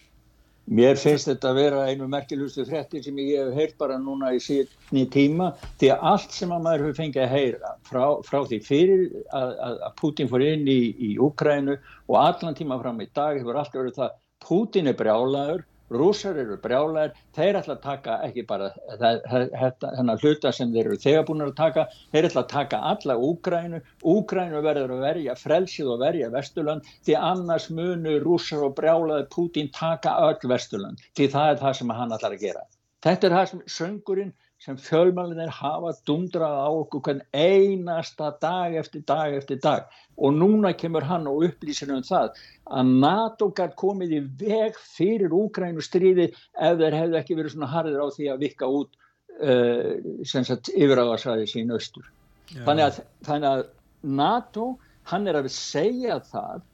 Mér 0.66 0.97
finnst 0.97 1.28
þetta 1.30 1.51
að 1.51 1.57
vera 1.59 1.82
einu 1.86 2.07
merkilustu 2.09 2.63
frettir 2.66 3.03
sem 3.05 3.18
ég 3.22 3.38
hef 3.38 3.53
heyrt 3.53 3.76
bara 3.78 3.99
núna 4.01 4.32
í 4.34 4.39
síðan 4.41 5.09
tíma 5.13 5.51
því 5.78 5.91
að 5.93 6.05
allt 6.11 6.34
sem 6.34 6.55
að 6.55 6.63
maður 6.66 6.84
hefur 6.86 6.97
fengið 6.97 7.22
að 7.22 7.36
heyra 7.36 7.74
frá, 7.86 8.05
frá 8.26 8.39
því 8.49 8.59
fyrir 8.66 9.03
að, 9.30 9.51
að, 9.68 9.78
Putin 10.01 10.32
fór 10.32 10.41
inn 10.41 10.66
í, 10.66 10.80
í 10.97 11.11
Ukrænu 11.22 11.78
og 12.09 12.18
allan 12.18 12.57
tíma 12.57 12.80
fram 12.82 13.03
í 13.05 13.09
dag 13.13 13.38
hefur 13.38 13.61
alltaf 13.61 13.78
verið 13.78 13.99
það 13.99 14.18
Putin 14.47 14.89
er 14.89 14.97
brjálagur 14.97 15.66
rúsar 15.92 16.38
eru 16.42 16.58
brjálæðir, 16.62 17.14
þeir 17.36 17.60
ætla 17.60 17.76
að 17.76 17.84
taka 17.84 18.18
ekki 18.26 18.46
bara 18.50 18.70
þennan 19.00 20.22
hluta 20.22 20.52
sem 20.56 20.72
þeir 20.74 20.90
eru 20.90 21.00
þegar 21.02 21.26
búin 21.28 21.46
að 21.46 21.54
taka, 21.60 21.86
þeir 22.14 22.30
ætla 22.30 22.44
að 22.44 22.54
taka 22.54 22.80
alla 22.92 23.18
Úgrænu, 23.30 23.82
Úgrænu 24.16 24.64
verður 24.66 24.96
að 24.98 25.06
verja 25.06 25.36
frelsið 25.40 25.92
og 25.94 26.02
verja 26.06 26.32
Vesturland 26.34 26.90
því 27.06 27.20
annars 27.20 27.70
munu 27.70 28.18
rúsar 28.24 28.66
og 28.66 28.76
brjálæðir 28.80 29.30
Putin 29.36 29.70
taka 29.74 30.18
öll 30.30 30.50
Vesturland 30.50 31.06
því 31.14 31.30
það 31.36 31.52
er 31.52 31.62
það 31.62 31.78
sem 31.82 31.96
hann 32.00 32.18
ætlar 32.18 32.38
að 32.38 32.48
gera. 32.48 32.66
Þetta 33.06 33.28
er 33.28 33.38
það 33.38 33.50
sem 33.52 33.64
söngurinn 33.70 34.34
sem 34.66 34.78
fjölmælinir 34.82 35.51
hafa 35.53 35.93
dundrað 36.07 36.55
á 36.66 36.70
okkur 36.74 37.03
hvern 37.05 37.22
einasta 37.38 38.32
dag 38.41 38.76
eftir 38.82 39.03
dag 39.07 39.36
eftir 39.38 39.59
dag 39.61 39.86
og 40.18 40.34
núna 40.34 40.72
kemur 40.74 41.05
hann 41.05 41.28
og 41.30 41.43
upplýsir 41.47 41.91
um 41.93 42.03
það 42.05 42.39
að 42.80 42.93
NATO 43.05 43.51
gæt 43.59 43.76
komið 43.78 44.16
í 44.18 44.22
veg 44.41 44.80
fyrir 44.97 45.36
Úgrænu 45.36 45.86
stríði 45.86 46.32
ef 46.32 46.80
þeir 46.82 46.97
hefðu 46.99 47.20
ekki 47.22 47.38
verið 47.38 47.55
svona 47.55 47.72
harðir 47.76 48.01
á 48.01 48.07
því 48.16 48.30
að 48.34 48.45
vikka 48.45 48.72
út 48.80 48.97
uh, 49.41 49.93
yfiráðarsæði 50.24 51.49
sín 51.51 51.76
austur. 51.76 52.09
Þannig 52.55 52.88
að, 52.88 52.99
þannig 53.28 53.49
að 53.51 53.63
NATO, 54.05 54.66
hann 55.11 55.28
er 55.28 55.39
að 55.39 55.51
segja 55.53 56.20
það 56.32 56.66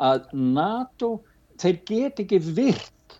að 0.00 0.30
NATO, 0.32 1.10
þeir 1.60 1.82
get 1.88 2.22
ekki 2.24 2.40
virt 2.54 3.18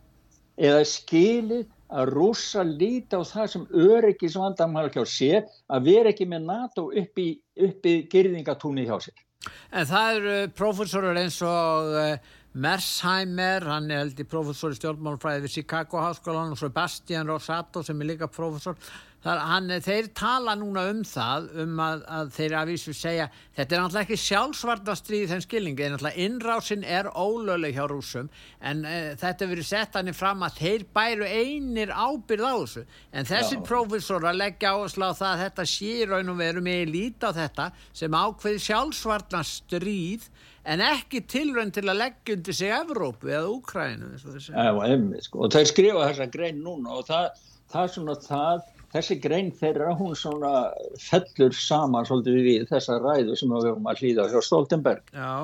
eða 0.61 0.85
skilið 0.87 1.67
að 1.91 2.13
rúsa 2.15 2.65
líti 2.67 3.19
á 3.19 3.23
það 3.27 3.49
sem 3.55 3.67
öryggisvandamál 3.87 4.89
hjá 4.95 5.03
sér 5.09 5.49
að 5.71 5.91
vera 5.91 6.13
ekki 6.13 6.29
með 6.31 6.47
NATO 6.51 6.89
upp 6.91 7.23
í, 7.23 7.31
í 7.37 7.97
gerðingatúni 8.13 8.87
hjá 8.89 8.97
sér. 9.07 9.25
En 9.73 9.89
það 9.89 10.19
eru 10.19 10.37
profesorur 10.53 11.17
eins 11.17 11.39
og 11.47 11.95
uh, 11.97 12.31
Mersheimer, 12.61 13.65
hann 13.71 13.91
er 13.91 14.03
held 14.03 14.19
í 14.21 14.27
profesor 14.29 14.75
í 14.75 14.79
stjórnmálfræði 14.79 15.45
við 15.45 15.55
Chicago 15.61 16.03
Háskólan 16.03 16.51
og 16.55 16.59
Sebastian 16.59 17.31
Rosato 17.31 17.85
sem 17.87 18.01
er 18.03 18.11
líka 18.11 18.29
profesor 18.31 18.79
Þar, 19.21 19.41
hann, 19.45 19.73
þeir 19.85 20.07
tala 20.17 20.55
núna 20.57 20.87
um 20.89 21.01
það 21.05 21.49
um 21.61 21.81
að, 21.85 22.05
að 22.09 22.31
þeir 22.39 22.55
að 22.57 22.71
vísu 22.71 22.95
segja 22.97 23.27
þetta 23.57 23.77
er 23.77 23.83
náttúrulega 23.83 24.07
ekki 24.07 24.17
sjálfsvarta 24.23 24.95
stríð 24.97 25.35
þeim 25.35 25.43
skilningi, 25.45 25.85
en 25.85 25.93
náttúrulega 25.95 26.25
innrásin 26.25 26.87
er 26.89 27.11
ólögleg 27.13 27.77
hjá 27.77 27.85
rúsum 27.91 28.31
en 28.65 28.81
uh, 28.89 29.11
þetta 29.21 29.51
verið 29.51 29.69
sett 29.69 29.99
hann 29.99 30.09
í 30.09 30.17
fram 30.17 30.47
að 30.47 30.63
þeir 30.63 30.87
bæru 30.97 31.29
einir 31.29 31.93
ábyrð 31.93 32.49
á 32.49 32.55
þessu. 32.63 32.87
En 33.13 33.29
þessi 33.29 33.61
prófessor 33.69 34.25
að 34.25 34.41
leggja 34.41 34.73
áherslu 34.73 35.13
á 35.13 35.13
það 35.13 35.35
að 35.35 35.45
þetta 35.45 35.69
sé 35.75 35.93
raun 36.09 36.33
og 36.33 36.41
veru 36.41 36.65
með 36.65 36.95
lít 36.95 37.29
á 37.29 37.31
þetta 37.37 37.69
sem 37.93 38.17
ákveði 38.23 38.65
sjálfsvarta 38.71 39.45
stríð 39.45 40.31
en 40.65 40.81
ekki 40.85 41.23
tilrönd 41.29 41.77
til 41.77 41.87
að 41.89 42.01
leggja 42.07 42.37
undir 42.37 42.57
sig 42.57 42.73
Evrópu 42.73 43.31
eða 43.31 43.53
Úkrænu 43.53 44.17
sko. 44.17 45.45
og 45.45 45.53
þeir 45.53 45.69
skrifa 45.69 46.09
þessa 46.09 46.29
grein 46.33 46.61
núna 46.65 47.01
og 47.01 47.09
það, 47.09 47.41
það 47.73 47.87
er 47.87 47.95
svona 47.95 48.17
það 48.25 48.69
þessi 48.95 49.17
grein 49.23 49.51
þeirra 49.55 49.95
hún 49.99 50.15
svona 50.19 50.71
fellur 51.01 51.57
saman 51.57 52.07
svolítið 52.09 52.47
við 52.47 52.69
þessa 52.71 53.01
ræðu 53.01 53.37
sem 53.39 53.53
við 53.55 53.69
höfum 53.71 53.91
að 53.91 54.05
hlýða 54.05 54.31
hjá 54.33 54.41
Stoltenberg. 54.47 55.13
Já. 55.15 55.35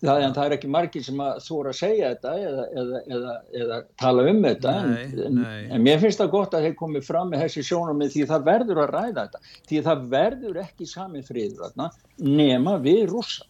Það, 0.00 0.22
en 0.24 0.32
það 0.32 0.46
er 0.46 0.54
ekki 0.54 0.68
margir 0.72 1.02
sem 1.04 1.18
að 1.20 1.42
þóra 1.44 1.72
að 1.74 1.76
segja 1.76 2.10
þetta 2.14 2.30
eða, 2.40 2.62
eða, 2.80 3.00
eða, 3.16 3.32
eða 3.60 3.80
tala 4.00 4.22
um 4.30 4.38
þetta 4.46 4.72
nei, 4.86 5.02
en, 5.26 5.34
nei. 5.36 5.58
en 5.76 5.84
mér 5.84 6.00
finnst 6.00 6.22
það 6.22 6.30
gott 6.32 6.56
að 6.56 6.64
þeir 6.64 6.76
komið 6.78 7.04
fram 7.04 7.28
með 7.28 7.42
þessi 7.44 7.64
sjónum 7.68 8.00
því 8.06 8.24
það 8.30 8.46
verður 8.46 8.80
að 8.86 8.94
ræða 8.94 9.26
þetta 9.26 9.42
því 9.68 9.82
það 9.90 10.06
verður 10.14 10.60
ekki 10.62 10.88
sami 10.88 11.24
þarna, 11.28 11.90
nema 12.16 12.78
við 12.80 13.02
rúsa 13.12 13.44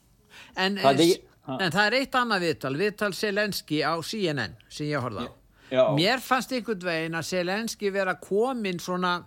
en, 0.58 0.80
það 0.82 1.04
er, 1.06 1.14
en 1.54 1.76
það 1.76 1.84
er 1.84 1.98
eitt 2.00 2.18
annað 2.18 2.48
viðtal 2.48 2.74
viðtal 2.82 3.12
Selenski 3.20 3.84
á 3.86 3.94
CNN 4.02 4.58
sem 4.66 4.90
ég 4.90 5.06
horfði 5.06 5.30
á 5.30 5.39
Já. 5.70 5.84
Mér 5.94 6.22
fannst 6.22 6.52
einhvern 6.52 6.82
veginn 6.82 7.18
að 7.18 7.28
Selenski 7.28 7.92
vera 7.94 8.16
komin 8.18 8.80
svona, 8.82 9.20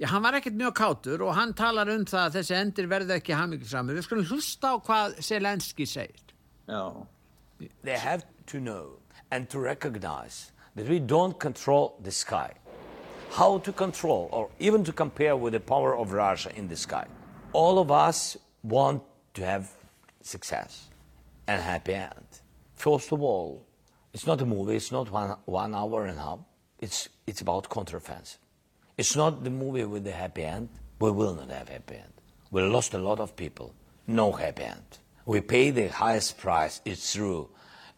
já 0.00 0.08
hann 0.10 0.24
var 0.24 0.38
ekkert 0.40 0.58
mjög 0.58 0.74
kátur 0.80 1.22
og 1.22 1.34
hann 1.38 1.54
talar 1.54 1.90
um 1.94 2.04
það 2.04 2.24
að 2.26 2.38
þessi 2.40 2.56
endir 2.58 2.90
verði 2.90 3.16
ekki 3.18 3.36
hamingisamur. 3.38 3.94
Við 3.94 4.08
skulum 4.08 4.28
hlusta 4.32 4.74
á 4.74 4.76
hvað 4.82 5.20
Selenski 5.22 5.86
segir. 5.86 6.34
Já. 6.66 7.06
They 7.86 7.98
have 7.98 8.24
to 8.46 8.58
know 8.58 8.98
and 9.30 9.48
to 9.50 9.58
recognize 9.60 10.50
that 10.74 10.88
we 10.88 10.98
don't 10.98 11.38
control 11.38 11.94
the 12.02 12.10
sky. 12.10 12.50
How 13.30 13.58
to 13.58 13.72
control 13.72 14.28
or 14.32 14.50
even 14.58 14.84
to 14.84 14.92
compare 14.92 15.36
with 15.36 15.52
the 15.52 15.60
power 15.60 15.96
of 15.96 16.12
Russia 16.12 16.50
in 16.56 16.68
the 16.68 16.76
sky. 16.76 17.06
All 17.52 17.78
of 17.78 17.90
us 17.90 18.36
want 18.62 19.02
to 19.34 19.44
have 19.44 19.70
success 20.22 20.88
and 21.46 21.62
happy 21.62 21.94
end. 21.94 22.40
First 22.74 23.12
of 23.12 23.22
all, 23.22 23.62
It's 24.14 24.28
not 24.28 24.40
a 24.40 24.46
movie. 24.46 24.76
It's 24.76 24.92
not 24.92 25.10
one, 25.10 25.36
one 25.44 25.74
hour 25.74 26.06
and 26.06 26.16
a 26.16 26.22
half. 26.22 26.38
It's, 26.78 27.08
it's 27.26 27.40
about 27.40 27.68
counteroffensive. 27.68 28.38
It's 28.96 29.16
not 29.16 29.42
the 29.42 29.50
movie 29.50 29.84
with 29.84 30.04
the 30.04 30.12
happy 30.12 30.44
end. 30.44 30.68
We 31.00 31.10
will 31.10 31.34
not 31.34 31.50
have 31.50 31.68
happy 31.68 31.96
end. 31.96 32.12
We 32.52 32.62
lost 32.62 32.94
a 32.94 32.98
lot 32.98 33.18
of 33.18 33.34
people. 33.34 33.74
No 34.06 34.30
happy 34.30 34.62
end. 34.62 34.98
We 35.26 35.40
pay 35.40 35.70
the 35.70 35.88
highest 35.88 36.38
price. 36.38 36.80
It's 36.84 37.12
true. 37.12 37.48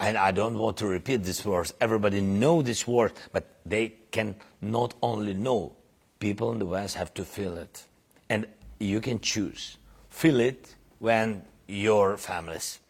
And 0.00 0.16
I 0.16 0.30
don't 0.30 0.58
want 0.58 0.78
to 0.78 0.86
repeat 0.86 1.22
these 1.22 1.44
words. 1.44 1.74
Everybody 1.82 2.22
know 2.22 2.62
these 2.62 2.86
words, 2.86 3.12
but 3.32 3.46
they 3.66 3.94
can 4.10 4.36
not 4.62 4.94
only 5.02 5.34
know. 5.34 5.76
People 6.18 6.50
in 6.52 6.58
the 6.58 6.66
West 6.66 6.96
have 6.96 7.12
to 7.14 7.26
feel 7.26 7.58
it. 7.58 7.84
And 8.30 8.46
you 8.80 9.02
can 9.02 9.20
choose. 9.20 9.76
Feel 10.08 10.40
it 10.40 10.76
when 10.98 11.42
your 11.66 12.16
family's 12.16 12.80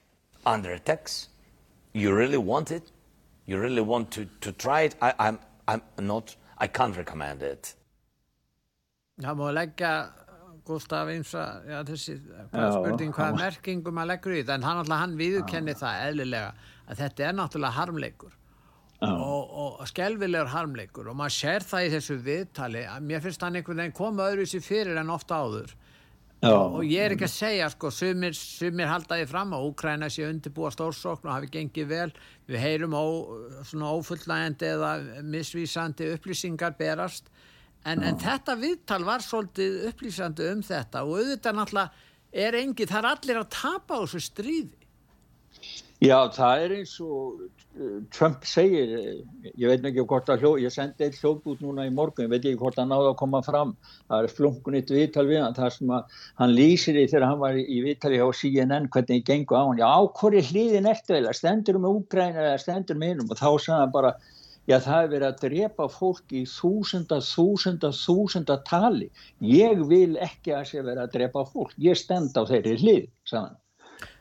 under 0.45 0.73
attacks. 0.73 1.29
You 1.93 2.15
really 2.15 2.39
want 2.39 2.71
it 2.71 2.93
you 3.47 3.59
really 3.59 3.83
want 3.83 4.11
to, 4.13 4.27
to 4.41 4.53
try 4.53 4.83
it, 4.83 4.97
I, 5.01 5.13
I'm, 5.19 5.39
I'm 5.69 5.83
not, 6.01 6.37
I 6.59 6.67
can't 6.67 6.97
recommend 6.97 7.43
it. 7.43 7.75
Það 9.23 9.39
má 9.39 9.51
leggja 9.55 9.91
Gustaf 10.67 11.09
eins 11.09 11.31
að 11.39 11.69
ja, 11.71 11.83
þessi 11.87 12.17
hvað 12.51 12.73
spurning 12.75 13.13
hvað 13.15 13.37
merkingum 13.39 14.01
að 14.03 14.11
leggur 14.11 14.35
í 14.35 14.41
það 14.43 14.57
en 14.59 14.67
hann, 14.67 14.91
hann 14.91 15.15
viðkenni 15.21 15.77
það 15.79 16.01
eðlilega 16.09 16.51
að 16.87 17.01
þetta 17.03 17.25
er 17.29 17.39
náttúrulega 17.39 17.79
harmleikur. 17.79 18.35
Og, 19.07 19.51
og 19.61 19.89
skelvilegur 19.91 20.51
harmleikur 20.51 21.11
og 21.13 21.17
maður 21.19 21.35
sér 21.37 21.65
það 21.69 21.87
í 21.87 21.91
þessu 21.93 22.15
viðtali 22.25 22.85
að 22.89 23.03
mér 23.11 23.23
finnst 23.25 23.43
hann 23.45 23.59
einhvern 23.59 23.83
veginn 23.83 23.97
koma 23.97 24.29
öðru 24.33 24.47
sér 24.49 24.65
fyrir 24.65 25.01
en 25.01 25.13
ofta 25.13 25.39
áður 25.45 25.75
Já. 26.43 26.53
og 26.53 26.83
ég 26.85 27.01
er 27.01 27.15
ekki 27.15 27.25
að 27.25 27.33
segja 27.33 27.69
sko, 27.73 27.91
sumir, 27.95 28.35
sumir 28.37 28.91
haldaði 28.91 29.25
fram 29.31 29.55
að 29.57 29.71
Úkræna 29.71 30.11
sé 30.13 30.27
undirbúa 30.29 30.69
stórsókn 30.75 31.31
og 31.31 31.33
hafi 31.33 31.49
gengið 31.55 31.89
vel. 31.89 32.11
Við 32.47 32.61
heyrum 32.61 32.97
ó, 32.97 33.05
svona 33.65 33.95
ófullnægandi 33.97 34.69
eða 34.75 34.91
misvísandi 35.25 36.11
upplýsingar 36.15 36.77
berast. 36.79 37.33
En, 37.87 38.03
en 38.05 38.19
þetta 38.21 38.57
viðtal 38.61 39.03
var 39.07 39.25
svolítið 39.25 39.87
upplýsandi 39.93 40.51
um 40.53 40.63
þetta 40.67 41.07
og 41.07 41.23
auðvitað 41.23 41.59
náttúrulega 41.61 42.45
er 42.47 42.59
engið, 42.61 42.91
það 42.93 43.01
er 43.01 43.11
allir 43.13 43.41
að 43.41 43.53
tapa 43.57 43.97
á 43.97 44.01
þessu 44.05 44.23
stríði. 44.27 44.87
Já, 46.05 46.19
það 46.37 46.65
er 46.67 46.75
eins 46.83 46.95
og 47.01 47.47
Trump 48.15 48.45
segir, 48.49 48.93
ég 49.53 49.69
veit 49.69 49.85
ekki 49.85 50.05
hvort 50.09 50.31
að 50.33 50.45
hljóð, 50.45 50.63
ég 50.65 50.73
sendi 50.73 51.05
eitt 51.05 51.19
hljóðbút 51.21 51.61
núna 51.61 51.85
í 51.85 51.91
morgun, 51.93 52.25
ég 52.25 52.31
veit 52.33 52.47
ekki 52.47 52.61
hvort 52.61 52.79
að 52.81 52.89
náða 52.89 53.11
að 53.11 53.19
koma 53.21 53.41
fram, 53.45 53.75
það 54.09 54.25
er 54.25 54.33
flunkunnitt 54.39 54.93
viðtal 54.95 55.27
við 55.29 55.43
hann, 55.43 55.57
það 55.57 55.75
sem 55.75 55.93
að 55.93 56.15
hann 56.41 56.55
lýsir 56.57 56.97
því 56.97 57.03
þegar 57.13 57.27
hann 57.27 57.43
var 57.43 57.59
í 57.61 57.81
viðtali 57.85 58.21
á 58.25 58.29
CNN 58.39 58.89
hvernig 58.95 59.21
ég 59.21 59.27
gengur 59.29 59.61
á 59.61 59.65
hann, 59.67 59.83
já, 59.83 59.91
hverju 60.21 60.45
hlýðin 60.49 60.89
eftir 60.93 61.19
eða 61.19 61.35
stendur 61.37 61.81
um 61.81 61.89
Úgræn 61.91 62.39
eða 62.39 62.55
stendur 62.63 63.01
með 63.03 63.13
hennum 63.13 63.35
og 63.35 63.43
þá 63.43 63.51
sagði 63.51 63.77
hann 63.83 63.93
bara, 63.99 64.15
já, 64.65 64.79
það 64.87 65.03
er 65.03 65.13
verið 65.13 65.29
að 65.29 65.45
drepa 65.45 65.91
fólk 65.99 66.33
í 66.33 66.43
þúsunda, 66.55 67.21
þúsunda, 67.29 67.93
þúsunda 67.99 68.59
tali, 68.71 69.11
ég 69.45 69.85
vil 69.91 70.17
ekki 70.25 70.57
að 70.57 70.65
sé 70.73 70.81
verið 70.81 71.05
að 71.05 71.13
drepa 71.19 71.45
fólk, 71.53 71.77
ég 71.77 72.01
stend 72.01 72.33
á 72.41 72.43
þeirri 72.49 72.81
hlýð, 72.81 73.13
sagði 73.29 73.45
hann. 73.45 73.63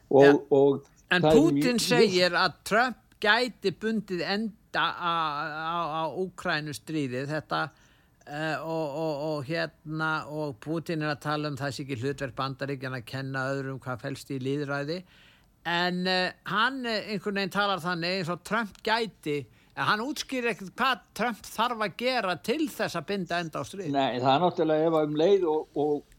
Og, 0.05 0.27
ja. 0.27 0.35
og 0.59 0.91
En 1.13 1.21
Putin 1.21 1.77
segir 1.79 2.33
að 2.33 2.55
Trump 2.65 3.04
gæti 3.23 3.73
bundið 3.81 4.23
enda 4.27 4.85
á 4.85 6.05
Úkrænu 6.11 6.75
stríðið 6.75 7.29
þetta 7.31 7.61
uh, 7.69 8.55
og, 8.61 8.87
og, 9.01 9.13
og 9.29 9.45
hérna 9.49 10.11
og 10.31 10.57
Putin 10.63 11.05
er 11.05 11.15
að 11.15 11.23
tala 11.27 11.51
um 11.51 11.59
sé 11.59 11.83
ekki 11.83 11.99
hlutverk 12.01 12.35
bandaríkjan 12.37 12.97
að 12.97 13.07
kenna 13.09 13.47
öðrum 13.53 13.81
hvað 13.83 14.03
fælst 14.03 14.33
í 14.35 14.39
líðræði 14.43 15.01
en 15.65 16.01
uh, 16.05 16.31
hann 16.51 16.83
einhvern 16.85 17.41
veginn 17.41 17.55
talar 17.55 17.83
þannig 17.83 18.19
eins 18.19 18.33
og 18.33 18.43
Trump 18.47 18.81
gæti 18.85 19.43
en 19.75 19.87
hann 19.89 20.03
útskýr 20.05 20.51
ekkert 20.53 20.75
hvað 20.79 21.07
Trump 21.17 21.47
þarf 21.47 21.81
að 21.83 21.95
gera 21.99 22.35
til 22.39 22.67
þess 22.71 22.95
að 22.95 23.07
binda 23.09 23.39
enda 23.43 23.59
á 23.59 23.63
stríð. 23.67 23.89
Nei, 23.91 24.19
það 24.23 24.31
er 24.31 24.43
náttúrulega 24.45 24.89
ef 24.89 24.99
að 24.99 25.09
um 25.09 25.17
leið 25.19 25.47
og, 25.51 25.81
og 25.83 26.14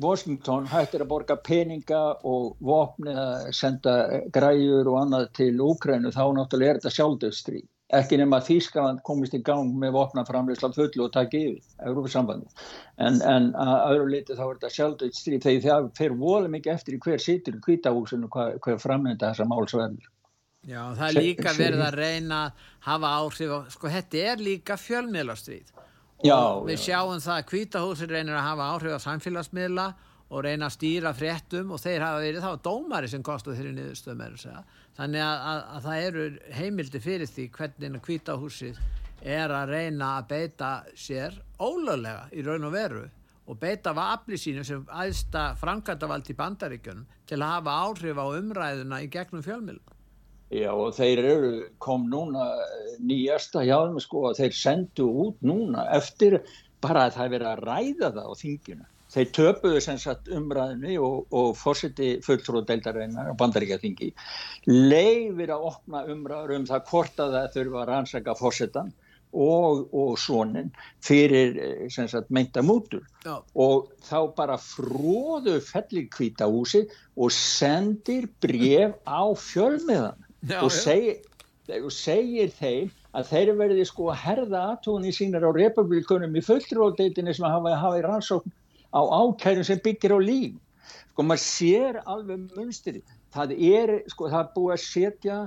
Washington 0.00 0.68
hættir 0.70 1.04
að 1.04 1.10
borga 1.10 1.36
peninga 1.36 2.00
og 2.28 2.56
vopni 2.60 3.14
að 3.16 3.50
senda 3.56 3.96
græjur 4.34 4.88
og 4.92 5.02
annað 5.02 5.28
til 5.40 5.52
Úkrænu 5.64 6.12
þá 6.14 6.24
náttúrulega 6.36 6.74
er 6.74 6.80
þetta 6.80 6.96
sjálfdöðstrí 6.98 7.62
ekki 7.96 8.18
nema 8.20 8.38
að 8.38 8.50
Þýskaland 8.50 9.02
komist 9.06 9.34
í 9.34 9.40
gang 9.46 9.72
með 9.82 9.96
vopnaframleysla 9.96 10.70
fullu 10.76 11.06
og 11.06 11.12
takk 11.14 11.34
yfir 11.34 11.58
Európa-sambandi 11.88 12.46
en, 13.02 13.18
en 13.18 13.50
að 13.58 13.74
öðru 13.96 14.08
liti 14.14 14.36
þá 14.38 14.44
er 14.46 14.54
þetta 14.54 14.72
sjálfdöitt 14.76 15.18
stríð 15.18 15.44
þegar 15.46 15.66
það 15.66 15.90
fer 15.98 16.16
volum 16.22 16.56
ekki 16.58 16.72
eftir 16.74 16.96
í 16.96 17.02
hver 17.02 17.22
situr 17.22 17.58
í 17.58 17.62
kvítahúsinu 17.66 18.30
hver, 18.30 18.56
hver 18.62 18.80
framönda 18.82 19.32
þessa 19.32 19.48
málsverður 19.50 20.08
Já, 20.68 20.82
það 20.92 21.06
er 21.06 21.16
líka 21.24 21.52
verið 21.56 21.82
að 21.86 21.94
reyna 21.96 22.40
að 22.44 22.64
hafa 22.84 23.12
áhrif 23.16 23.54
og 23.56 23.70
sko, 23.72 23.92
þetta 23.96 24.24
er 24.32 24.42
líka 24.44 24.76
fjölmiðlastríð 24.76 25.70
Já, 26.20 26.36
og 26.36 26.66
við 26.68 26.82
sjáum 26.82 27.20
það 27.22 27.36
að 27.38 27.46
kvítahúsin 27.48 28.10
reynir 28.12 28.36
að 28.36 28.46
hafa 28.50 28.70
áhrif 28.74 28.96
á 28.96 29.06
samfélagsmiðla 29.06 29.86
og 30.30 30.44
reyna 30.44 30.68
að 30.68 30.74
stýra 30.76 31.12
fréttum 31.16 31.72
og 31.74 31.80
þeir 31.80 32.04
hafa 32.04 32.20
verið, 32.22 32.44
var 32.44 32.60
dómari 32.62 33.08
sem 33.10 33.22
kostuð 33.24 33.56
þeirri 33.56 33.72
niðurstöðum 33.78 34.24
er 34.26 34.34
að 34.34 34.42
segja 34.44 34.64
þannig 34.98 35.24
að, 35.24 35.46
að, 35.50 35.62
að 35.74 35.86
það 35.86 36.02
eru 36.08 36.26
heimildi 36.58 37.00
fyrir 37.02 37.30
því 37.30 37.46
hvernig 37.56 38.02
kvítahúsið 38.04 38.82
er 39.20 39.54
að 39.54 39.72
reyna 39.74 40.10
að 40.18 40.28
beita 40.34 40.70
sér 40.96 41.40
ólöglega 41.60 42.28
í 42.36 42.44
raun 42.44 42.68
og 42.68 42.76
veru 42.76 43.06
og 43.50 43.58
beita 43.58 43.94
var 43.96 44.18
afli 44.18 44.38
sínu 44.38 44.62
sem 44.66 44.84
aðsta 44.92 45.54
framkvæmdavald 45.60 46.28
í 46.30 46.36
bandaríkjunum 46.38 47.08
til 47.26 47.40
að 47.40 47.56
hafa 47.56 47.78
áhrif 47.86 48.20
á 48.20 48.26
umræðuna 48.28 49.00
í 49.02 49.08
gegnum 49.10 49.42
fjölmjölu. 49.42 49.82
Já 50.50 50.70
og 50.74 50.96
þeir 50.96 51.20
eru 51.30 51.50
kom 51.78 52.08
núna 52.10 52.48
nýjasta 52.98 53.62
hjá 53.62 53.76
þeim 53.84 54.00
sko 54.02 54.22
að 54.30 54.40
þeir 54.42 54.56
sendu 54.58 55.04
út 55.24 55.44
núna 55.46 55.84
eftir 55.94 56.40
bara 56.82 57.06
að 57.06 57.18
það 57.18 57.34
verið 57.36 57.50
að 57.50 57.60
ræða 57.68 58.08
það 58.16 58.24
á 58.26 58.34
þinginu. 58.40 58.86
Þeir 59.10 59.28
töpuðu 59.34 59.82
sem 59.82 59.98
sagt 59.98 60.30
umræðinu 60.30 60.96
og, 61.02 61.20
og 61.34 61.52
fórseti 61.58 62.10
fulltróðdeildarinnar 62.26 63.30
á 63.30 63.34
bandaríkjaþingi 63.38 64.10
leifir 64.66 65.52
að 65.54 65.68
opna 65.70 66.02
umræður 66.10 66.56
um 66.58 66.66
það 66.66 66.84
hvort 66.90 67.22
að 67.22 67.36
það 67.36 67.54
þurfa 67.56 67.80
að 67.82 67.88
rannsaka 67.90 68.34
fórsetan 68.38 68.92
og, 69.30 69.84
og 69.94 70.16
svonin 70.18 70.70
fyrir 71.06 71.58
sem 71.94 72.08
sagt 72.10 72.30
meinta 72.34 72.62
mútur. 72.66 73.04
Já. 73.22 73.36
og 73.54 73.90
þá 74.06 74.18
bara 74.34 74.58
fróðu 74.58 75.58
fellir 75.62 76.08
kvítahúsi 76.10 76.86
og 77.14 77.34
sendir 77.34 78.26
bref 78.42 78.98
á 79.06 79.22
fjölmiðan 79.36 80.26
Já, 80.48 80.62
og 80.64 80.72
segir, 80.72 81.20
og 81.84 81.92
segir 81.92 82.52
þeim 82.56 82.88
að 83.12 83.28
þeir 83.32 83.52
verði 83.58 83.84
sko 83.88 84.08
að 84.12 84.20
herða 84.24 84.62
aðtóðinni 84.70 85.12
sínar 85.12 85.44
á 85.44 85.50
republikunum 85.52 86.36
í 86.38 86.42
fulltróðdeildinni 86.46 87.34
sem 87.36 87.46
hafa, 87.48 87.74
hafa 87.76 87.98
í 88.00 88.04
rannsókn 88.06 88.54
á 88.94 89.00
ákærum 89.02 89.66
sem 89.66 89.80
byggir 89.84 90.14
á 90.16 90.18
líf 90.22 90.56
sko 91.10 91.26
maður 91.26 91.44
sér 91.44 92.00
alveg 92.06 92.46
munstri 92.56 93.02
það 93.34 93.52
er 93.58 93.94
sko 94.10 94.30
það 94.30 94.40
er 94.40 94.52
búið 94.56 94.76
að 94.76 94.84
setja 94.86 95.38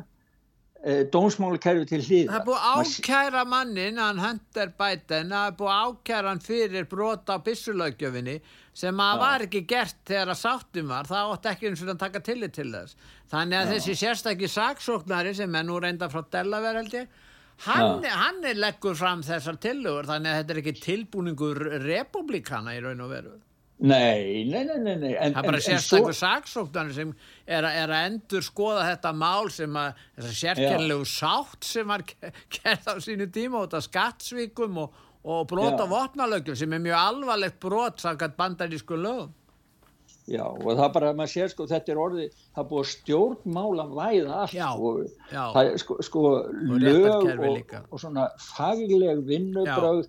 uh, 0.83 1.03
dómsmálakæru 1.13 1.85
til 1.89 2.01
hlýða 2.03 2.31
Það 2.31 2.39
er 2.39 2.45
búið 2.47 2.67
ákæra 2.73 3.45
mannin, 3.49 4.01
hann 4.01 4.21
Hunter 4.21 4.73
Biden, 4.79 5.31
það 5.33 5.47
er 5.47 5.57
búið 5.59 5.79
ákæra 5.83 6.33
hann 6.33 6.43
fyrir 6.43 6.87
brota 6.91 7.37
á 7.39 7.45
byssulögjöfinni 7.45 8.37
sem 8.73 9.03
að 9.05 9.19
var 9.21 9.45
ekki 9.45 9.63
gert 9.69 9.99
þegar 10.09 10.33
að 10.33 10.39
sáttum 10.41 10.89
var, 10.89 11.09
það 11.09 11.35
átti 11.35 11.51
ekki 11.51 11.69
eins 11.69 11.83
og 11.83 11.93
að 11.93 12.01
taka 12.01 12.23
tillit 12.25 12.55
til 12.57 12.69
þess. 12.73 12.97
Þannig 13.33 13.59
að 13.59 13.67
Já. 13.67 13.73
þessi 13.75 13.97
sérstakki 14.01 14.49
saksóknari 14.49 15.35
sem 15.37 15.55
er 15.59 15.67
nú 15.67 15.77
reynda 15.81 16.09
frá 16.09 16.23
Delaware 16.33 16.81
held 16.81 16.97
ég, 16.97 17.21
hann, 17.67 18.03
hann 18.09 18.43
er 18.49 18.59
leggur 18.59 18.97
fram 18.97 19.21
þessar 19.25 19.59
tillögur, 19.61 20.09
þannig 20.09 20.33
að 20.33 20.39
þetta 20.41 20.55
er 20.55 20.61
ekki 20.63 20.75
tilbúningur 20.81 21.65
republikana 21.85 22.73
í 22.77 22.81
raun 22.83 23.05
og 23.05 23.13
veru. 23.13 23.35
Nei, 23.83 24.43
nei, 24.47 24.79
nei, 24.79 24.95
nei. 24.95 25.13
En, 25.19 25.35
Það 25.35 25.39
er 25.41 25.47
bara 25.49 25.59
en 25.59 25.65
sérstakku 25.67 26.15
saksóknarnir 26.15 26.95
sem 26.95 27.13
er, 27.45 27.67
er 27.67 27.91
að 27.91 28.07
endur 28.09 28.45
skoða 28.45 28.87
þetta 28.93 29.13
mál 29.19 29.51
sem 29.51 29.79
að 29.79 30.01
þessar 30.15 30.37
sérkennlegu 30.39 31.07
sátt 31.11 31.67
sem 31.67 31.91
var 31.91 32.05
gerð 32.07 32.87
á 32.87 32.95
sínu 33.03 33.27
tíma 33.35 33.59
og 33.61 33.67
þetta 33.67 33.83
skattsvíkum 33.89 34.81
og, 34.85 34.99
og 35.23 35.45
brot 35.51 35.79
á 35.79 35.85
Já. 35.85 35.91
vopnalögjum 35.91 36.59
sem 36.63 36.75
er 36.77 36.83
mjög 36.87 36.99
alvarlegt 37.01 37.59
brot 37.63 38.03
samkvæmt 38.03 38.37
bandarísku 38.39 38.99
lögum. 38.99 39.31
Já, 40.31 40.45
og 40.47 40.69
það 40.77 40.85
er 40.85 40.91
bara 40.95 41.07
að 41.11 41.17
maður 41.19 41.31
sér 41.33 41.49
sko 41.51 41.65
þetta 41.67 41.91
er 41.91 41.99
orðið, 41.99 42.35
það 42.55 42.61
er 42.61 42.67
búið 42.69 42.85
stjórnmála 42.93 43.85
væða 43.91 44.35
allt 44.45 44.53
Já, 44.55 44.67
og 44.71 45.01
já. 45.27 45.41
það 45.51 45.63
er 45.63 45.81
sko, 45.81 45.97
sko 46.07 46.21
lög 46.71 46.85
réttarkerfi 46.85 47.49
og, 47.49 47.89
og 47.89 48.03
svona 48.05 48.27
fagleg 48.39 49.23
vinnubröð 49.27 50.05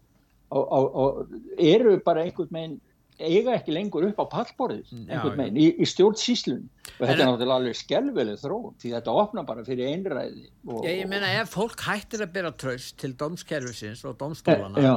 og, 0.55 0.62
og, 0.62 0.87
og 1.03 1.59
eru 1.59 1.97
bara 2.07 2.22
einhvern 2.29 2.55
veginn 2.55 2.77
eiga 3.21 3.53
ekki 3.55 3.75
lengur 3.77 4.07
upp 4.09 4.19
á 4.19 4.27
pallborðið 4.33 4.89
já, 4.91 5.03
einhvern 5.15 5.37
veginn 5.39 5.59
í, 5.62 5.67
í 5.79 5.87
stjórnsýslun 5.87 6.65
og 6.65 7.05
þetta 7.07 7.12
En- 7.12 7.21
er 7.21 7.29
náttúrulega 7.31 7.59
alveg 7.61 7.77
skelveleg 7.79 8.41
þróun 8.43 8.75
því 8.83 8.93
þetta 8.97 9.15
opna 9.23 9.45
bara 9.47 9.65
fyrir 9.67 9.93
einræði 9.93 10.49
og, 10.67 10.81
Ég, 10.85 10.99
ég 11.05 11.09
meina 11.12 11.31
ef 11.41 11.53
fólk 11.55 11.85
hættir 11.87 12.25
að 12.27 12.33
byrja 12.35 12.53
tröst 12.65 12.97
til 12.99 13.12
dómskerfisins 13.21 14.03
og 14.09 14.17
dómstólana, 14.19 14.83
Já. 14.83 14.97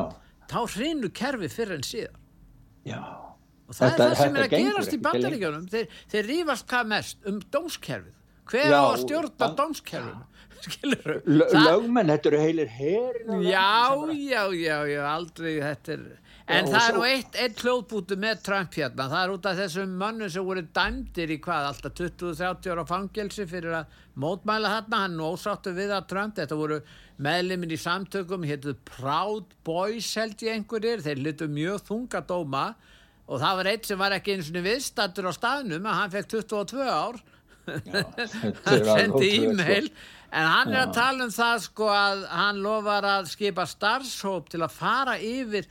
þá 0.49 0.59
hrinu 0.77 1.09
kerfi 1.13 1.49
fyrir 1.53 1.75
en 1.77 1.85
síðan. 1.85 2.17
Já. 2.87 3.01
Og 3.67 3.75
það 3.75 3.89
Þetta- 3.91 4.03
er 4.07 4.09
það 4.15 4.21
sem 4.23 4.35
er 4.37 4.43
að 4.47 4.53
gerast 4.55 4.93
í 4.95 5.01
bandaríkjunum. 5.03 5.65
Þeir, 5.69 5.87
þeir 6.13 6.27
rífast 6.31 6.67
hvað 6.71 6.85
mest 6.87 7.17
um 7.27 7.39
dómskerfið. 7.51 8.13
Hver 8.47 8.71
á 8.71 8.81
að 8.87 9.01
stjórna 9.03 9.49
Lö- 10.83 11.51
lögmenn, 11.67 12.09
þetta 12.09 12.29
eru 12.31 12.39
heilir 12.41 12.69
herin 12.71 13.43
Já, 13.45 13.93
já, 14.09 14.47
já, 14.57 14.77
já, 14.89 15.01
aldrei 15.05 15.59
þetta 15.61 15.93
er... 15.93 16.05
En 16.47 16.63
Já, 16.63 16.71
það 16.71 16.85
er 16.87 16.93
nú 16.95 17.01
eitt, 17.03 17.33
eitt 17.43 17.59
hljóðbútu 17.59 18.15
með 18.23 18.37
Trump 18.45 18.75
hérna, 18.79 19.09
það 19.11 19.19
er 19.19 19.31
út 19.33 19.47
af 19.49 19.57
þessum 19.59 19.95
mönnum 19.99 20.29
sem 20.31 20.45
voru 20.47 20.61
dæmdir 20.77 21.31
í 21.35 21.37
hvað, 21.43 21.65
alltaf 21.73 21.95
20-30 21.97 22.69
ára 22.71 22.85
fangelsi 22.87 23.43
fyrir 23.51 23.73
að 23.81 23.97
mótmæla 24.23 24.69
þarna, 24.77 25.01
hann 25.03 25.17
er 25.17 25.25
ósáttu 25.27 25.73
við 25.75 25.91
að 25.91 26.05
Trump, 26.13 26.37
þetta 26.37 26.59
voru 26.61 26.77
meðlimin 27.27 27.73
í 27.75 27.79
samtökum, 27.81 28.45
héttu 28.47 28.77
Proud 28.87 29.51
Boys 29.67 30.07
held 30.15 30.45
ég 30.45 30.55
einhverjir, 30.55 31.03
þeir 31.03 31.19
lyttu 31.25 31.49
mjög 31.51 31.81
þunga 31.89 32.21
dóma. 32.29 32.61
Og 33.27 33.41
það 33.41 33.57
var 33.59 33.69
eitt 33.73 33.89
sem 33.89 33.99
var 33.99 34.15
ekki 34.15 34.37
eins 34.37 34.51
og 34.53 34.63
viðstattur 34.63 35.27
á 35.27 35.33
staðnum, 35.35 35.83
að 35.83 35.97
hann 35.99 36.13
fekk 36.13 36.29
22 36.37 36.85
ár, 36.87 37.17
þetta 37.67 38.69
hann 38.69 38.77
er 38.77 38.87
sendi 38.87 39.33
ótrúlegt, 39.33 39.49
e-mail. 39.51 39.89
Sko. 39.91 40.13
en 40.31 40.47
hann 40.53 40.71
er 40.71 40.79
Já. 40.79 40.85
að 40.85 40.93
tala 40.95 41.27
um 41.27 41.33
það 41.35 41.57
sko 41.65 41.89
að 41.91 42.23
hann 42.31 42.63
lofar 42.63 43.09
að 43.17 43.27
skipa 43.33 43.65
starfshóp 43.67 44.47
til 44.53 44.61
að 44.63 44.77
fara 44.77 45.17
yfir 45.19 45.67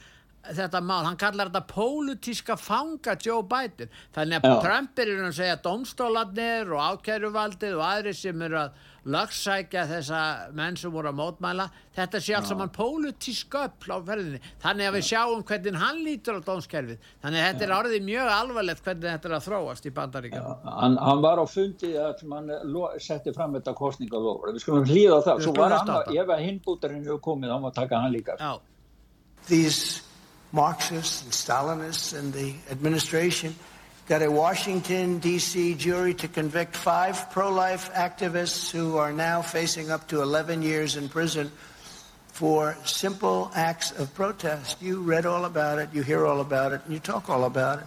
þetta 0.56 0.82
mál, 0.84 1.04
hann 1.06 1.20
kallar 1.20 1.50
þetta 1.50 1.64
pólutíska 1.72 2.56
fanga 2.60 3.16
Joe 3.22 3.42
Biden. 3.46 3.90
Þannig 4.16 4.42
að 4.42 4.50
Já. 4.52 4.58
Trump 4.66 5.00
er 5.02 5.12
raun 5.12 5.30
að 5.30 5.38
segja 5.40 5.56
að 5.56 5.64
domstólarnir 5.66 6.76
og 6.76 7.00
ákæruvaldið 7.00 7.78
og 7.78 7.86
aðri 7.86 8.14
sem 8.16 8.46
eru 8.46 8.60
að 8.66 8.84
lögsækja 9.06 9.84
þessa 9.86 10.20
menn 10.56 10.76
sem 10.78 10.90
voru 10.90 11.12
að 11.12 11.18
mótmæla 11.20 11.68
þetta 11.94 12.20
sé 12.22 12.34
allt 12.34 12.48
saman 12.50 12.72
pólutísk 12.74 13.54
öll 13.60 13.92
á 13.94 13.98
ferðinni, 14.02 14.40
þannig 14.62 14.88
að 14.88 14.96
við 14.96 15.04
sjáum 15.06 15.44
hvernig 15.46 15.78
hann 15.78 16.00
lítur 16.02 16.40
á 16.42 16.46
dómskerfið. 16.48 17.10
Þannig 17.22 17.42
að 17.42 17.46
þetta 17.46 17.66
er 17.68 17.74
orðið 17.76 18.06
mjög 18.08 18.32
alvarlegt 18.34 18.82
hvernig 18.82 19.06
þetta 19.12 19.30
er 19.30 19.36
að 19.36 19.46
þróast 19.46 19.86
í 19.86 19.92
bandaríkjum 20.00 20.48
hann, 20.66 20.98
hann 21.06 21.22
var 21.22 21.42
á 21.42 21.46
fundi 21.46 21.92
að 22.02 22.24
mann 22.32 22.50
setti 23.02 23.34
fram 23.36 23.54
þetta 23.56 23.76
kostningalofur 23.78 24.56
við 24.56 24.64
skulum 24.64 24.90
hlýða 24.90 25.20
það, 25.28 25.44
svo 25.44 25.54
skulum 25.54 25.62
var 25.62 25.76
hann 25.78 26.16
ef 26.16 26.34
að 26.34 26.44
hinbútarinn 26.48 27.06
hefur 27.06 27.22
komið, 27.30 27.54
hann 27.54 27.62
var 27.62 27.76
að 27.76 27.80
taka 27.84 28.02
hann 28.02 28.14
líka. 28.16 28.36
Já. 28.42 28.58
These 29.46 30.02
Marxists 30.52 31.22
and 31.22 31.32
Stalinists 31.32 32.16
and 32.16 32.32
the 32.32 32.54
administration 32.70 33.54
got 34.08 34.22
a 34.22 34.30
Washington, 34.30 35.18
D.C. 35.18 35.74
jury 35.74 36.14
to 36.14 36.28
convict 36.28 36.76
five 36.76 37.30
pro 37.32 37.50
life 37.50 37.92
activists 37.92 38.70
who 38.70 38.96
are 38.96 39.12
now 39.12 39.42
facing 39.42 39.90
up 39.90 40.06
to 40.08 40.22
11 40.22 40.62
years 40.62 40.96
in 40.96 41.08
prison 41.08 41.50
for 42.28 42.76
simple 42.84 43.50
acts 43.54 43.90
of 43.92 44.14
protest. 44.14 44.80
You 44.80 45.00
read 45.00 45.26
all 45.26 45.44
about 45.44 45.78
it, 45.78 45.88
you 45.92 46.02
hear 46.02 46.24
all 46.24 46.40
about 46.40 46.72
it, 46.72 46.82
and 46.84 46.94
you 46.94 47.00
talk 47.00 47.28
all 47.28 47.44
about 47.44 47.80
it. 47.80 47.86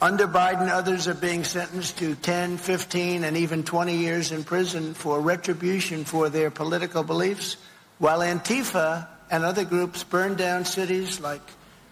Under 0.00 0.28
Biden, 0.28 0.68
others 0.68 1.08
are 1.08 1.14
being 1.14 1.42
sentenced 1.42 1.98
to 1.98 2.14
10, 2.14 2.58
15, 2.58 3.24
and 3.24 3.36
even 3.36 3.64
20 3.64 3.96
years 3.96 4.30
in 4.30 4.44
prison 4.44 4.94
for 4.94 5.20
retribution 5.20 6.04
for 6.04 6.28
their 6.28 6.50
political 6.50 7.02
beliefs, 7.02 7.56
while 7.98 8.20
Antifa 8.20 9.08
and 9.30 9.44
other 9.44 9.64
groups 9.64 10.04
burn 10.04 10.34
down 10.34 10.64
cities 10.64 11.20
like 11.20 11.42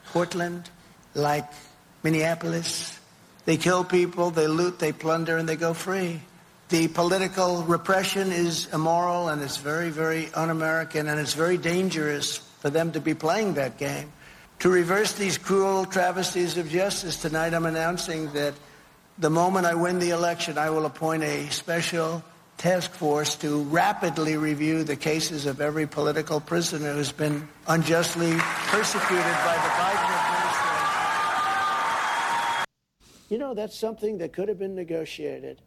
Portland, 0.06 0.68
like 1.14 1.50
Minneapolis. 2.02 2.98
They 3.44 3.56
kill 3.56 3.84
people, 3.84 4.30
they 4.30 4.46
loot, 4.46 4.78
they 4.78 4.92
plunder, 4.92 5.36
and 5.36 5.48
they 5.48 5.56
go 5.56 5.74
free. 5.74 6.20
The 6.68 6.88
political 6.88 7.62
repression 7.62 8.32
is 8.32 8.66
immoral 8.72 9.28
and 9.28 9.40
it's 9.40 9.58
very, 9.58 9.90
very 9.90 10.32
un 10.34 10.50
American, 10.50 11.06
and 11.06 11.20
it's 11.20 11.34
very 11.34 11.56
dangerous 11.56 12.38
for 12.60 12.70
them 12.70 12.90
to 12.92 13.00
be 13.00 13.14
playing 13.14 13.54
that 13.54 13.78
game. 13.78 14.10
To 14.60 14.70
reverse 14.70 15.12
these 15.12 15.38
cruel 15.38 15.84
travesties 15.84 16.56
of 16.56 16.68
justice, 16.68 17.20
tonight 17.20 17.54
I'm 17.54 17.66
announcing 17.66 18.32
that 18.32 18.54
the 19.18 19.30
moment 19.30 19.66
I 19.66 19.74
win 19.74 19.98
the 19.98 20.10
election, 20.10 20.58
I 20.58 20.70
will 20.70 20.86
appoint 20.86 21.22
a 21.22 21.48
special 21.50 22.24
task 22.56 22.92
force 22.92 23.34
to 23.36 23.62
rapidly 23.64 24.36
review 24.36 24.82
the 24.82 24.96
cases 24.96 25.46
of 25.46 25.60
every 25.60 25.86
political 25.86 26.40
prisoner 26.40 26.94
who's 26.94 27.12
been 27.12 27.46
unjustly 27.68 28.32
persecuted 28.68 29.24
by 29.44 29.56
the 29.56 29.68
Biden 29.76 30.10
administration. 30.16 30.66
You 33.28 33.38
know, 33.38 33.54
that's 33.54 33.78
something 33.78 34.18
that 34.18 34.32
could 34.32 34.48
have 34.48 34.58
been 34.58 34.74
negotiated 34.74 35.60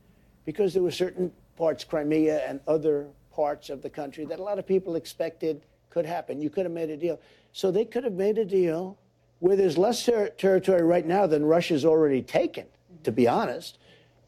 because 0.46 0.74
there 0.74 0.82
were 0.82 0.92
certain 0.92 1.32
parts, 1.58 1.84
Crimea 1.84 2.40
and 2.48 2.60
other 2.68 3.08
parts 3.32 3.70
of 3.70 3.82
the 3.82 3.90
country 3.90 4.26
that 4.26 4.40
a 4.40 4.44
lot 4.44 4.58
of 4.58 4.66
people 4.66 4.96
expected 4.96 5.62
could 5.90 6.06
happen. 6.06 6.42
You 6.42 6.50
could 6.50 6.66
have 6.66 6.74
made 6.74 6.90
a 6.90 6.98
deal. 6.98 7.20
So 7.54 7.70
they 7.72 7.86
could 7.86 8.04
have 8.04 8.14
made 8.14 8.38
a 8.38 8.46
deal 8.46 8.98
where 9.40 9.56
there's 9.56 9.78
less 9.78 10.06
ter- 10.06 10.30
territory 10.30 10.84
right 10.84 11.06
now 11.06 11.28
than 11.28 11.46
Russia's 11.46 11.86
already 11.86 12.22
taken, 12.22 12.66
to 13.04 13.12
be 13.12 13.28
honest. 13.28 13.78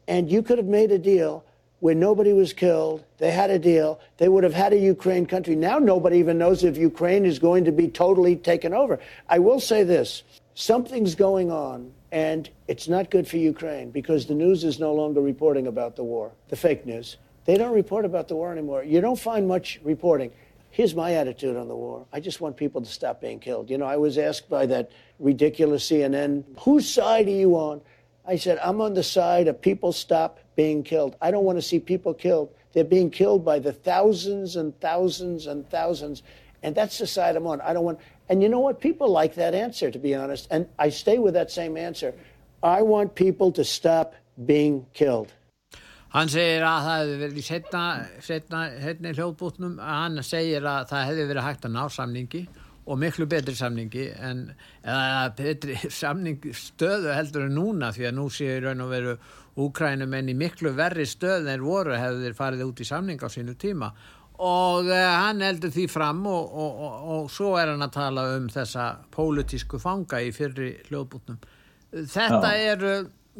And 0.06 0.30
you 0.30 0.42
could 0.42 0.58
have 0.58 0.66
made 0.66 0.92
a 0.92 0.98
deal 0.98 1.44
where 1.82 1.96
nobody 1.96 2.32
was 2.32 2.52
killed. 2.52 3.02
They 3.18 3.32
had 3.32 3.50
a 3.50 3.58
deal. 3.58 3.98
They 4.18 4.28
would 4.28 4.44
have 4.44 4.54
had 4.54 4.72
a 4.72 4.78
Ukraine 4.78 5.26
country. 5.26 5.56
Now 5.56 5.80
nobody 5.80 6.18
even 6.18 6.38
knows 6.38 6.62
if 6.62 6.76
Ukraine 6.76 7.26
is 7.26 7.40
going 7.40 7.64
to 7.64 7.72
be 7.72 7.88
totally 7.88 8.36
taken 8.36 8.72
over. 8.72 9.00
I 9.28 9.40
will 9.40 9.58
say 9.58 9.82
this 9.82 10.22
something's 10.54 11.16
going 11.16 11.50
on, 11.50 11.92
and 12.12 12.48
it's 12.68 12.86
not 12.86 13.10
good 13.10 13.26
for 13.26 13.36
Ukraine 13.36 13.90
because 13.90 14.26
the 14.26 14.34
news 14.34 14.62
is 14.62 14.78
no 14.78 14.94
longer 14.94 15.20
reporting 15.20 15.66
about 15.66 15.96
the 15.96 16.04
war, 16.04 16.30
the 16.50 16.54
fake 16.54 16.86
news. 16.86 17.16
They 17.46 17.58
don't 17.58 17.74
report 17.74 18.04
about 18.04 18.28
the 18.28 18.36
war 18.36 18.52
anymore. 18.52 18.84
You 18.84 19.00
don't 19.00 19.18
find 19.18 19.48
much 19.48 19.80
reporting. 19.82 20.30
Here's 20.70 20.94
my 20.94 21.14
attitude 21.14 21.56
on 21.56 21.66
the 21.66 21.74
war. 21.74 22.06
I 22.12 22.20
just 22.20 22.40
want 22.40 22.56
people 22.56 22.80
to 22.80 22.88
stop 22.88 23.20
being 23.20 23.40
killed. 23.40 23.68
You 23.68 23.78
know, 23.78 23.86
I 23.86 23.96
was 23.96 24.18
asked 24.18 24.48
by 24.48 24.66
that 24.66 24.92
ridiculous 25.18 25.90
CNN, 25.90 26.44
whose 26.60 26.88
side 26.88 27.26
are 27.26 27.30
you 27.30 27.56
on? 27.56 27.80
I 28.26 28.36
said, 28.36 28.58
I'm 28.62 28.80
on 28.80 28.94
the 28.94 29.02
side 29.02 29.48
of 29.48 29.60
people 29.60 29.92
stop 29.92 30.38
being 30.54 30.82
killed. 30.82 31.16
I 31.20 31.30
don't 31.30 31.44
want 31.44 31.58
to 31.58 31.62
see 31.62 31.80
people 31.80 32.14
killed. 32.14 32.54
They're 32.72 32.84
being 32.84 33.10
killed 33.10 33.44
by 33.44 33.58
the 33.58 33.72
thousands 33.72 34.56
and 34.56 34.78
thousands 34.80 35.46
and 35.46 35.68
thousands. 35.68 36.22
And 36.62 36.74
that's 36.74 36.98
the 36.98 37.06
side 37.06 37.36
I'm 37.36 37.46
on. 37.46 37.60
I 37.60 37.72
don't 37.72 37.84
want, 37.84 37.98
and 38.28 38.42
you 38.42 38.48
know 38.48 38.60
what? 38.60 38.80
People 38.80 39.08
like 39.10 39.34
that 39.34 39.54
answer, 39.54 39.90
to 39.90 39.98
be 39.98 40.14
honest. 40.14 40.46
And 40.50 40.66
I 40.78 40.88
stay 40.90 41.18
with 41.18 41.34
that 41.34 41.50
same 41.50 41.76
answer. 41.76 42.14
I 42.62 42.82
want 42.82 43.14
people 43.14 43.50
to 43.52 43.64
stop 43.64 44.14
being 44.46 44.86
killed. 44.94 45.32
Hann 46.12 46.28
segir 46.28 46.60
að 46.60 46.82
það 46.84 46.98
hefði 47.00 47.14
verið 47.22 47.36
í 47.40 47.42
setna, 47.46 47.82
setna 48.20 48.58
hérna 48.82 49.12
hljóðbútnum 49.16 49.78
hann 49.80 50.20
segir 50.20 50.66
að 50.68 50.90
það 50.90 51.06
hefði 51.08 51.24
verið 51.30 51.46
hægt 51.46 51.64
að 51.64 51.72
ná 51.72 51.84
samningi 51.88 52.42
og 52.82 52.98
miklu 52.98 53.28
betri 53.30 53.54
samningi 53.54 54.08
en 54.18 54.46
eða 54.82 55.28
betri 55.38 55.76
samning 56.02 56.40
stöðu 56.56 57.12
heldur 57.14 57.46
en 57.46 57.56
núna 57.58 57.92
því 57.94 58.08
að 58.08 58.18
nú 58.18 58.26
séu 58.32 58.58
raun 58.64 58.84
og 58.86 58.92
veru 58.92 59.16
Úkrænum 59.62 60.14
en 60.16 60.30
í 60.32 60.34
miklu 60.34 60.70
verri 60.72 61.04
stöðu 61.04 61.50
en 61.52 61.64
voru 61.66 61.92
hefur 61.92 62.22
þeir 62.24 62.36
farið 62.38 62.66
út 62.70 62.80
í 62.80 62.88
samning 62.88 63.20
á 63.20 63.28
sínu 63.28 63.52
tíma 63.60 63.90
og 64.42 64.88
uh, 64.88 64.98
hann 65.22 65.42
heldur 65.44 65.70
því 65.70 65.86
fram 65.92 66.22
og, 66.26 66.54
og, 66.56 66.78
og, 66.82 66.94
og 67.14 67.26
svo 67.30 67.52
er 67.60 67.74
hann 67.74 67.84
að 67.84 67.96
tala 67.98 68.24
um 68.38 68.48
þessa 68.50 68.86
pólitísku 69.12 69.78
fanga 69.82 70.22
í 70.24 70.32
fyrri 70.34 70.72
hljóðbútnum. 70.88 71.36
Þetta 71.92 72.54
Já. 72.56 72.72
er 72.72 72.86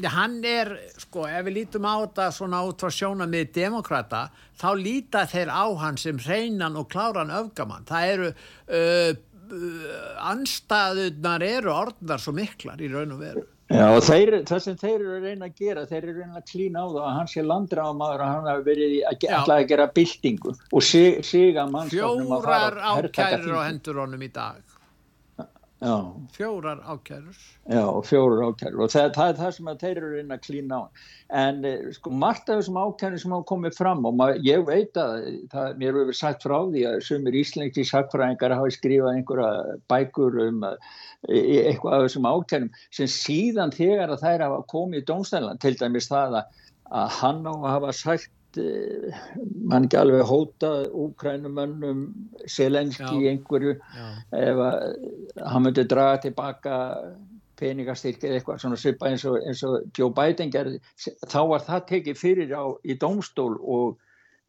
hann 0.09 0.39
er, 0.45 0.71
sko, 0.97 1.27
ef 1.29 1.45
við 1.47 1.57
lítum 1.59 1.85
á 1.85 2.01
þetta 2.01 2.29
svona 2.33 2.63
út 2.65 2.81
frá 2.81 2.93
sjóna 2.95 3.27
með 3.29 3.51
demokrata, 3.59 4.23
þá 4.57 4.69
líta 4.79 5.27
þeir 5.29 5.53
á 5.53 5.65
hann 5.83 5.99
sem 6.01 6.19
hreinan 6.23 6.79
og 6.81 6.89
kláran 6.93 7.33
öfgamann. 7.35 7.85
Það 7.89 8.13
eru, 8.15 8.31
uh, 8.73 9.11
uh, 9.53 10.29
anstæðunar 10.33 11.45
eru 11.47 11.73
orðnar 11.75 12.23
svo 12.23 12.35
miklar 12.37 12.81
í 12.83 12.91
raun 12.93 13.15
og 13.17 13.23
veru. 13.23 13.45
Já, 13.73 13.87
og 13.89 14.03
þeir, 14.05 14.35
það 14.49 14.59
sem 14.67 14.75
þeir 14.81 14.95
eru 14.95 15.13
að 15.17 15.23
reyna 15.29 15.47
að 15.49 15.61
gera, 15.63 15.85
þeir 15.89 16.03
eru 16.03 16.13
að 16.13 16.19
reyna 16.21 16.41
að 16.43 16.51
klína 16.51 16.83
á 16.83 16.87
það 16.91 17.07
að 17.07 17.15
hann 17.17 17.31
sé 17.33 17.45
landrámaður 17.47 18.25
og 18.25 18.33
hann 18.33 18.51
hafi 18.51 18.67
verið 18.67 18.97
að 19.09 19.55
að 19.55 19.63
gera 19.71 19.87
byltingu 19.97 20.53
og 20.53 20.85
sig, 20.85 21.23
siga 21.25 21.65
mannstofnum 21.71 22.35
að 22.37 22.51
fara 22.51 22.83
Fjórar 22.83 23.09
ákærur 23.09 23.33
á 23.33 23.63
þingið. 23.63 23.65
hendur 23.71 24.03
honum 24.03 24.27
í 24.27 24.31
dag. 24.35 24.72
Já, 25.83 25.97
Fjórar 26.37 26.79
ákærur. 26.87 27.35
já, 27.67 27.83
fjórar 28.07 28.43
ákærur 28.53 28.83
og 28.85 28.91
það, 28.93 29.09
það 29.17 29.31
er 29.33 29.39
það 29.41 29.55
sem 29.57 29.71
að 29.73 29.81
þeir 29.83 29.97
eru 29.99 30.11
reyna 30.13 30.37
að 30.37 30.43
klína 30.45 30.77
á. 30.79 30.83
En 31.43 31.65
eh, 31.67 31.89
sko, 31.97 32.13
margt 32.23 32.53
af 32.53 32.61
þessum 32.61 32.79
ákærur 32.79 33.19
sem 33.19 33.35
hafa 33.35 33.47
komið 33.51 33.75
fram 33.81 34.07
og 34.07 34.15
maður, 34.21 34.39
ég 34.47 34.63
veit 34.69 35.01
að 35.03 35.15
það, 35.51 35.73
mér 35.81 35.99
hefur 35.99 36.19
sagt 36.21 36.47
frá 36.47 36.55
því 36.71 36.85
að 36.93 36.99
sumir 37.09 37.39
íslenski 37.41 37.87
sakfræðingar 37.91 38.55
hafi 38.61 38.77
skrifað 38.77 39.11
einhverja 39.17 39.79
bækur 39.91 40.39
um 40.47 40.63
að, 40.71 40.77
e- 41.27 41.65
eitthvað 41.73 41.97
af 41.99 42.07
þessum 42.07 42.31
ákærum 42.31 42.71
sem 43.01 43.11
síðan 43.17 43.75
þegar 43.75 44.15
að 44.15 44.23
þær 44.23 44.47
hafa 44.47 44.61
komið 44.71 45.03
í 45.03 45.09
dómstælan, 45.11 45.59
til 45.67 45.75
dæmis 45.83 46.07
það 46.13 46.39
að, 46.45 46.63
að 47.03 47.19
hann 47.19 47.43
á 47.43 47.55
að 47.59 47.69
hafa 47.75 47.93
sagt 48.05 48.31
eh, 48.31 48.42
mann 48.61 49.87
ekki 49.87 49.99
alveg 50.01 50.25
hóta 50.29 50.71
úkrænumönnum 51.05 52.03
selenski 52.47 53.29
einhverju 53.31 53.77
ef 54.37 54.63
að 54.67 54.79
hann 55.47 55.67
myndi 55.67 55.87
draga 55.89 56.21
tilbaka 56.27 56.79
peningastyrk 57.63 58.25
eða 58.27 58.41
eitthvað 58.41 58.63
svona 58.63 58.79
svipa 58.81 59.11
eins 59.11 59.25
og, 59.29 59.39
eins 59.47 59.63
og 59.67 59.87
Joe 59.97 60.11
Biden 60.17 60.51
gerði, 60.53 60.81
þá 61.31 61.41
var 61.53 61.67
það 61.67 61.85
tekið 61.93 62.19
fyrir 62.19 62.55
á 62.57 62.65
í 62.83 62.97
dómstól 62.99 63.55
og 63.61 63.99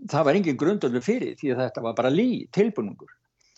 það 0.09 0.27
var 0.27 0.39
engin 0.39 0.59
grundöldu 0.59 1.01
fyrir 1.03 1.37
því 1.39 1.53
að 1.53 1.61
þetta 1.67 1.85
var 1.85 1.99
bara 1.99 2.13
lí, 2.13 2.47
tilbúningur 2.55 3.11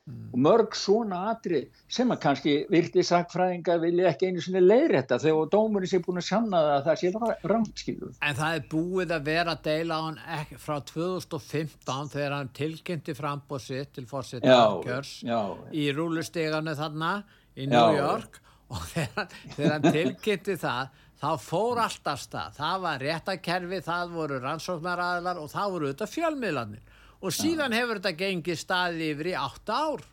og 0.05 0.37
mörg 0.37 0.75
svona 0.77 1.19
atrið 1.31 1.79
sem 1.89 2.11
að 2.13 2.19
kannski 2.21 2.51
vilti 2.69 3.01
sakfræðinga 3.07 3.77
vilja 3.81 4.11
ekki 4.11 4.27
einu 4.29 4.43
sinni 4.43 4.61
leiðrætta 4.61 5.17
þegar 5.23 5.47
dómurinn 5.55 5.89
sé 5.89 5.99
búin 6.05 6.21
að 6.21 6.27
sanna 6.27 6.59
það 6.61 6.73
að 6.75 6.83
það 6.85 6.99
sé 7.01 7.47
rámskilur. 7.49 8.11
En 8.21 8.37
það 8.37 8.57
er 8.59 8.67
búið 8.75 9.13
að 9.15 9.25
vera 9.31 9.55
deila 9.65 9.97
á 9.97 10.01
hann 10.05 10.19
ekki, 10.37 10.59
frá 10.61 10.75
2015 10.91 12.11
þegar 12.13 12.35
hann 12.37 12.51
tilkynnti 12.59 13.15
frambóð 13.17 13.63
sitt 13.65 13.95
til 13.97 14.05
fórseta 14.11 14.45
Já, 14.53 14.61
kjörs 14.85 15.15
já. 15.25 15.39
í 15.73 15.87
rúlusteganu 15.97 16.77
þarna 16.77 17.13
í 17.55 17.65
Já. 17.65 17.71
New 17.73 17.97
York 17.97 18.41
og 18.75 18.85
þegar, 18.91 19.33
þegar 19.55 19.73
hann 19.73 19.89
tilkynnti 19.89 20.59
það 20.61 21.01
þá 21.25 21.29
fór 21.41 21.81
alltaf 21.81 22.21
stað. 22.21 22.59
Það 22.59 22.85
var 22.85 23.01
réttakerfi, 23.01 23.81
það 23.89 24.13
voru 24.19 24.37
rannsóknaraðlar 24.43 25.41
og 25.41 25.49
það 25.49 25.73
voru 25.73 25.89
auðvitað 25.89 26.13
fjölmiðlarnir 26.13 26.91
og 27.21 27.33
síðan 27.35 27.75
hefur 27.75 27.99
þetta 27.99 28.17
gengið 28.19 28.59
staðið 28.61 29.05
yfir 29.11 29.31
í 29.31 29.35
átta 29.39 29.79
ár. 29.89 30.03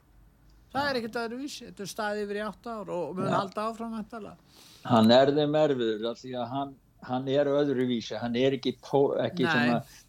Það 0.72 0.88
er 0.88 0.98
ekkert 1.00 1.18
öðruvísi, 1.22 1.66
þetta 1.68 1.84
er 1.84 1.90
staðið 1.90 2.22
yfir 2.26 2.38
í 2.38 2.44
átta 2.46 2.76
ár 2.78 2.92
og 2.94 3.16
mun 3.18 3.28
Já. 3.28 3.34
halda 3.36 3.66
áfram. 3.68 3.96
Hann 4.88 5.10
er 5.14 5.32
þeim 5.36 5.58
erfiður 5.62 6.06
því 6.22 6.32
að 6.40 6.54
hann, 6.56 6.72
hann 7.06 7.26
er 7.30 7.48
öðruvísi, 7.50 8.14
hann 8.20 8.36
er 8.38 8.54
ekki, 8.56 8.74
ekki 9.24 9.46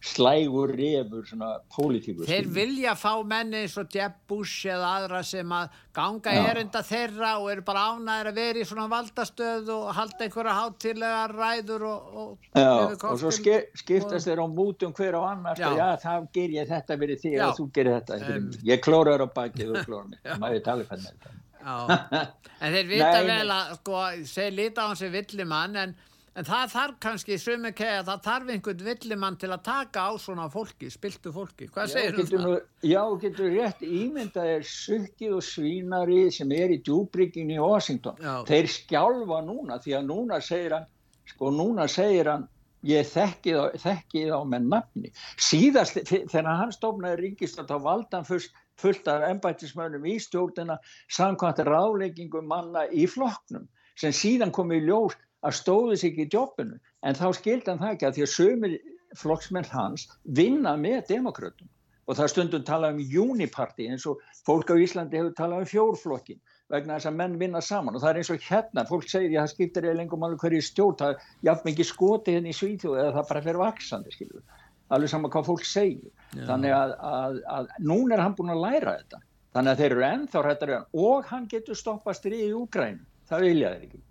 slægur 0.04 0.74
refur, 0.78 1.24
svona 1.26 1.50
pólitíkur. 1.74 2.28
Þeir 2.30 2.50
vilja 2.54 2.94
fá 3.00 3.12
menni 3.26 3.64
eins 3.64 3.78
og 3.82 3.90
Jeb 3.94 4.20
Bush 4.30 4.68
eða 4.70 4.92
aðra 5.00 5.22
sem 5.26 5.56
að 5.58 5.80
ganga 5.94 6.34
Já. 6.34 6.44
erinda 6.52 6.82
þeirra 6.86 7.32
og 7.42 7.50
eru 7.54 7.66
bara 7.66 7.86
ánæður 7.94 8.32
að 8.32 8.40
vera 8.42 8.62
í 8.62 8.68
svona 8.70 8.88
valdastöð 8.92 9.72
og 9.74 9.92
halda 9.98 10.28
einhverja 10.28 10.56
hátilega 10.60 11.24
ræður 11.34 11.88
og, 11.90 12.16
og 12.24 12.48
Já, 12.58 12.72
og 12.94 13.20
svo 13.22 13.34
skiptast 13.34 14.30
þeir 14.30 14.44
á 14.46 14.48
mútum 14.50 14.94
hver 14.98 15.18
á 15.18 15.22
annars 15.34 15.62
Já. 15.62 15.70
já. 15.70 15.78
já, 15.82 15.90
þá 16.06 16.34
ger 16.38 16.58
ég 16.60 16.74
þetta 16.74 17.00
fyrir 17.04 17.24
þig 17.26 17.40
og 17.42 17.58
þú 17.60 17.70
gerir 17.78 18.00
þetta 18.00 18.22
mig. 18.24 18.60
Ég 18.70 18.86
klórar 18.86 19.26
á 19.26 19.28
bakið 19.34 19.74
og 19.74 19.84
klórar 19.88 20.10
mig. 20.14 20.22
Maður 20.42 20.66
tala 20.70 20.90
hvernig 20.90 21.10
þetta. 21.14 21.38
Já. 21.64 22.26
En 22.60 22.74
þeir 22.76 22.90
vita 22.94 23.12
Nei, 23.18 23.30
vel 23.30 23.54
að 23.56 23.76
sko, 23.80 24.02
þeir 24.34 24.58
líta 24.58 24.84
á 24.84 24.88
hans 24.90 25.04
sem 25.04 25.14
villimann 25.14 25.80
en, 25.80 25.96
en 26.36 26.46
það 26.48 26.72
þarf 26.74 26.96
kannski 27.06 27.38
sumi 27.42 27.72
kegja, 27.78 28.04
það 28.08 28.22
þarf 28.28 28.52
einhvern 28.56 28.84
villimann 28.88 29.36
til 29.42 29.50
að 29.54 29.64
taka 29.68 30.06
á 30.10 30.12
svona 30.22 30.48
fólki, 30.54 30.90
spiltu 30.94 31.34
fólki. 31.36 31.68
Hvað 31.74 31.92
segir 31.94 32.16
getur 32.18 32.42
nú, 32.46 32.54
já, 32.90 33.02
getur 33.22 33.52
rétt 33.54 33.84
ímyndað 33.86 34.50
er 34.56 34.66
sukkið 34.66 35.36
og 35.38 35.44
svínari 35.46 36.24
sem 36.34 36.52
er 36.58 36.74
í 36.74 36.80
djúbrygginu 36.86 37.58
í 37.60 37.62
Washington. 37.62 38.18
Já. 38.24 38.34
Þeir 38.50 38.72
skjálfa 38.78 39.44
núna 39.46 39.78
því 39.84 39.96
að 40.00 40.10
núna 40.10 40.42
segir 40.42 40.78
hann, 40.80 40.90
sko 41.30 41.52
núna 41.54 41.86
segir 41.92 42.32
hann, 42.32 42.48
ég 42.84 43.06
þekki 43.08 43.54
þá, 43.56 43.78
þekki 43.86 44.26
þá 44.32 44.40
með 44.56 44.66
nafni. 44.74 45.14
Síðast 45.40 46.02
þe- 46.02 46.26
þegar 46.34 46.58
hann 46.64 46.74
stofnaði 46.76 47.22
ríkistöld 47.22 47.70
þá 47.70 47.78
valdi 47.86 48.18
hann 48.18 48.26
fyrst 48.28 48.58
fullt 48.82 49.08
af 49.08 49.22
embættismönnum 49.30 50.04
í 50.10 50.18
stjórnina 50.20 50.80
samkvæmt 51.14 51.62
ráleggingum 51.70 52.48
manna 52.50 52.88
í 52.90 53.06
flokknum 53.08 53.68
sem 53.96 54.10
síðan 54.12 54.52
kom 54.52 54.72
í 54.74 54.80
ljós 54.82 55.14
að 55.44 55.58
stóðu 55.60 56.00
sig 56.00 56.14
ekki 56.14 56.28
í 56.28 56.34
jobbinu 56.34 56.80
en 57.04 57.20
þá 57.20 57.28
skildi 57.38 57.72
hann 57.72 57.82
það 57.82 57.96
ekki 57.96 58.10
að 58.10 58.18
því 58.18 58.26
að 58.26 58.34
sömur 58.34 58.76
flokksmenn 59.20 59.70
hans 59.72 60.08
vinna 60.40 60.74
með 60.80 61.04
demokratum 61.12 61.70
og 62.08 62.18
það 62.20 62.32
stundum 62.34 62.66
talað 62.68 62.98
um 62.98 63.28
uniparty 63.28 63.88
eins 63.92 64.08
og 64.10 64.24
fólk 64.48 64.74
á 64.74 64.76
Íslandi 64.76 65.20
hefur 65.20 65.36
talað 65.38 65.64
um 65.64 65.70
fjórflokkin 65.72 66.42
vegna 66.74 66.98
þess 66.98 67.10
að 67.12 67.20
menn 67.20 67.38
vinna 67.40 67.62
saman. 67.64 67.96
Og 67.96 68.04
það 68.04 68.10
er 68.10 68.20
eins 68.20 68.32
og 68.34 68.48
hérna, 68.48 68.84
fólk 68.90 69.08
segir 69.08 69.38
að 69.38 69.44
það 69.44 69.52
skiptir 69.54 69.88
eða 69.88 70.00
lengum 70.00 70.26
alveg 70.26 70.44
hverju 70.44 70.64
stjórn, 70.68 70.98
það 71.00 71.14
er 71.14 71.28
jafn 71.48 71.70
mikið 71.70 71.90
skoti 71.90 72.36
henni 72.36 72.52
í 72.52 72.58
Svíþjóð 72.58 73.00
eða 73.00 73.14
það 73.18 73.30
bara 73.30 73.44
fer 73.48 73.60
vaksandi 73.62 74.16
skilur 74.16 74.60
alveg 74.94 75.10
saman 75.10 75.32
hvað 75.34 75.48
fólk 75.48 75.64
segir. 75.66 76.10
Já. 76.34 76.44
þannig 76.50 76.74
að, 76.76 76.96
að, 77.08 77.38
að 77.56 77.70
núna 77.86 78.18
er 78.18 78.24
hann 78.24 78.36
búin 78.38 78.52
að 78.54 78.64
læra 78.66 78.98
þetta. 79.00 79.22
Þannig 79.54 79.72
að 79.72 79.82
þeir 79.84 79.94
eru 79.94 80.06
ennþá 80.10 80.80
og 81.06 81.30
hann 81.30 81.48
getur 81.50 81.78
stoppað 81.78 82.18
stríð 82.20 82.48
í 82.48 82.56
Úgræn 82.58 83.00
það 83.30 83.46
vilja 83.48 83.72
þeir 83.74 83.86
ekki 83.88 84.02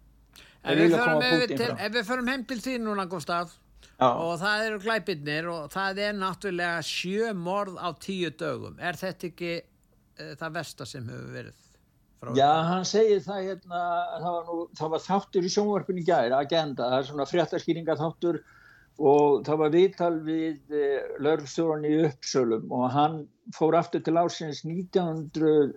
Ef 0.62 0.78
við, 0.78 0.94
Pútín 0.94 1.58
til, 1.58 1.70
ef 1.74 1.90
við 1.96 2.04
förum 2.06 2.28
heim 2.30 2.44
til 2.46 2.60
því 2.62 2.76
núna, 2.84 3.08
Gustaf, 3.10 3.56
og 3.98 4.36
það 4.38 4.66
eru 4.68 4.78
glæpinnir 4.84 5.48
og 5.50 5.72
það 5.72 5.98
er 6.06 6.14
náttúrulega 6.14 6.84
sjö 6.86 7.32
morð 7.34 7.74
á 7.82 7.88
tíu 7.98 8.30
dögum. 8.30 8.78
Er 8.78 8.94
þetta 8.98 9.26
ekki 9.32 9.52
uh, 9.58 10.34
það 10.38 10.54
versta 10.60 10.86
sem 10.86 11.08
hefur 11.10 11.34
verið? 11.34 11.58
Já, 12.38 12.50
hann 12.68 12.84
segir 12.86 13.18
það 13.24 13.46
hérna, 13.48 13.78
það 14.22 14.32
var, 14.36 14.44
nú, 14.46 14.56
það 14.78 14.90
var 14.92 15.00
þáttur 15.02 15.42
í 15.42 15.50
sjónvarpinu 15.50 15.98
í 15.98 16.06
gæri, 16.06 16.34
agenda, 16.36 16.86
það 16.92 16.98
er 17.00 17.08
svona 17.08 17.26
fréttaskýringa 17.26 17.98
þáttur 17.98 18.36
og 19.02 19.42
það 19.48 19.56
var 19.64 19.70
viðtal 19.74 20.16
við 20.28 20.60
uh, 20.70 21.02
lörgstjórun 21.26 21.88
í 21.88 22.06
Uppsölum 22.06 22.70
og 22.70 22.84
hann 22.94 23.16
fór 23.56 23.74
aftur 23.74 24.00
til 24.06 24.14
ásins 24.20 24.62
1954, 24.62 25.74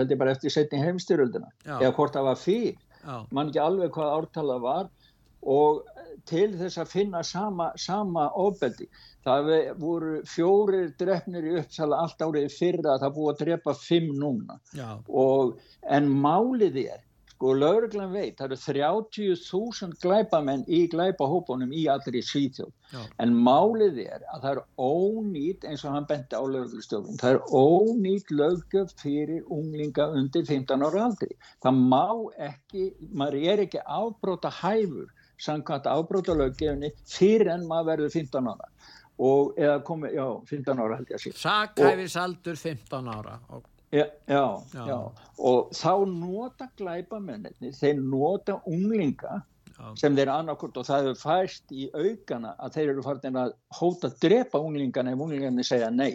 þetta 0.00 0.16
er 0.16 0.20
bara 0.24 0.32
eftir 0.32 0.48
setni 0.54 0.80
heimstyröldina, 0.80 1.48
eða 1.68 1.92
hvort 1.98 2.16
það 2.16 2.28
var 2.30 2.38
fyrir, 2.40 2.72
Já. 2.72 2.93
Mann 3.30 3.50
ekki 3.50 3.62
alveg 3.62 3.92
hvað 3.94 4.14
ártala 4.18 4.58
var 4.62 4.88
og 5.44 5.82
til 6.28 6.54
þess 6.56 6.78
að 6.80 6.92
finna 6.92 7.20
sama, 7.26 7.70
sama 7.76 8.30
ofbeldi. 8.40 8.86
Það 9.24 9.50
voru 9.80 10.14
fjórir 10.28 10.92
drefnir 11.00 11.48
í 11.48 11.56
Uppsala 11.60 12.02
allt 12.04 12.22
árið 12.24 12.52
fyrra, 12.52 12.98
það 13.00 13.14
búið 13.18 13.32
að 13.32 13.42
drepa 13.42 13.74
fimm 13.76 14.10
núna 14.20 14.58
og, 15.08 15.58
en 15.84 16.08
málið 16.08 16.80
er 16.84 17.02
sko 17.44 17.52
lauruglan 17.60 18.12
veit, 18.14 18.38
það 18.38 18.46
eru 18.46 18.56
30.000 18.62 19.98
glæpamenn 20.00 20.62
í 20.64 20.86
glæpahópunum 20.88 21.72
í 21.76 21.82
allir 21.92 22.16
í 22.16 22.22
Svíþjóð. 22.24 22.70
Já. 22.94 23.00
en 23.18 23.32
málið 23.34 23.96
er 24.04 24.22
að 24.32 24.44
það 24.44 24.50
er 24.52 24.60
ónýtt 24.78 25.64
eins 25.66 25.82
og 25.84 25.96
hann 25.96 26.06
benti 26.06 26.38
á 26.38 26.42
lauruglustjófin 26.46 27.18
það 27.18 27.32
er 27.32 27.40
ónýtt 27.58 28.30
löggjöf 28.30 28.92
fyrir 29.00 29.42
unglinga 29.50 30.06
undir 30.14 30.46
15 30.46 30.84
ára 30.86 31.04
aldri. 31.08 31.32
Það 31.64 31.80
má 31.90 32.06
ekki, 32.48 32.84
maður 33.10 33.38
er 33.52 33.64
ekki 33.66 33.82
afbróta 33.82 34.52
hæfur 34.62 35.10
samkvæmt 35.42 35.90
afbróta 35.90 36.38
löggjöfni 36.38 36.94
fyrir 37.02 37.50
en 37.56 37.66
maður 37.68 37.90
verður 37.92 38.16
15 38.16 38.52
ára. 38.54 38.72
Og 39.24 39.58
eða 39.60 39.76
komið, 39.86 40.16
já, 40.16 40.26
15 40.54 40.80
ára 40.86 41.00
held 41.00 41.12
ég 41.12 41.18
að 41.18 41.26
sé. 41.26 41.36
Sakhæfisaldur 41.44 42.56
15 42.62 43.12
ára 43.18 43.40
og, 43.50 43.66
Já, 43.94 44.06
já, 44.26 44.44
Já. 44.74 44.98
og 45.38 45.74
þá 45.76 45.92
nota 46.10 46.66
glæpamennir, 46.78 47.54
þeir 47.78 48.00
nota 48.02 48.58
unglinga 48.66 49.42
sem 49.98 50.14
þeir 50.16 50.30
annarkort 50.34 50.76
og 50.80 50.86
það 50.86 51.08
hefur 51.08 51.20
fæst 51.20 51.74
í 51.74 51.88
aukana 51.94 52.54
að 52.62 52.78
þeir 52.78 52.92
eru 52.94 53.04
farin 53.06 53.38
að 53.38 53.54
hóta 53.78 54.10
að 54.10 54.16
drepa 54.24 54.62
unglingana 54.62 55.14
ef 55.14 55.22
unglingarnir 55.26 55.66
segja 55.66 55.90
nei. 55.94 56.14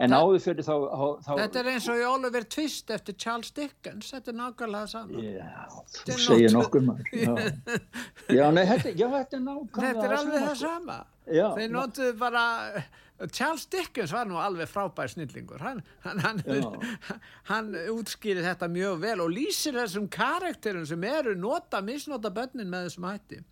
En 0.00 0.14
áður 0.16 0.40
fyrir 0.40 0.64
þá... 0.64 0.76
þá 1.20 1.30
Þetta 1.42 1.60
er 1.60 1.66
eins 1.74 1.86
og 1.92 1.98
í 2.00 2.04
Oliver 2.08 2.44
Twist 2.54 2.92
eftir 2.94 3.16
Charles 3.20 3.50
Dickens, 3.56 4.08
þetta 4.14 4.32
er 4.32 4.38
nákvæmlega 4.38 4.88
saman 4.94 5.26
Já, 5.26 5.66
þú 5.98 6.14
er 6.14 6.22
segir 6.24 6.54
nokkuð 6.56 6.86
maður. 6.86 7.10
Já, 7.20 7.34
já, 8.38 8.44
nei, 8.56 8.62
þetta, 8.70 8.94
já, 8.96 9.06
þetta 9.18 9.36
er 9.36 9.44
nákvæmlega 9.44 9.90
Þetta 9.90 10.06
er 10.08 10.16
alveg 10.16 10.46
það 10.46 10.54
sko. 10.54 10.70
sama 10.70 10.98
Þeir 11.58 11.74
notuðu 11.74 12.14
bara 12.20 12.44
Charles 13.28 13.66
Dickens 13.68 14.14
var 14.16 14.28
nú 14.28 14.38
alveg 14.40 14.70
frábær 14.70 15.10
snillingur 15.12 15.60
hann, 15.60 15.82
hann, 16.06 16.22
hann, 16.24 16.42
hann 17.50 17.70
útskýri 17.92 18.44
þetta 18.46 18.70
mjög 18.72 19.02
vel 19.04 19.20
og 19.26 19.34
lýsir 19.34 19.76
þessum 19.76 20.08
karakterum 20.12 20.86
sem 20.88 21.04
eru 21.04 21.36
nota, 21.36 21.82
misnota 21.84 22.32
börnin 22.32 22.70
með 22.70 22.88
þessum 22.88 23.10
hætti 23.10 23.42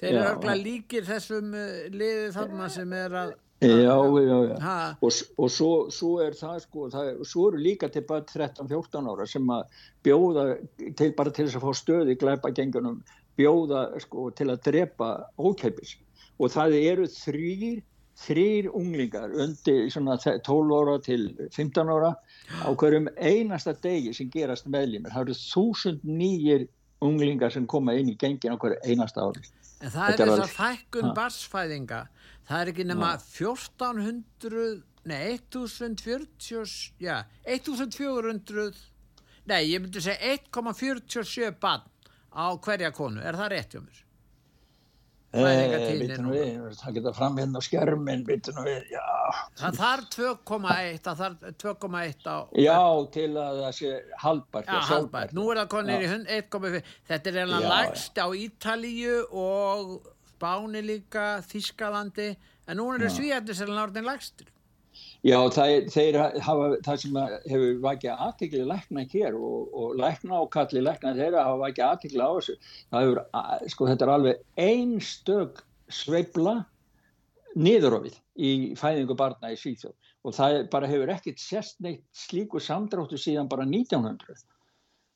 Þeir 0.00 0.10
eru 0.14 0.20
Já. 0.22 0.30
örgulega 0.32 0.64
líkir 0.64 1.04
þessum 1.04 1.52
uh, 1.52 1.70
liði 1.92 2.28
þarna 2.32 2.68
sem 2.72 2.92
er 2.96 3.16
að 3.26 3.38
Já, 3.60 3.92
já, 4.24 4.36
já. 4.48 4.54
Ha. 4.64 4.76
Og, 5.04 5.16
og 5.36 5.50
svo, 5.52 5.72
svo 5.92 6.14
er 6.24 6.32
það 6.32 6.62
sko, 6.62 6.86
það, 6.88 7.08
svo 7.28 7.50
eru 7.50 7.58
líka 7.60 7.90
til 7.92 8.00
bara 8.08 8.24
13-14 8.24 9.10
ára 9.12 9.26
sem 9.28 9.50
að 9.52 9.82
bjóða 10.06 10.44
til, 10.96 11.10
bara 11.18 11.32
til 11.36 11.44
þess 11.44 11.58
að 11.58 11.66
fá 11.66 11.76
stöð 11.76 12.12
í 12.14 12.16
glæpagengunum, 12.22 13.02
bjóða 13.36 13.82
sko 14.00 14.30
til 14.32 14.46
að 14.48 14.62
drepa 14.64 15.10
ókeipis. 15.36 15.98
Og 16.40 16.48
það 16.54 16.78
eru 16.78 17.04
þrýr, 17.12 17.82
þrýr 18.20 18.68
unglingar 18.76 19.32
undir 19.32 19.86
svona 19.92 20.18
12 20.20 20.74
ára 20.76 20.96
til 21.04 21.30
15 21.54 21.88
ára 21.94 22.10
á 22.60 22.68
hverjum 22.76 23.08
einasta 23.16 23.72
degi 23.72 24.12
sem 24.16 24.28
gerast 24.32 24.68
meðlímir. 24.68 25.12
Það 25.14 25.22
eru 25.24 25.38
þúsund 25.40 26.04
nýjir 26.04 26.66
unglingar 27.00 27.52
sem 27.54 27.66
koma 27.66 27.94
inn 27.96 28.12
í 28.12 28.16
gengin 28.20 28.52
á 28.52 28.60
hverju 28.60 28.76
einasta 28.84 29.24
ári. 29.24 29.40
En 29.80 29.88
það 29.88 30.10
Þetta 30.10 30.22
er 30.26 30.30
þess 30.34 30.44
að 30.44 30.56
fækkun 30.58 31.08
Ha. 31.08 31.14
barsfæðinga, 31.16 32.00
það 32.48 32.60
er 32.60 32.70
ekki 32.74 32.84
nema 32.84 33.10
1400, 33.24 34.82
nei 35.08 35.38
1040, 35.48 36.92
já, 37.00 37.24
1400, 37.48 38.76
nei 39.48 39.62
ég 39.72 39.80
myndi 39.80 40.02
segja 40.04 40.36
1,47 40.36 41.56
bann 41.60 41.86
á 42.36 42.52
hverja 42.60 42.92
konu, 42.92 43.22
er 43.24 43.38
það 43.40 43.52
rétt 43.54 43.72
hjá 43.74 43.80
mér? 43.80 44.02
Fæðingartíðnin 45.30 46.08
Býtum 46.10 46.30
Eh, 46.34 46.76
það 46.80 46.94
geta 46.96 47.12
fram 47.14 47.36
hérna 47.38 47.60
á 47.60 47.62
skjermin, 47.62 48.24
býtum 48.26 48.56
við. 48.66 48.88
Það 49.60 49.76
þarf 49.78 50.06
2,1, 50.16 51.00
það 51.04 51.20
þarf 51.22 51.44
2,1 51.62 52.26
á, 52.26 52.36
Já, 52.58 52.78
til 53.14 53.28
að 53.38 53.60
það 53.62 53.74
sé 53.78 53.92
haldbært. 54.24 54.66
já, 54.66 54.76
og 54.80 54.88
haldbært, 54.90 55.32
nú 55.38 55.44
er 55.52 55.60
það 55.62 55.68
konir 55.76 56.00
í 56.00 56.08
Já. 56.08 56.12
hund 56.14 56.26
1,5, 56.26 56.82
þetta 57.08 57.30
er 57.30 57.38
eiginlega 57.44 57.62
Já, 57.62 57.70
lagst 57.76 58.18
á 58.18 58.26
Ítalíu 58.34 59.16
og 59.30 60.00
Spáni 60.34 60.82
líka, 60.82 61.26
Þískalandi, 61.46 62.30
en 62.66 62.76
nú 62.80 62.88
er 62.94 63.04
það 63.06 63.14
svíjarnir 63.20 63.54
sem 63.54 63.68
er 63.70 63.82
orðin 63.86 64.08
lagstur. 64.10 64.46
Já, 65.20 65.36
það, 65.52 65.70
þeir 65.92 66.16
hafa, 66.40 66.68
það 66.86 67.00
sem 67.02 67.16
hefur 67.20 67.80
vakið 67.84 68.22
aðtikli 68.26 68.62
lækna 68.64 69.02
hér 69.12 69.34
og, 69.36 69.74
og 69.76 69.98
lækna 70.00 70.38
og 70.40 70.48
kalli 70.54 70.80
lækna 70.80 71.12
þeirra 71.18 71.42
hafa 71.44 71.58
vakið 71.66 71.86
aðtikli 71.86 72.22
á 72.24 72.30
þessu. 72.38 72.54
Hefur, 72.94 73.20
sko, 73.74 73.88
þetta 73.90 74.06
er 74.06 74.12
alveg 74.14 74.64
einstök 74.64 75.60
sveifla 75.92 76.54
niðurófið 77.58 78.16
í 78.40 78.52
fæðingu 78.80 79.16
barna 79.18 79.52
í 79.52 79.58
Svíþjóð 79.60 79.92
og 80.24 80.36
það 80.36 80.56
bara 80.72 80.88
hefur 80.88 81.12
ekkert 81.12 81.42
sérst 81.42 81.80
neitt 81.84 82.04
slíku 82.16 82.60
samdráttu 82.62 83.18
síðan 83.20 83.50
bara 83.50 83.66
1900 83.68 84.40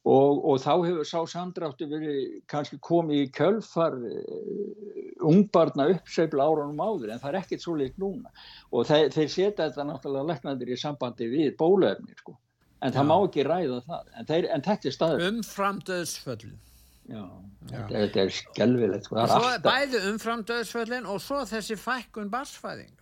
og, 0.04 0.40
og 0.44 0.60
þá 0.60 0.72
hefur 0.84 1.08
sá 1.08 1.20
samdráttu 1.32 1.88
verið 1.88 2.18
kannski 2.50 2.78
komið 2.84 3.22
í 3.22 3.28
kjölfar 3.34 3.96
uh, 3.96 5.04
ungbarna 5.24 5.88
uppsveifla 5.94 6.44
árunum 6.44 6.82
áður 6.84 7.14
en 7.14 7.22
það 7.22 7.30
er 7.30 7.38
ekkert 7.40 7.64
svo 7.64 7.76
leitt 7.80 7.96
núna 8.00 8.32
og 8.70 8.88
þeir, 8.90 9.08
þeir 9.14 9.30
setja 9.32 9.68
þetta 9.68 9.86
náttúrulega 9.88 10.28
leknandir 10.32 10.74
í 10.74 10.80
sambandi 10.80 11.30
við 11.32 11.54
bólefni 11.60 12.16
sko. 12.18 12.36
en 12.84 12.92
það 12.92 13.00
Já. 13.00 13.08
má 13.08 13.16
ekki 13.16 13.46
ræða 13.48 13.80
það 13.88 14.12
en, 14.12 14.28
þeir, 14.32 14.50
en 14.56 14.66
þetta 14.68 14.90
er 14.90 14.96
staður 14.98 15.26
Umfram 15.30 15.80
döðsföllin. 15.88 16.60
Já, 17.04 17.24
þetta, 17.68 17.88
þetta 17.94 18.20
er 18.22 18.30
skelvilegt 18.32 19.08
sko. 19.08 19.24
Bæði 19.64 20.04
umfram 20.10 20.44
döðsföllin 20.48 21.08
og 21.08 21.20
svo 21.20 21.42
þessi 21.48 21.76
fækkun 21.80 22.30
barsfæðing. 22.32 22.92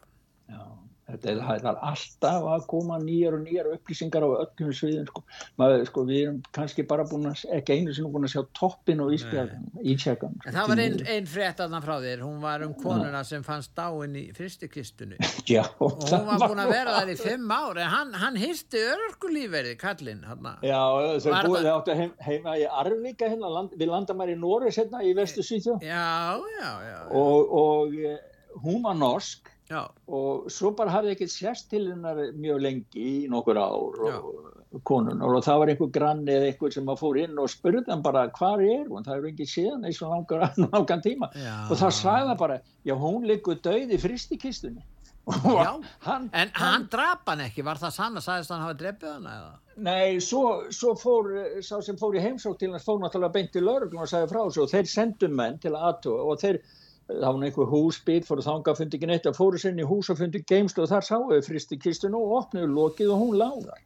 Þetta 1.12 1.30
er, 1.32 1.40
það 1.62 1.80
alltaf 1.90 2.46
að 2.54 2.66
koma 2.70 2.96
nýjar 3.02 3.36
og 3.36 3.42
nýjar 3.44 3.68
upplýsingar 3.74 4.24
á 4.24 4.28
öllum 4.42 4.72
sviðum 4.76 5.08
sko. 5.10 5.22
Maður, 5.60 5.84
sko, 5.90 6.04
við 6.08 6.20
erum 6.22 6.38
kannski 6.56 6.84
bara 6.88 7.04
búin 7.08 7.28
að, 7.28 7.42
ekki 7.58 7.76
einu 7.76 7.92
sinni 7.96 8.12
búin 8.14 8.28
að 8.28 8.32
sjá 8.34 8.42
toppin 8.56 9.02
og 9.04 9.12
ísjagan. 9.12 10.38
En 10.46 10.56
það 10.56 10.70
var 10.72 10.82
einn 10.86 10.98
ein 11.16 11.28
frétt 11.28 11.60
aðna 11.64 11.82
frá 11.84 11.94
þér, 12.04 12.24
hún 12.24 12.40
var 12.42 12.64
um 12.66 12.72
konuna 12.80 13.22
sem 13.28 13.44
fannst 13.46 13.74
dáin 13.76 14.16
í 14.18 14.24
fristikistunni. 14.36 15.20
Já, 15.52 15.64
Og 15.82 16.00
hún 16.00 16.26
var 16.30 16.46
búin 16.46 16.64
að 16.64 16.72
vera 16.72 16.96
þar 17.00 17.12
í 17.12 17.18
fimm 17.20 17.52
ár, 17.52 17.80
en 17.82 17.92
hann, 17.92 18.16
hann 18.24 18.40
hýrsti 18.40 18.80
örgulífverði, 18.94 19.76
kallinn. 19.80 20.24
Já, 20.64 20.80
Var 21.22 21.48
búið, 21.48 21.60
það- 21.60 21.68
þau 21.68 21.76
áttu 21.76 21.96
heim, 21.98 22.12
heima 22.24 22.56
í 22.56 22.66
Arvika 22.68 23.28
hérna, 23.28 23.50
land, 23.52 23.76
við 23.78 23.92
landamæri 23.92 24.36
Norris 24.40 24.78
hérna 24.80 25.02
í 25.04 25.12
vestu 25.16 25.44
Svíþjóð 25.44 25.84
Já, 25.84 26.38
já, 26.56 26.70
já. 26.88 26.98
og, 27.18 27.52
og 27.62 27.96
eh, 27.98 28.18
hún 28.64 28.82
var 28.84 28.96
norsk 28.98 29.51
Já. 29.72 29.82
og 30.12 30.48
svo 30.52 30.72
bara 30.76 30.92
hafði 30.92 31.14
ekki 31.16 31.28
sérst 31.32 31.70
til 31.72 31.86
hennar 31.88 32.20
mjög 32.36 32.62
lengi 32.66 33.06
í 33.08 33.14
nokkur 33.32 33.60
ár 33.60 34.02
og 34.12 34.80
konunar 34.88 35.36
og 35.36 35.44
það 35.44 35.60
var 35.62 35.72
einhver 35.72 35.92
granni 35.92 36.32
eða 36.32 36.50
einhver 36.50 36.74
sem 36.74 36.88
að 36.88 37.02
fór 37.02 37.20
inn 37.24 37.40
og 37.40 37.50
spurði 37.52 37.84
hann 37.88 38.04
bara 38.04 38.26
hvar 38.38 38.62
er 38.64 38.86
hún, 38.88 39.04
það 39.04 39.18
er 39.18 39.28
ekki 39.32 39.48
séðan 39.48 39.88
eins 39.88 40.00
og 40.04 40.32
langan 40.68 41.04
tíma. 41.04 41.32
Já. 41.36 41.56
og 41.68 41.76
það 41.76 41.98
sagði 41.98 42.32
hann 42.32 42.42
bara, 42.44 42.58
já 42.88 42.94
hún 42.96 43.28
liggur 43.28 43.60
döið 43.64 43.96
í 43.96 44.00
fristikistunni 44.00 44.84
Já, 45.46 45.80
hann, 46.02 46.30
en 46.34 46.50
hann 46.58 46.88
drap 46.90 47.28
hann 47.30 47.44
ekki, 47.44 47.62
var 47.62 47.78
það 47.78 47.92
sann 47.94 48.18
að 48.18 48.24
sagðist 48.24 48.50
hann 48.50 48.64
hafa 48.64 48.74
drefið 48.80 49.10
hann 49.12 49.28
eða? 49.30 49.52
Nei, 49.86 50.18
svo, 50.20 50.40
svo 50.74 50.96
fór, 50.98 51.28
sá 51.62 51.76
sem 51.84 51.98
fór 52.00 52.16
í 52.18 52.22
heimsók 52.24 52.58
til 52.58 52.72
hans 52.72 52.84
fór 52.86 52.98
náttúrulega 53.00 53.36
beint 53.36 53.52
til 53.54 53.62
lauruglun 53.64 54.02
og 54.02 54.10
sagði 54.10 54.32
frá 54.32 54.40
þessu 54.40 54.64
og 54.64 54.72
þeir 54.72 54.90
sendum 54.90 55.36
menn 55.38 55.60
til 55.62 55.70
að 55.76 55.86
aðtúa 55.92 56.26
og 56.26 56.42
þeir, 56.42 56.58
það 57.20 57.36
var 57.36 57.46
einhver 57.46 57.70
húsbít, 57.70 58.26
fóru 58.28 58.44
þanga, 58.44 58.74
fundi 58.78 58.98
ekki 58.98 59.08
neitt 59.10 59.28
og 59.30 59.36
fóru 59.36 59.60
sinni 59.60 59.84
í 59.84 59.88
hús 59.88 60.10
og 60.12 60.18
fundi 60.20 60.42
geimslu 60.48 60.84
og 60.84 60.90
þar 60.92 61.06
sáu 61.06 61.24
þau 61.30 61.40
fristi 61.46 61.78
kistun 61.80 62.16
og 62.18 62.36
opnuðu 62.40 62.70
lokið 62.76 63.14
og 63.14 63.24
hún 63.24 63.38
láðar. 63.40 63.80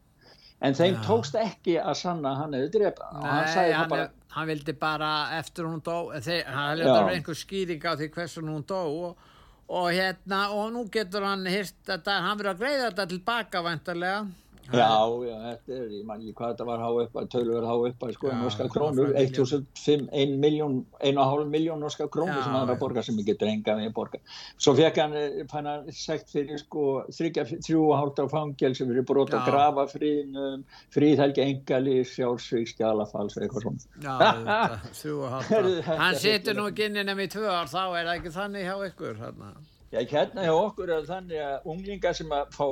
En 0.65 0.77
þeim 0.77 0.95
Já. 0.95 1.03
tókst 1.05 1.37
ekki 1.37 1.77
að 1.77 1.99
sanna 2.01 2.33
að 2.33 2.39
hann 2.41 2.57
hefði 2.57 2.73
drepa. 2.79 3.09
hann 3.13 3.23
Nei, 3.23 3.33
hann, 3.53 3.73
það 3.75 3.91
bara, 3.93 4.07
hann 4.37 4.49
vildi 4.49 4.75
bara 4.81 5.11
eftir 5.37 5.69
hún 5.69 5.83
dó, 5.85 5.97
þeir, 6.17 6.45
hann 6.49 6.79
Já. 6.79 6.85
lefði 6.85 7.17
einhver 7.19 7.41
skýring 7.43 7.85
á 7.85 7.93
því 7.93 8.11
hversu 8.15 8.45
hún 8.47 8.65
dó 8.65 8.81
og, 8.87 9.29
og 9.69 9.91
hérna, 9.93 10.41
og 10.57 10.73
nú 10.73 10.87
getur 10.93 11.27
hann 11.29 11.45
hýrt 11.45 11.77
þetta, 11.85 12.21
hann 12.25 12.41
verður 12.41 12.55
að 12.55 12.65
greiða 12.65 12.89
þetta 12.89 13.09
tilbaka 13.13 13.65
væntarlega 13.67 14.25
Já, 14.67 14.89
já, 15.23 15.35
þetta 15.43 15.75
er, 15.77 15.91
ég 15.95 16.07
man 16.07 16.23
ekki 16.23 16.33
hvað 16.39 16.53
þetta 16.53 16.67
var 16.67 16.81
há 16.83 16.89
upp 17.03 17.19
að 17.21 17.29
tölur 17.35 17.67
há 17.67 17.75
upp 17.89 18.07
að 18.07 18.13
sko, 18.17 18.31
norska 18.35 18.67
krónur, 18.73 19.13
1.500, 19.21 20.09
1 20.11 20.33
miljón, 20.43 20.79
1,5 20.99 21.45
miljón 21.53 21.85
norska 21.85 22.09
krónur 22.11 22.41
sem 22.41 22.57
hann 22.57 22.65
er 22.65 22.75
að 22.75 22.81
borga 22.81 23.05
sem 23.07 23.21
ekki 23.23 23.37
drenga 23.39 23.77
við 23.79 23.91
að 23.91 23.95
borga. 23.99 24.21
Svo 24.59 24.75
fekk 24.79 24.99
hann, 25.03 25.15
fann 25.53 25.71
hann 25.71 25.93
segt 25.95 26.33
fyrir 26.35 26.59
sko, 26.63 26.87
þrjú 27.15 27.85
og 27.85 27.95
hálft 28.01 28.23
á 28.23 28.27
fangel 28.33 28.75
sem 28.79 28.91
fyrir 28.91 29.07
brot 29.07 29.37
að 29.37 29.47
grafa 29.53 29.87
fríðnum, 29.93 30.67
fríðhelgi 30.97 31.45
engali, 31.47 32.01
sjálfsvík, 32.11 32.73
skjálafals, 32.75 33.39
eitthvað 33.39 33.69
svona. 33.69 33.87
Já, 34.03 34.59
þrjú 35.03 35.23
og 35.23 35.39
hálft 35.39 35.55
á. 35.55 35.95
Hann 36.03 36.21
setur 36.27 36.59
nú 36.59 36.69
ekki 36.73 36.91
inn 36.91 37.01
ennum 37.05 37.23
í 37.23 37.31
tvö 37.31 37.47
ár, 37.47 37.71
þá 37.71 37.83
er 37.87 38.03
það 38.03 38.15
ekki 38.19 38.37
þannig 38.41 38.67
hjá 38.71 38.77
ykkur, 38.91 39.19
hérna. 39.23 39.55
Já, 39.95 40.01
hérna 40.11 40.43
hjá 40.43 40.53
okkur 40.53 40.91
er 40.91 41.05
þannig 41.07 41.43
að 41.45 41.69
unglingar 41.71 42.17
sem 42.19 42.33
að 42.35 42.49
fá 42.57 42.65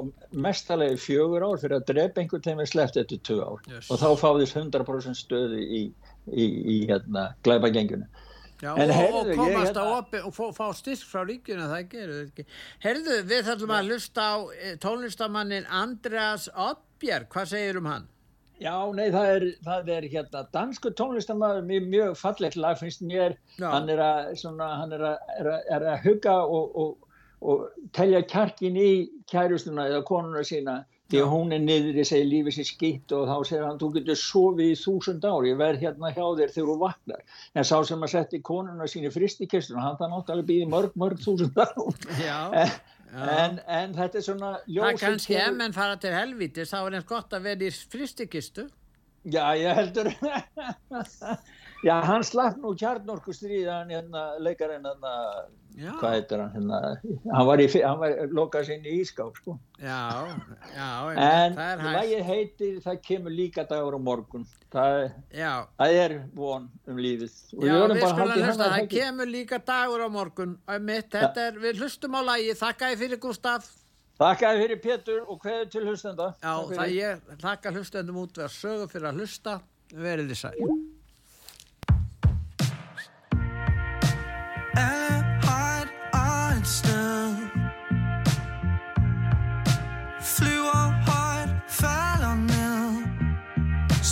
mestalegi 0.47 0.99
fjögur 0.99 1.45
ár 1.47 1.61
fyrir 1.63 1.79
að 1.79 1.89
drepa 1.93 2.21
einhvern 2.21 2.43
tegum 2.43 2.63
er 2.65 2.71
sleppt 2.71 2.99
eftir 3.05 3.21
tvö 3.23 3.37
ár 3.45 3.69
yes. 3.71 3.91
og 3.91 4.01
þá 4.03 4.09
fá 4.19 4.29
þess 4.41 4.57
100% 4.59 5.21
stöðu 5.21 5.61
í, 5.63 5.83
í, 6.27 6.47
í 6.75 6.79
hérna 6.91 7.29
glæpagengjuna. 7.47 8.09
Já, 8.63 8.73
og, 8.73 8.81
herðu, 8.81 9.21
og 9.21 9.39
komast 9.39 9.71
hérna, 9.71 9.85
á 9.85 9.95
oppi 9.99 10.23
og 10.25 10.35
fá, 10.35 10.45
fá 10.57 10.67
styrk 10.75 11.07
frá 11.07 11.23
ríkjuna, 11.29 11.69
það 11.71 11.87
gerur 11.93 12.25
ekki. 12.25 12.47
Herðu, 12.83 13.21
við 13.31 13.47
þarfum 13.51 13.77
að 13.77 13.93
lusta 13.93 14.27
á 14.27 14.37
eh, 14.57 14.75
tónlistamannin 14.83 15.71
Andreas 15.83 16.49
Oppjær, 16.51 17.29
hvað 17.31 17.51
segir 17.55 17.79
um 17.79 17.91
hann? 17.93 18.11
Já, 18.63 18.75
nei, 18.95 19.09
það 19.11 19.31
er, 19.33 19.45
það 19.67 19.89
er 19.97 20.05
hérna 20.13 20.45
dansku 20.55 20.93
tónlistamæður, 20.95 21.65
mjög, 21.67 21.89
mjög 21.91 22.13
fallegt 22.21 22.59
lag 22.59 22.79
finnst 22.79 23.03
mér, 23.03 23.35
hann 23.59 23.91
er 23.91 24.03
að, 24.03 24.31
svona, 24.39 24.69
hann 24.79 24.95
er 24.95 25.03
að, 25.11 25.33
er 25.41 25.51
að, 25.51 25.67
er 25.75 25.87
að 25.91 26.05
hugga 26.07 26.37
og, 26.47 26.79
og, 26.79 27.04
og 27.45 27.69
telja 27.97 28.23
kjarkin 28.25 28.77
í 28.81 28.91
kærustuna 29.31 29.89
eða 29.91 30.05
konuna 30.09 30.45
sína 30.47 30.81
því 31.13 31.21
að 31.21 31.31
hún 31.35 31.53
er 31.53 31.61
niður 31.61 31.99
í 32.01 32.05
segi 32.09 32.27
lífið 32.31 32.57
sér 32.57 32.69
skitt 32.71 33.13
og 33.15 33.27
þá 33.29 33.49
segir 33.49 33.67
hann 33.67 33.81
þú 33.83 33.91
getur 33.99 34.19
sofið 34.19 34.71
í 34.71 34.79
þúsund 34.81 35.27
ár 35.29 35.49
ég 35.49 35.59
verð 35.61 35.85
hérna 35.85 36.13
hjá 36.15 36.25
þér 36.25 36.55
þegar 36.55 36.71
þú 36.71 36.77
vaknar. 36.81 37.21
En 37.55 37.69
sá 37.69 37.77
sem 37.85 38.07
að 38.07 38.13
setja 38.15 38.43
konuna 38.49 38.89
sín 38.91 39.05
í 39.05 39.13
fristikistuna 39.13 39.85
hann 39.85 39.99
það 40.01 40.15
náttúrulega 40.15 40.49
býði 40.51 40.71
mörg 40.73 40.97
mörg 41.01 41.23
þúsund 41.25 41.61
ár. 41.61 42.75
En, 43.15 43.31
en, 43.31 43.61
en 43.71 43.93
þetta 43.95 44.19
er 44.19 44.23
svona 44.27 44.49
það 44.67 44.97
kannski 44.99 45.37
ef 45.39 45.53
menn 45.55 45.75
fara 45.77 45.95
til 46.03 46.11
helvítis 46.11 46.73
þá 46.73 46.81
er 46.81 46.97
eins 46.99 47.05
gott 47.07 47.37
að 47.37 47.45
vera 47.45 47.63
í 47.63 47.69
fristikistu 47.71 48.65
já 49.31 49.45
ég 49.55 49.79
heldur. 49.79 50.11
Já 51.85 51.99
hann 52.01 52.25
slapp 52.25 52.57
nú 52.57 52.71
kjarnorku 52.81 53.33
stríðan 53.37 53.91
hérna, 53.93 54.23
leikarinn 54.41 54.87
hérna 54.89 55.13
Já. 55.75 55.91
hvað 55.99 56.13
heitir 56.15 56.39
hann 56.39 56.53
hérna, 56.55 56.79
hann 57.35 57.47
var, 57.49 57.61
var 57.99 58.13
lokað 58.31 58.67
sinni 58.69 58.93
í 58.95 59.01
ískáp 59.03 59.35
sko. 59.41 59.57
já, 59.83 59.97
já 60.71 60.91
en 61.25 61.57
lægið 61.97 62.23
heitir 62.29 62.77
það 62.85 63.01
kemur 63.09 63.35
líka 63.35 63.65
dagur 63.67 63.97
á 63.99 64.01
morgun. 64.09 64.47
Það, 64.71 65.09
það 65.35 65.99
er 66.05 66.17
von 66.35 66.69
um 66.87 67.01
lífið. 67.03 67.35
Það. 67.59 68.77
Kemur 68.95 69.31
líka 69.31 69.59
dagur 69.59 70.07
á 70.07 70.09
morgun. 70.11 70.59
Mitt, 70.79 71.15
er, 71.19 71.59
við 71.59 71.83
hlustum 71.83 72.15
á 72.15 72.23
lægið, 72.23 72.61
þakka 72.63 72.95
ég 72.95 73.03
fyrir 73.03 73.23
Gustaf 73.27 73.73
þakka 74.21 74.55
ég 74.55 74.63
fyrir 74.63 74.83
Pétur 74.83 75.23
og 75.27 75.43
hverju 75.43 75.71
til 75.73 75.87
hlustenda. 75.89 76.33
Já 76.39 76.55
það 76.71 76.93
ég 76.95 77.31
þakka 77.43 77.73
hlustendum 77.75 78.21
út 78.23 78.39
við 78.39 78.47
að 78.47 78.59
sögu 78.61 78.91
fyrir 78.93 79.11
að 79.11 79.23
hlusta. 79.23 79.61
Verið 79.95 80.31
þið 80.31 80.39
sæl 80.39 80.75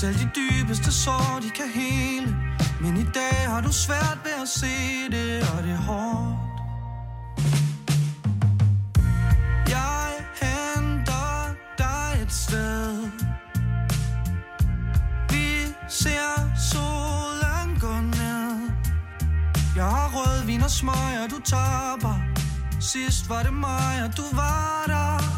Selv 0.02 0.18
de 0.18 0.30
dybeste 0.34 0.92
sår, 0.92 1.40
de 1.42 1.50
kan 1.50 1.68
hele. 1.74 2.36
Men 2.80 2.96
i 2.96 3.04
dag 3.14 3.48
har 3.48 3.60
du 3.60 3.72
svært 3.72 4.18
ved 4.24 4.42
at 4.42 4.48
se 4.48 4.66
det, 5.10 5.42
og 5.56 5.62
det 5.62 5.72
er 5.72 5.76
hårdt. 5.76 6.38
Jeg 9.68 10.10
henter 10.42 11.54
dig 11.78 12.22
et 12.22 12.32
sted. 12.32 13.10
Vi 15.30 15.74
ser 15.88 16.56
solen 16.70 17.80
gå 17.80 18.00
ned. 18.00 18.70
Jeg 19.76 19.84
har 19.84 20.10
rødvin 20.14 20.62
og 20.62 20.70
smøg, 20.70 21.12
og 21.24 21.30
du 21.30 21.40
taber. 21.44 22.14
Sidst 22.80 23.28
var 23.28 23.42
det 23.42 23.54
mig, 23.54 24.02
og 24.04 24.16
du 24.16 24.36
var 24.36 24.84
der. 24.86 25.31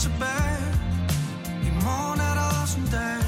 Tilbage. 0.00 0.64
I 1.62 1.70
morgen 1.84 2.20
er 2.20 2.34
der 2.34 2.62
også 2.62 2.78
en 2.78 2.88
dag. 2.92 3.20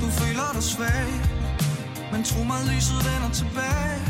Du 0.00 0.06
føler 0.10 0.52
dig 0.52 0.62
svag 0.62 1.08
Men 2.12 2.24
tro 2.24 2.42
mig, 2.42 2.60
lyset 2.64 2.96
vender 3.08 3.30
tilbage. 3.32 4.00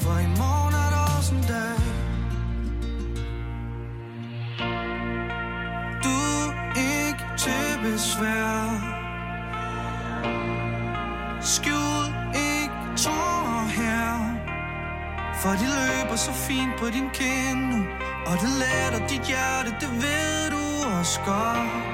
For 0.00 0.18
i 0.18 0.26
morgen 0.26 0.74
er 0.74 0.90
der 0.94 1.16
også 1.16 1.34
en 1.34 1.44
dag. 1.48 1.80
Du 6.04 6.16
er 6.48 6.52
ikke 6.76 7.24
til 7.38 7.78
besvær. 7.82 9.01
Skjul 11.44 12.06
ikke 12.34 12.96
tårer 12.96 13.66
her 13.66 14.18
For 15.42 15.50
de 15.50 15.66
løber 15.78 16.16
så 16.16 16.32
fint 16.32 16.72
på 16.78 16.86
din 16.86 17.10
kind 17.14 17.60
nu 17.60 17.84
Og 18.26 18.34
det 18.42 18.50
letter 18.62 19.06
dit 19.08 19.26
hjerte, 19.26 19.70
det 19.80 19.90
ved 20.02 20.50
du 20.50 20.62
også 20.98 21.20
godt. 21.26 21.91